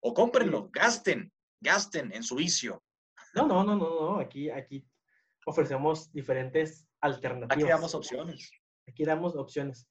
O 0.00 0.14
cómprenlo, 0.14 0.70
gasten, 0.72 1.30
gasten 1.60 2.12
en 2.14 2.22
su 2.22 2.36
vicio. 2.36 2.82
No, 3.34 3.46
no, 3.46 3.62
no, 3.64 3.76
no, 3.76 4.00
no. 4.14 4.18
Aquí, 4.18 4.48
aquí 4.50 4.84
ofrecemos 5.44 6.10
diferentes 6.12 6.82
Aquí 7.00 7.12
alternativas. 7.14 7.68
damos 7.70 7.94
opciones. 7.94 8.50
Aquí 8.88 9.04
damos 9.04 9.36
opciones. 9.36 9.86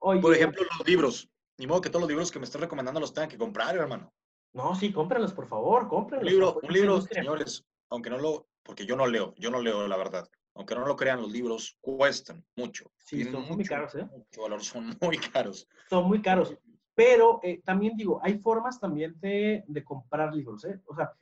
Oye, 0.00 0.20
Por 0.20 0.34
ejemplo, 0.34 0.62
los 0.78 0.86
libros. 0.88 1.28
Ni 1.58 1.66
modo 1.66 1.80
que 1.82 1.90
todos 1.90 2.02
los 2.02 2.08
libros 2.08 2.30
que 2.30 2.38
me 2.38 2.44
están 2.46 2.62
recomendando 2.62 3.00
los 3.00 3.12
tengan 3.12 3.28
que 3.30 3.38
comprar, 3.38 3.76
hermano. 3.76 4.12
No, 4.54 4.74
sí, 4.74 4.90
cómprenlos, 4.92 5.34
por 5.34 5.48
favor, 5.48 5.82
Un 5.84 5.88
cómprenlos. 5.88 6.30
libro, 6.30 6.48
apoyen 6.50 6.68
un 6.70 6.74
libro, 6.74 7.00
señores, 7.02 7.64
aunque 7.90 8.08
no 8.10 8.18
lo, 8.18 8.48
porque 8.62 8.86
yo 8.86 8.96
no 8.96 9.06
leo, 9.06 9.34
yo 9.38 9.50
no 9.50 9.60
leo 9.60 9.86
la 9.88 9.96
verdad. 9.96 10.28
Aunque 10.56 10.74
no 10.74 10.86
lo 10.86 10.96
crean, 10.96 11.20
los 11.20 11.30
libros 11.30 11.76
cuestan 11.82 12.42
mucho. 12.56 12.90
Sí, 13.04 13.24
son 13.24 13.46
muy 13.46 13.64
caros, 13.64 13.94
¿eh? 13.94 14.04
Mucho 14.04 14.42
valor, 14.42 14.64
son 14.64 14.96
muy 15.02 15.18
caros. 15.18 15.68
Son 15.90 16.08
muy 16.08 16.22
caros. 16.22 16.56
Pero 16.94 17.40
eh, 17.42 17.60
también 17.62 17.94
digo, 17.94 18.20
hay 18.22 18.38
formas 18.38 18.80
también 18.80 19.14
de, 19.20 19.64
de 19.66 19.84
comprar 19.84 20.34
libros, 20.34 20.64
¿eh? 20.64 20.80
O 20.86 20.96
sea, 20.96 21.12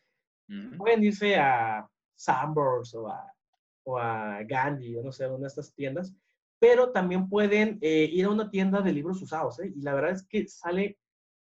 pueden 0.79 1.03
irse 1.03 1.37
a 1.37 1.85
Sambors 2.15 2.95
o 2.95 3.09
a, 3.09 3.33
o 3.83 3.99
a 3.99 4.43
Gandhi, 4.45 4.97
o 4.97 5.03
no 5.03 5.11
sé, 5.11 5.27
una 5.27 5.39
de 5.39 5.47
estas 5.49 5.75
tiendas, 5.75 6.15
pero 6.61 6.93
también 6.93 7.29
pueden 7.29 7.79
eh, 7.81 8.09
ir 8.13 8.27
a 8.27 8.31
una 8.31 8.51
tienda 8.51 8.83
de 8.83 8.93
libros 8.93 9.21
usados, 9.21 9.59
¿eh? 9.59 9.73
Y 9.75 9.83
la 9.83 9.95
verdad 9.95 10.13
es 10.13 10.25
que 10.29 10.47
sale 10.47 10.97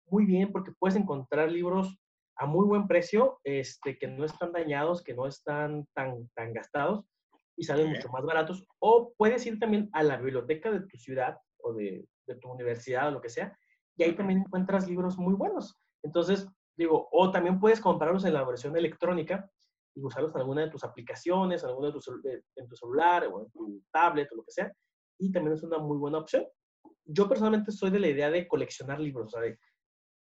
muy 0.05 0.25
bien 0.25 0.51
porque 0.51 0.73
puedes 0.77 0.95
encontrar 0.95 1.51
libros 1.51 1.97
a 2.35 2.45
muy 2.45 2.67
buen 2.67 2.87
precio, 2.87 3.39
este, 3.43 3.97
que 3.97 4.07
no 4.07 4.25
están 4.25 4.51
dañados, 4.51 5.03
que 5.03 5.15
no 5.15 5.25
están 5.25 5.87
tan, 5.93 6.29
tan 6.35 6.53
gastados 6.53 7.03
y 7.59 7.63
salen 7.65 7.89
mucho 7.89 8.07
más 8.09 8.23
baratos. 8.23 8.65
O 8.79 9.13
puedes 9.17 9.45
ir 9.45 9.59
también 9.59 9.89
a 9.91 10.01
la 10.01 10.15
biblioteca 10.15 10.71
de 10.71 10.79
tu 10.87 10.97
ciudad 10.97 11.37
o 11.61 11.73
de, 11.73 12.07
de 12.25 12.35
tu 12.35 12.49
universidad 12.49 13.09
o 13.09 13.11
lo 13.11 13.21
que 13.21 13.29
sea, 13.29 13.55
y 13.97 14.03
ahí 14.03 14.15
también 14.15 14.39
encuentras 14.39 14.87
libros 14.87 15.17
muy 15.17 15.33
buenos. 15.33 15.75
Entonces, 16.01 16.47
digo, 16.77 17.09
o 17.11 17.31
también 17.31 17.59
puedes 17.59 17.81
comprarlos 17.81 18.23
en 18.23 18.33
la 18.33 18.45
versión 18.45 18.77
electrónica 18.77 19.51
y 19.93 20.01
usarlos 20.01 20.33
en 20.33 20.39
alguna 20.39 20.61
de 20.61 20.69
tus 20.69 20.85
aplicaciones, 20.85 21.61
en, 21.61 21.69
alguna 21.69 21.87
de 21.87 21.93
tus, 21.93 22.07
en 22.07 22.67
tu 22.69 22.75
celular 22.77 23.27
o 23.27 23.41
en 23.41 23.51
tu 23.51 23.83
tablet 23.91 24.31
o 24.31 24.37
lo 24.37 24.43
que 24.43 24.51
sea, 24.51 24.71
y 25.19 25.29
también 25.29 25.57
es 25.57 25.63
una 25.63 25.79
muy 25.79 25.97
buena 25.97 26.19
opción. 26.19 26.45
Yo 27.03 27.27
personalmente 27.27 27.73
soy 27.73 27.89
de 27.89 27.99
la 27.99 28.07
idea 28.07 28.31
de 28.31 28.47
coleccionar 28.47 29.01
libros, 29.01 29.27
o 29.27 29.29
sea, 29.31 29.41
de, 29.41 29.59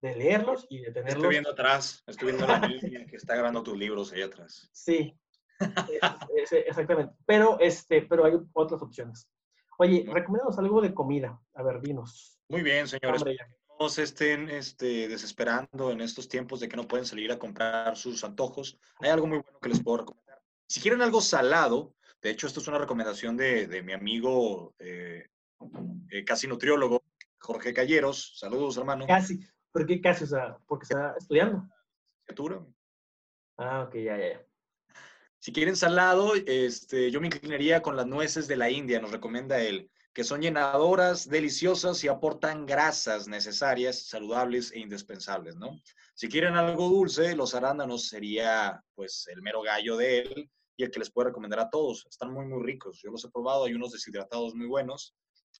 de 0.01 0.15
leerlos 0.17 0.67
y 0.69 0.81
de 0.81 0.91
tenerlos. 0.91 1.15
Estoy 1.15 1.29
viendo 1.29 1.51
atrás, 1.51 2.03
estoy 2.05 2.33
viendo 2.33 2.47
la 2.47 2.59
niña 2.67 3.05
que 3.05 3.15
está 3.15 3.35
grabando 3.35 3.63
tus 3.63 3.77
libros 3.77 4.11
ahí 4.11 4.23
atrás. 4.23 4.69
Sí, 4.73 5.17
es- 6.35 6.51
es- 6.51 6.65
exactamente. 6.67 7.13
Pero, 7.25 7.59
este, 7.59 8.01
pero 8.03 8.25
hay 8.25 8.33
otras 8.53 8.81
opciones. 8.81 9.29
Oye, 9.77 10.05
recomiéndanos 10.07 10.57
algo 10.59 10.81
de 10.81 10.93
comida. 10.93 11.41
A 11.55 11.63
ver, 11.63 11.81
dinos. 11.81 12.39
Muy 12.49 12.61
bien, 12.61 12.87
señores. 12.87 13.21
Hombre, 13.21 13.37
no 13.79 13.89
se 13.89 14.03
estén 14.03 14.49
este, 14.49 15.07
desesperando 15.07 15.91
en 15.91 16.01
estos 16.01 16.27
tiempos 16.29 16.59
de 16.59 16.69
que 16.69 16.77
no 16.77 16.87
pueden 16.87 17.05
salir 17.05 17.31
a 17.31 17.39
comprar 17.39 17.97
sus 17.97 18.23
antojos, 18.23 18.77
hay 18.99 19.09
algo 19.09 19.25
muy 19.27 19.39
bueno 19.39 19.59
que 19.59 19.69
les 19.69 19.81
puedo 19.81 19.97
recomendar. 19.97 20.39
Si 20.67 20.79
quieren 20.79 21.01
algo 21.01 21.21
salado, 21.21 21.95
de 22.21 22.29
hecho, 22.29 22.47
esto 22.47 22.59
es 22.59 22.67
una 22.67 22.77
recomendación 22.77 23.35
de, 23.35 23.67
de 23.67 23.81
mi 23.81 23.93
amigo 23.93 24.75
eh, 24.79 25.27
eh, 26.11 26.23
casi 26.23 26.47
nutriólogo, 26.47 27.03
Jorge 27.39 27.73
Calleros. 27.73 28.37
Saludos, 28.37 28.77
hermano. 28.77 29.05
Casi. 29.07 29.39
¿Por 29.71 29.85
qué 29.87 29.99
casi? 29.99 30.23
O 30.25 30.27
sea, 30.27 30.57
porque 30.67 30.83
está 30.83 31.15
estudiando. 31.17 31.67
Ah, 33.57 33.83
ok, 33.87 33.95
ya, 33.95 34.17
ya, 34.17 34.29
ya. 34.33 34.45
Si 35.43 35.51
quieren 35.51 35.75
salado, 35.75 36.35
este, 36.35 37.11
yo 37.11 37.19
me 37.19 37.27
inclinaría 37.27 37.81
con 37.81 37.97
las 37.97 38.07
nueces 38.07 38.47
de 38.47 38.55
la 38.55 38.69
India, 38.69 39.01
nos 39.01 39.11
recomienda 39.11 39.61
él. 39.61 39.91
que 40.13 40.23
son 40.23 40.41
llenadoras, 40.41 41.27
deliciosas 41.27 42.01
y 42.05 42.07
aportan 42.07 42.65
grasas 42.65 43.27
necesarias, 43.27 44.07
saludables 44.07 44.71
e 44.71 44.79
indispensables, 44.79 45.57
¿no? 45.57 45.81
Si 46.13 46.29
quieren 46.29 46.53
algo 46.53 46.87
dulce, 46.87 47.35
los 47.35 47.55
arándanos 47.55 48.07
sería 48.07 48.81
pues 48.95 49.27
el 49.33 49.41
mero 49.41 49.61
gallo 49.61 49.97
de 49.97 50.19
él 50.19 50.49
y 50.77 50.83
el 50.85 50.91
que 50.91 50.99
les 50.99 51.11
puedo 51.11 51.27
recomendar 51.27 51.59
a 51.59 51.69
todos. 51.69 52.05
Están 52.09 52.31
muy, 52.31 52.45
muy 52.45 52.63
ricos. 52.63 53.01
Yo 53.03 53.11
los 53.11 53.25
he 53.25 53.29
probado, 53.29 53.65
hay 53.65 53.73
unos 53.73 53.91
deshidratados 53.91 54.55
muy 54.55 54.67
buenos 54.67 55.13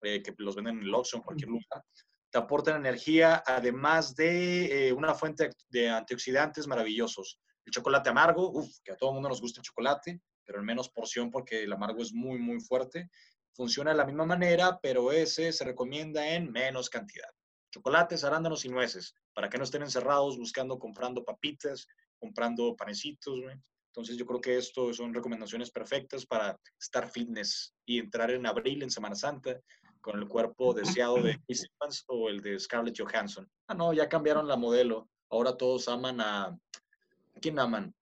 eh, 0.03 0.21
que 0.21 0.34
los 0.38 0.55
venden 0.55 0.77
en 0.77 0.84
el 0.84 0.95
Oxxo, 0.95 1.17
en 1.17 1.23
cualquier 1.23 1.49
lugar. 1.49 1.84
Te 2.31 2.38
aportan 2.38 2.77
energía, 2.77 3.43
además 3.45 4.15
de 4.15 4.88
eh, 4.88 4.93
una 4.93 5.13
fuente 5.13 5.49
de 5.67 5.89
antioxidantes 5.89 6.67
maravillosos. 6.67 7.41
El 7.66 7.72
chocolate 7.72 8.09
amargo, 8.09 8.51
uff, 8.51 8.80
que 8.84 8.91
a 8.91 8.97
todo 8.97 9.11
el 9.11 9.14
mundo 9.16 9.30
nos 9.30 9.41
gusta 9.41 9.61
el 9.61 9.66
chocolate, 9.66 10.22
pero 10.45 10.59
en 10.59 10.66
menos 10.66 10.89
porción 10.89 11.32
porque 11.32 11.64
el 11.64 11.74
amargo 11.74 12.01
es 12.01 12.14
muy, 12.14 12.39
muy 12.39 12.59
fuerte. 12.59 13.09
Funciona 13.53 13.91
de 13.91 13.97
la 13.97 14.05
misma 14.05 14.26
manera, 14.26 14.80
pero 14.82 15.11
ese 15.11 15.51
se 15.51 15.64
recomienda 15.64 16.28
en 16.28 16.51
menos 16.51 16.89
cantidad. 16.89 17.30
Chocolates, 17.72 18.24
arándanos 18.24 18.66
y 18.66 18.70
nueces, 18.70 19.16
para 19.34 19.49
que 19.49 19.57
no 19.57 19.64
estén 19.64 19.84
encerrados 19.84 20.38
buscando, 20.38 20.78
comprando 20.78 21.24
papitas, 21.24 21.88
comprando 22.20 22.76
panecitos. 22.76 23.39
Entonces 23.88 24.18
yo 24.18 24.26
creo 24.26 24.41
que 24.41 24.57
esto 24.57 24.93
son 24.93 25.14
recomendaciones 25.14 25.70
perfectas 25.72 26.26
para 26.26 26.59
estar 26.80 27.09
fitness 27.09 27.76
y 27.86 27.99
entrar 27.99 28.32
en 28.32 28.45
abril, 28.45 28.82
en 28.82 28.89
Semana 28.89 29.16
Santa, 29.16 29.59
con 30.01 30.20
el 30.20 30.28
cuerpo 30.28 30.74
deseado 31.05 31.22
de 31.22 31.39
Chris 31.45 31.66
Evans 31.80 32.03
o 32.07 32.30
el 32.30 32.41
de 32.41 32.59
Scarlett 32.59 32.99
Johansson. 32.99 33.49
Ah, 33.68 33.74
no, 33.74 33.93
ya 33.93 34.09
cambiaron 34.09 34.47
la 34.47 34.55
modelo. 34.55 35.09
Ahora 35.30 35.57
todos 35.57 35.88
aman 35.88 36.22
a... 36.22 36.57
¿A 37.43 37.51
quién 37.51 37.59
aman? 37.59 37.93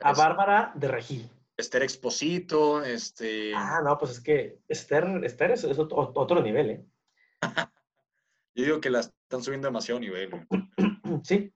A 0.00 0.14
Bárbara 0.14 0.72
de 0.74 0.88
Regil. 0.88 1.30
Esther 1.54 1.82
Exposito, 1.82 2.82
este... 2.82 3.52
Ah, 3.54 3.82
no, 3.84 3.98
pues 3.98 4.12
es 4.12 4.20
que 4.22 4.60
Esther, 4.68 5.22
Esther 5.22 5.50
es, 5.50 5.64
otro, 5.64 6.42
nivel, 6.42 6.70
¿eh? 6.70 6.84
Yo 8.54 8.64
digo 8.64 8.80
que 8.80 8.88
la 8.88 9.00
están 9.00 9.42
subiendo 9.42 9.68
demasiado 9.68 10.00
nivel. 10.00 10.30
sí. 11.24 11.52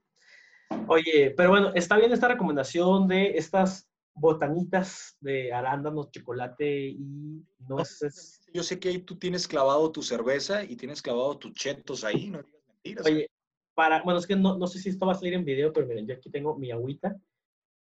Oye, 0.86 1.32
pero 1.34 1.49
bueno, 1.49 1.72
está 1.74 1.97
bien 1.97 2.12
esta 2.12 2.28
recomendación 2.28 3.09
de 3.09 3.38
estas 3.38 3.88
botanitas 4.12 5.16
de 5.20 5.51
arándanos, 5.51 6.11
chocolate 6.11 6.88
y 6.88 7.43
nueces. 7.66 8.43
Yo 8.53 8.62
sé 8.62 8.78
que 8.78 8.91
ahí 8.91 8.99
tú 8.99 9.18
tienes 9.18 9.49
clavado 9.49 9.91
tu 9.91 10.03
cerveza 10.03 10.62
y 10.62 10.76
tienes 10.76 11.01
clavado 11.01 11.38
tus 11.38 11.55
chetos 11.55 12.05
ahí, 12.05 12.28
no 12.28 12.43
digas 12.43 12.62
mentiras. 12.66 13.07
Oye, 13.07 13.30
para, 13.74 14.03
bueno, 14.03 14.18
es 14.18 14.26
que 14.26 14.36
no, 14.36 14.59
no 14.59 14.66
sé 14.66 14.78
si 14.78 14.91
esto 14.91 15.07
va 15.07 15.12
a 15.12 15.16
salir 15.16 15.32
en 15.32 15.47
video, 15.47 15.72
pero 15.72 15.86
miren, 15.86 16.07
yo 16.07 16.14
aquí 16.14 16.28
tengo 16.28 16.55
mi 16.59 16.70
agüita 16.70 17.18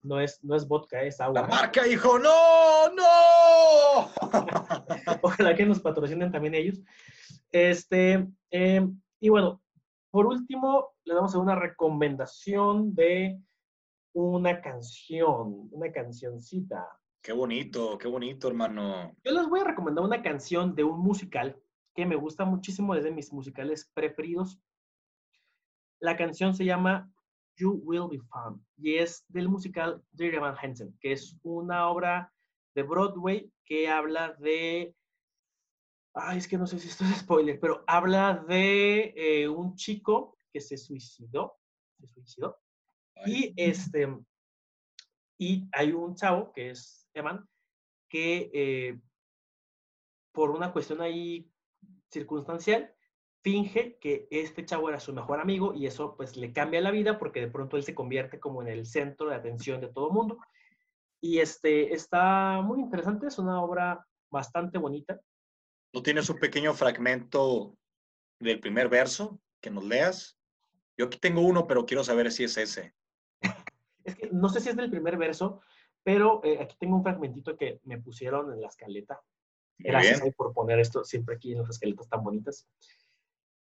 no 0.06 0.20
es, 0.20 0.42
no 0.42 0.54
es 0.54 0.66
vodka, 0.66 1.02
es 1.02 1.20
agua. 1.20 1.42
La 1.42 1.46
marca, 1.46 1.86
hijo, 1.86 2.18
no, 2.18 2.88
no. 2.94 4.10
Ojalá 5.22 5.54
que 5.54 5.66
nos 5.66 5.80
patrocinen 5.80 6.30
también 6.30 6.54
ellos. 6.54 6.80
Este, 7.50 8.26
em, 8.50 9.00
y 9.20 9.28
bueno, 9.28 9.62
por 10.10 10.26
último, 10.26 10.94
le 11.04 11.14
damos 11.14 11.34
a 11.34 11.38
una 11.38 11.54
recomendación 11.54 12.94
de 12.94 13.40
una 14.14 14.60
canción, 14.60 15.68
una 15.72 15.92
cancioncita. 15.92 16.88
Qué 17.20 17.32
bonito, 17.32 17.98
qué 17.98 18.08
bonito, 18.08 18.48
hermano. 18.48 19.12
Yo 19.24 19.32
les 19.32 19.48
voy 19.48 19.60
a 19.60 19.64
recomendar 19.64 20.04
una 20.04 20.22
canción 20.22 20.74
de 20.74 20.84
un 20.84 21.00
musical 21.00 21.60
que 21.94 22.06
me 22.06 22.16
gusta 22.16 22.44
muchísimo, 22.44 22.94
es 22.94 23.04
de 23.04 23.10
mis 23.10 23.32
musicales 23.32 23.90
preferidos. 23.92 24.60
La 25.98 26.16
canción 26.16 26.54
se 26.54 26.64
llama 26.64 27.10
You 27.56 27.80
Will 27.84 28.08
Be 28.10 28.18
Found, 28.30 28.62
y 28.76 28.96
es 28.96 29.24
del 29.28 29.48
musical 29.48 30.02
Dirty 30.12 30.38
Van 30.38 30.56
Hansen, 30.60 30.96
que 31.00 31.12
es 31.12 31.36
una 31.42 31.88
obra 31.88 32.32
de 32.74 32.82
Broadway 32.82 33.50
que 33.64 33.88
habla 33.88 34.34
de, 34.34 34.94
ay, 36.14 36.38
es 36.38 36.48
que 36.48 36.58
no 36.58 36.66
sé 36.66 36.78
si 36.78 36.88
esto 36.88 37.04
es 37.04 37.18
spoiler, 37.18 37.58
pero 37.58 37.84
habla 37.86 38.44
de 38.46 39.14
eh, 39.16 39.48
un 39.48 39.74
chico 39.74 40.36
que 40.52 40.60
se 40.60 40.76
suicidó, 40.76 41.58
se 41.98 42.06
suicidó, 42.06 42.58
y 43.24 43.54
este, 43.56 44.14
y 45.38 45.68
hay 45.72 45.92
un 45.92 46.14
chavo 46.14 46.52
que 46.52 46.70
es 46.70 47.08
Evan, 47.14 47.48
que 48.08 48.50
eh, 48.52 49.00
por 50.32 50.50
una 50.50 50.72
cuestión 50.72 51.00
ahí 51.00 51.50
circunstancial, 52.10 52.94
finge 53.46 53.96
que 54.00 54.26
este 54.32 54.64
chavo 54.64 54.88
era 54.88 54.98
su 54.98 55.12
mejor 55.12 55.38
amigo 55.38 55.72
y 55.72 55.86
eso 55.86 56.16
pues 56.16 56.36
le 56.36 56.52
cambia 56.52 56.80
la 56.80 56.90
vida 56.90 57.16
porque 57.16 57.38
de 57.38 57.46
pronto 57.46 57.76
él 57.76 57.84
se 57.84 57.94
convierte 57.94 58.40
como 58.40 58.60
en 58.60 58.66
el 58.66 58.86
centro 58.86 59.28
de 59.28 59.36
atención 59.36 59.80
de 59.80 59.86
todo 59.86 60.08
el 60.08 60.14
mundo. 60.14 60.38
Y 61.20 61.38
este 61.38 61.94
está 61.94 62.60
muy 62.60 62.80
interesante, 62.80 63.28
es 63.28 63.38
una 63.38 63.62
obra 63.62 64.04
bastante 64.32 64.78
bonita. 64.78 65.20
¿No 65.94 66.02
tienes 66.02 66.28
un 66.28 66.40
pequeño 66.40 66.74
fragmento 66.74 67.78
del 68.40 68.58
primer 68.58 68.88
verso 68.88 69.38
que 69.60 69.70
nos 69.70 69.84
leas? 69.84 70.36
Yo 70.98 71.06
aquí 71.06 71.20
tengo 71.20 71.42
uno, 71.42 71.68
pero 71.68 71.86
quiero 71.86 72.02
saber 72.02 72.32
si 72.32 72.42
es 72.42 72.56
ese. 72.56 72.96
es 74.02 74.16
que 74.16 74.28
no 74.32 74.48
sé 74.48 74.60
si 74.60 74.70
es 74.70 74.76
del 74.76 74.90
primer 74.90 75.16
verso, 75.16 75.60
pero 76.02 76.40
eh, 76.42 76.58
aquí 76.60 76.74
tengo 76.80 76.96
un 76.96 77.04
fragmentito 77.04 77.56
que 77.56 77.78
me 77.84 77.98
pusieron 77.98 78.52
en 78.52 78.60
la 78.60 78.66
escaleta. 78.66 79.20
Gracias 79.78 80.20
por 80.34 80.52
poner 80.52 80.80
esto 80.80 81.04
siempre 81.04 81.36
aquí 81.36 81.52
en 81.52 81.58
las 81.58 81.70
escaletas 81.70 82.08
tan 82.08 82.24
bonitas. 82.24 82.66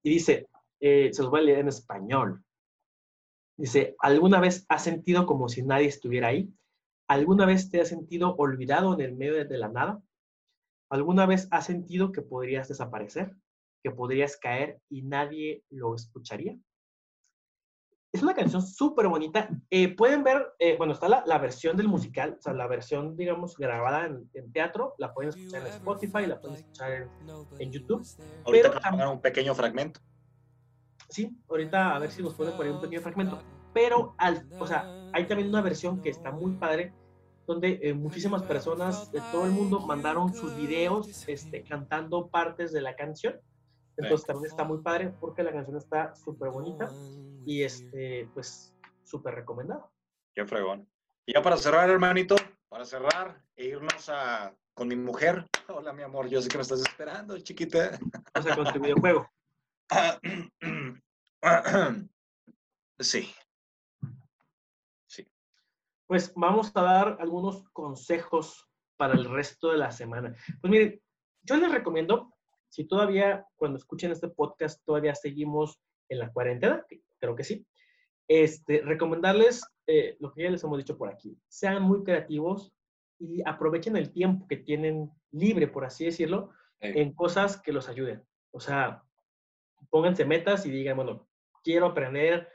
Y 0.06 0.12
dice, 0.12 0.48
eh, 0.80 1.10
se 1.12 1.24
los 1.24 1.32
voy 1.32 1.40
a 1.40 1.44
leer 1.44 1.60
en 1.60 1.68
español. 1.68 2.46
Dice, 3.58 3.96
¿alguna 3.98 4.40
vez 4.40 4.64
has 4.70 4.84
sentido 4.84 5.26
como 5.26 5.50
si 5.50 5.64
nadie 5.64 5.88
estuviera 5.88 6.28
ahí? 6.28 6.54
¿Alguna 7.10 7.48
vez 7.48 7.72
te 7.72 7.82
has 7.82 7.88
sentido 7.88 8.36
olvidado 8.36 8.94
en 8.94 9.02
el 9.02 9.16
medio 9.16 9.44
de 9.44 9.58
la 9.58 9.68
nada? 9.68 10.04
¿Alguna 10.92 11.26
vez 11.26 11.48
has 11.50 11.66
sentido 11.66 12.12
que 12.12 12.22
podrías 12.22 12.68
desaparecer? 12.68 13.36
¿Que 13.82 13.90
podrías 13.90 14.38
caer 14.38 14.80
y 14.90 15.02
nadie 15.02 15.64
lo 15.72 15.96
escucharía? 15.96 16.56
Es 18.16 18.24
una 18.24 18.34
canción 18.34 18.62
súper 18.62 19.10
bonita. 19.10 19.50
Eh, 19.70 19.94
pueden 19.94 20.24
ver, 20.24 20.54
eh, 20.58 20.78
bueno, 20.78 20.94
está 20.94 21.10
la, 21.10 21.38
versión 21.38 21.76
del 21.76 21.90
musical, 21.90 22.38
o 22.40 22.42
sea, 22.42 22.54
la 22.54 22.66
versión, 22.66 23.18
digamos, 23.18 23.58
grabada 23.58 24.06
en, 24.06 24.54
teatro, 24.54 24.96
la 24.98 25.14
pueden 25.14 25.32
escuchar 25.32 25.64
en 25.64 25.68
Spotify, 25.68 26.26
la 26.26 26.40
pueden 26.40 26.56
escuchar 26.56 27.10
en, 27.60 27.72
YouTube. 27.74 28.08
Ahorita 28.46 28.72
pero, 28.96 29.12
un 29.12 29.20
pequeño 29.20 29.54
fragmento. 29.54 30.00
Sí, 31.10 31.38
ahorita 31.50 31.94
a 31.94 32.00
ver 32.00 32.10
si 32.10 32.24
nos 32.24 32.34
pueden 32.36 32.56
poner 32.56 32.72
un 32.72 32.80
pequeño 32.80 33.02
fragmento. 33.02 33.38
Pero, 33.74 34.16
al, 34.18 34.48
o 34.60 34.66
sea, 34.66 34.90
hay 35.12 35.28
también 35.28 35.50
una 35.50 35.62
versión 35.62 36.02
que 36.02 36.08
está 36.08 36.32
muy 36.32 36.54
padre, 36.54 36.94
donde 37.46 37.82
eh, 37.84 37.94
muchísimas 37.94 38.44
personas 38.44 39.12
de 39.12 39.20
todo 39.34 39.44
el 39.44 39.52
mundo 39.52 39.82
mandaron 39.82 40.34
sus 40.34 40.56
videos 40.56 41.28
este, 41.28 41.64
cantando 41.64 42.30
partes 42.30 42.72
de 42.72 42.80
la 42.80 42.96
canción. 42.96 43.42
Entonces 43.98 44.28
también 44.28 44.52
está 44.52 44.64
muy 44.64 44.80
padre 44.80 45.14
porque 45.20 45.44
la 45.44 45.52
canción 45.52 45.78
está 45.78 46.14
súper 46.16 46.50
bonita 46.50 46.90
y 47.46 47.64
este, 47.64 48.30
pues 48.34 48.74
súper 49.04 49.36
recomendado. 49.36 49.92
Qué 50.34 50.46
fregón. 50.46 50.90
Y 51.26 51.34
ya 51.34 51.42
para 51.42 51.58
cerrar, 51.58 51.90
hermanito, 51.90 52.36
para 52.70 52.86
cerrar 52.86 53.42
e 53.56 53.66
irnos 53.66 54.10
a, 54.10 54.54
con 54.74 54.88
mi 54.88 54.96
mujer. 54.96 55.46
Hola, 55.70 55.94
mi 55.94 56.04
amor, 56.04 56.28
yo 56.28 56.42
sé 56.42 56.50
que 56.50 56.58
me 56.58 56.64
estás 56.64 56.82
esperando, 56.82 57.40
chiquita. 57.40 57.98
O 58.38 58.42
sea, 58.42 58.56
con 58.56 58.72
tu 58.72 58.80
videojuego. 58.80 59.30
sí. 63.00 63.34
Sí. 65.08 65.28
Pues 66.06 66.34
vamos 66.36 66.72
a 66.76 66.82
dar 66.82 67.18
algunos 67.20 67.68
consejos 67.70 68.70
para 68.98 69.14
el 69.14 69.26
resto 69.26 69.72
de 69.72 69.78
la 69.78 69.92
semana. 69.92 70.36
Pues 70.62 70.72
miren, 70.72 71.02
yo 71.44 71.56
les 71.58 71.72
recomiendo 71.72 72.35
si 72.76 72.84
todavía, 72.84 73.48
cuando 73.56 73.78
escuchen 73.78 74.12
este 74.12 74.28
podcast, 74.28 74.84
todavía 74.84 75.16
seguimos 75.16 75.80
en 76.10 76.20
la 76.20 76.34
cuarentena, 76.34 76.86
creo 77.22 77.34
que 77.34 77.46
sí, 77.46 77.66
este, 78.28 78.82
recomendarles 78.82 79.66
eh, 79.88 80.18
lo 80.20 80.34
que 80.34 80.44
ya 80.44 80.50
les 80.50 80.62
hemos 80.62 80.78
dicho 80.78 80.98
por 80.98 81.08
aquí. 81.08 81.40
Sean 81.48 81.84
muy 81.84 82.04
creativos 82.04 82.74
y 83.18 83.42
aprovechen 83.48 83.96
el 83.96 84.12
tiempo 84.12 84.46
que 84.46 84.58
tienen 84.58 85.10
libre, 85.32 85.70
por 85.70 85.86
así 85.86 86.04
decirlo, 86.04 86.50
en 86.82 87.14
cosas 87.14 87.62
que 87.62 87.72
los 87.72 87.88
ayuden. 87.88 88.22
O 88.52 88.60
sea, 88.60 89.02
pónganse 89.90 90.26
metas 90.26 90.66
y 90.66 90.70
digan, 90.70 90.98
bueno, 90.98 91.30
quiero 91.64 91.86
aprender 91.86 92.50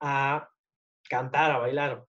a 0.00 0.50
cantar, 1.08 1.52
a 1.52 1.58
bailar, 1.60 2.04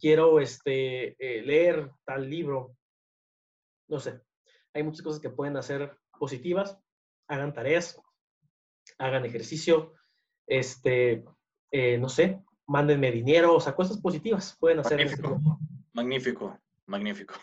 quiero 0.00 0.40
este, 0.40 1.14
eh, 1.18 1.42
leer 1.42 1.90
tal 2.06 2.30
libro, 2.30 2.74
no 3.86 4.00
sé. 4.00 4.22
Hay 4.72 4.82
muchas 4.82 5.02
cosas 5.02 5.20
que 5.20 5.28
pueden 5.28 5.58
hacer 5.58 5.94
positivas, 6.18 6.78
hagan 7.28 7.52
tareas, 7.52 8.00
hagan 8.98 9.24
ejercicio, 9.24 9.92
este, 10.46 11.24
eh, 11.70 11.98
no 11.98 12.08
sé, 12.08 12.42
mándenme 12.66 13.10
dinero, 13.10 13.54
o 13.54 13.60
sea, 13.60 13.74
cosas 13.74 13.98
positivas 14.00 14.56
pueden 14.58 14.80
hacer. 14.80 14.98
Magnífico, 14.98 15.40
magnífico, 15.92 16.58
magnífico. 16.86 17.34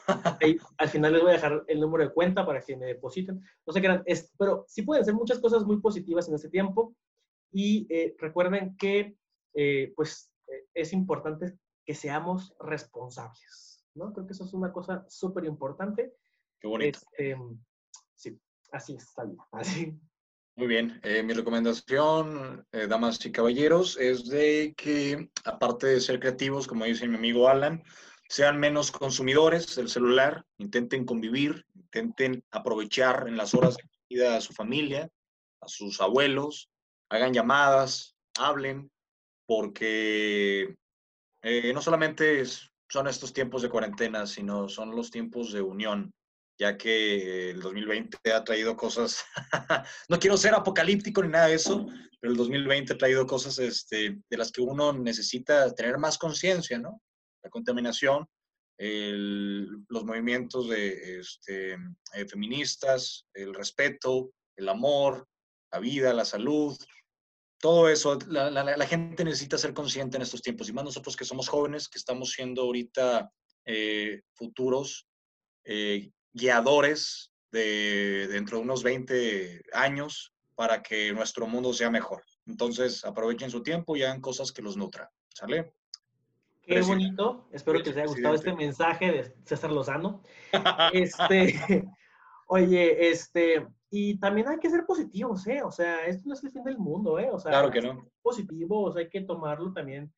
al 0.77 0.89
final 0.89 1.13
les 1.13 1.21
voy 1.21 1.31
a 1.31 1.35
dejar 1.35 1.63
el 1.67 1.79
número 1.79 2.03
de 2.03 2.13
cuenta 2.13 2.45
para 2.45 2.61
que 2.61 2.77
me 2.77 2.85
depositen. 2.85 3.41
No 3.65 3.73
sé 3.73 3.81
qué 3.81 3.87
eran, 3.87 4.03
pero 4.37 4.65
sí 4.67 4.83
pueden 4.83 5.01
hacer 5.01 5.13
muchas 5.13 5.39
cosas 5.39 5.63
muy 5.65 5.79
positivas 5.79 6.27
en 6.27 6.35
este 6.35 6.49
tiempo. 6.49 6.95
Y 7.51 7.85
eh, 7.89 8.15
recuerden 8.17 8.77
que, 8.77 9.17
eh, 9.53 9.93
pues, 9.95 10.31
es 10.73 10.93
importante 10.93 11.57
que 11.85 11.93
seamos 11.93 12.55
responsables, 12.59 13.85
¿no? 13.95 14.13
Creo 14.13 14.25
que 14.25 14.33
eso 14.33 14.45
es 14.45 14.53
una 14.53 14.71
cosa 14.71 15.05
súper 15.09 15.45
importante. 15.45 16.13
Qué 16.59 16.67
bonito. 16.67 16.99
Este, 16.99 17.35
Así 18.71 18.95
es, 18.95 19.03
está. 19.03 19.23
Así. 19.51 19.93
Muy 20.55 20.67
bien, 20.67 20.99
eh, 21.03 21.23
mi 21.23 21.33
recomendación, 21.33 22.67
eh, 22.71 22.87
damas 22.87 23.25
y 23.25 23.31
caballeros, 23.31 23.97
es 23.97 24.27
de 24.27 24.73
que 24.75 25.29
aparte 25.45 25.87
de 25.87 26.01
ser 26.01 26.19
creativos, 26.19 26.67
como 26.67 26.85
dice 26.85 27.07
mi 27.07 27.15
amigo 27.15 27.47
Alan, 27.47 27.83
sean 28.27 28.59
menos 28.59 28.91
consumidores 28.91 29.75
del 29.75 29.89
celular, 29.89 30.45
intenten 30.57 31.05
convivir, 31.05 31.65
intenten 31.73 32.43
aprovechar 32.51 33.27
en 33.27 33.37
las 33.37 33.53
horas 33.53 33.77
de 33.77 33.83
vida 34.09 34.35
a 34.35 34.41
su 34.41 34.53
familia, 34.53 35.09
a 35.61 35.67
sus 35.67 35.99
abuelos, 36.01 36.69
hagan 37.09 37.33
llamadas, 37.33 38.15
hablen, 38.37 38.91
porque 39.45 40.75
eh, 41.41 41.73
no 41.73 41.81
solamente 41.81 42.43
son 42.89 43.07
estos 43.07 43.33
tiempos 43.33 43.61
de 43.61 43.69
cuarentena, 43.69 44.27
sino 44.27 44.69
son 44.69 44.95
los 44.95 45.11
tiempos 45.11 45.51
de 45.53 45.61
unión, 45.61 46.13
ya 46.61 46.77
que 46.77 47.49
el 47.49 47.59
2020 47.59 48.31
ha 48.31 48.43
traído 48.43 48.77
cosas, 48.77 49.25
no 50.09 50.19
quiero 50.19 50.37
ser 50.37 50.53
apocalíptico 50.53 51.23
ni 51.23 51.29
nada 51.29 51.47
de 51.47 51.55
eso, 51.55 51.87
pero 52.19 52.33
el 52.33 52.37
2020 52.37 52.93
ha 52.93 52.97
traído 52.99 53.25
cosas 53.25 53.57
este, 53.57 54.19
de 54.29 54.37
las 54.37 54.51
que 54.51 54.61
uno 54.61 54.93
necesita 54.93 55.73
tener 55.73 55.97
más 55.97 56.19
conciencia, 56.19 56.77
¿no? 56.77 57.01
La 57.41 57.49
contaminación, 57.49 58.27
los 58.77 60.05
movimientos 60.05 60.69
de, 60.69 61.19
este, 61.19 61.73
eh, 61.73 62.25
feministas, 62.29 63.25
el 63.33 63.55
respeto, 63.55 64.31
el 64.55 64.69
amor, 64.69 65.27
la 65.71 65.79
vida, 65.79 66.13
la 66.13 66.25
salud, 66.25 66.77
todo 67.59 67.89
eso, 67.89 68.19
la, 68.27 68.85
gente 68.85 69.23
necesita 69.23 69.57
ser 69.57 69.73
consciente 69.73 70.17
en 70.17 70.21
estos 70.21 70.43
tiempos, 70.43 70.69
y 70.69 70.73
más 70.73 70.85
nosotros 70.85 71.15
que 71.15 71.25
somos 71.25 71.47
jóvenes, 71.47 71.89
que 71.89 71.97
estamos 71.97 72.33
siendo 72.33 72.61
ahorita 72.61 73.31
eh, 73.65 74.21
futuros 74.35 75.07
eh, 75.63 76.11
guiadores 76.33 77.31
de 77.51 78.27
dentro 78.29 78.57
de 78.57 78.63
unos 78.63 78.83
20 78.83 79.61
años 79.73 80.33
para 80.55 80.81
que 80.81 81.11
nuestro 81.13 81.47
mundo 81.47 81.73
sea 81.73 81.89
mejor. 81.89 82.23
Entonces, 82.45 83.03
aprovechen 83.05 83.49
su 83.49 83.63
tiempo 83.63 83.95
y 83.95 84.03
hagan 84.03 84.21
cosas 84.21 84.51
que 84.51 84.61
los 84.61 84.77
nutran. 84.77 85.07
¿Sale? 85.29 85.73
Qué 86.61 86.81
bonito. 86.81 87.47
Espero 87.51 87.79
que 87.79 87.89
les 87.89 87.97
haya 87.97 88.07
gustado 88.07 88.35
este 88.35 88.53
mensaje 88.53 89.11
de 89.11 89.35
César 89.45 89.71
Lozano. 89.71 90.21
Este, 90.93 91.85
oye, 92.47 93.09
este, 93.09 93.67
y 93.89 94.19
también 94.19 94.47
hay 94.47 94.59
que 94.59 94.69
ser 94.69 94.85
positivos, 94.85 95.45
¿eh? 95.47 95.61
O 95.63 95.71
sea, 95.71 96.05
esto 96.05 96.23
no 96.27 96.33
es 96.33 96.43
el 96.43 96.51
fin 96.51 96.63
del 96.63 96.77
mundo, 96.77 97.19
¿eh? 97.19 97.29
O 97.31 97.39
sea, 97.39 97.51
claro 97.51 97.71
que 97.71 97.81
no. 97.81 98.07
Positivos, 98.21 98.95
hay 98.95 99.09
que 99.09 99.21
tomarlo 99.21 99.73
también, 99.73 100.13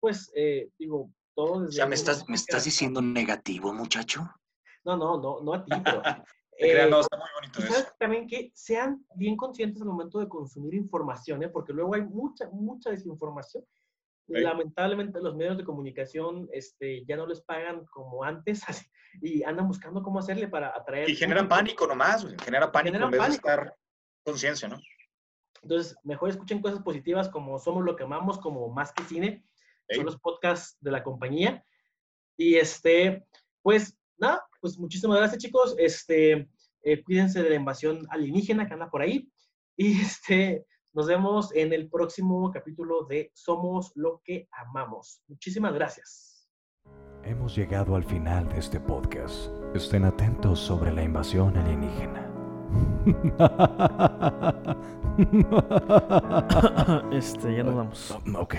pues, 0.00 0.30
eh, 0.34 0.70
digo, 0.78 1.10
todo 1.34 1.60
desde... 1.60 1.70
O 1.70 1.72
sea, 1.72 1.86
¿me 1.86 1.94
estás, 1.94 2.28
¿me 2.28 2.36
estás 2.36 2.64
diciendo 2.64 3.02
negativo, 3.02 3.72
muchacho? 3.74 4.30
No, 4.84 4.96
no, 4.96 5.20
no, 5.20 5.40
no 5.40 5.54
a 5.54 5.64
ti, 5.64 5.72
pero... 5.84 6.02
Eh, 6.60 6.88
no, 6.90 6.98
está 6.98 7.16
muy 7.16 7.28
bonito 7.36 7.60
eso. 7.60 7.88
también 8.00 8.26
que 8.26 8.50
sean 8.52 9.06
bien 9.14 9.36
conscientes 9.36 9.80
al 9.80 9.86
momento 9.86 10.18
de 10.18 10.28
consumir 10.28 10.74
información, 10.74 11.40
¿eh? 11.44 11.48
porque 11.48 11.72
luego 11.72 11.94
hay 11.94 12.02
mucha, 12.02 12.48
mucha 12.50 12.90
desinformación 12.90 13.64
Lamentablemente 14.28 15.20
los 15.20 15.34
medios 15.34 15.56
de 15.56 15.64
comunicación 15.64 16.48
este, 16.52 17.04
ya 17.06 17.16
no 17.16 17.26
les 17.26 17.40
pagan 17.40 17.86
como 17.86 18.24
antes 18.24 18.62
y 19.22 19.42
andan 19.42 19.66
buscando 19.66 20.02
cómo 20.02 20.18
hacerle 20.18 20.48
para 20.48 20.68
atraer. 20.68 21.08
Y 21.08 21.16
generan 21.16 21.48
pánico 21.48 21.86
nomás, 21.86 22.26
genera 22.42 22.70
pánico 22.70 22.96
en 22.98 23.10
vez 23.10 23.26
de 23.26 23.34
estar 23.34 23.74
conciencia, 24.24 24.68
¿no? 24.68 24.78
Entonces, 25.62 25.96
mejor 26.04 26.28
escuchen 26.28 26.60
cosas 26.60 26.80
positivas 26.80 27.28
como 27.28 27.58
Somos 27.58 27.84
lo 27.84 27.96
que 27.96 28.04
amamos, 28.04 28.38
como 28.38 28.68
Más 28.68 28.92
que 28.92 29.02
Cine, 29.04 29.44
son 29.90 30.04
los 30.04 30.18
podcasts 30.18 30.76
de 30.80 30.92
la 30.92 31.02
compañía. 31.02 31.64
Y 32.36 32.56
este, 32.56 33.26
pues 33.62 33.97
nada, 34.18 34.42
pues 34.60 34.78
muchísimas 34.78 35.18
gracias 35.18 35.42
chicos. 35.42 35.74
Este, 35.78 36.48
eh, 36.82 37.02
cuídense 37.04 37.42
de 37.42 37.50
la 37.50 37.56
invasión 37.56 38.06
alienígena 38.10 38.66
que 38.66 38.74
anda 38.74 38.90
por 38.90 39.02
ahí. 39.02 39.30
Y 39.76 40.00
este, 40.00 40.66
nos 40.92 41.06
vemos 41.06 41.54
en 41.54 41.72
el 41.72 41.88
próximo 41.88 42.50
capítulo 42.50 43.04
de 43.04 43.30
Somos 43.34 43.92
lo 43.94 44.20
que 44.24 44.48
amamos. 44.52 45.22
Muchísimas 45.28 45.74
gracias. 45.74 46.48
Hemos 47.24 47.56
llegado 47.56 47.94
al 47.94 48.04
final 48.04 48.48
de 48.48 48.58
este 48.58 48.80
podcast. 48.80 49.50
Estén 49.74 50.04
atentos 50.04 50.58
sobre 50.58 50.92
la 50.92 51.02
invasión 51.02 51.56
alienígena. 51.56 52.24
este, 57.12 57.56
ya 57.56 57.62
nos 57.62 57.74
vamos. 57.74 58.18
Ok. 58.36 58.56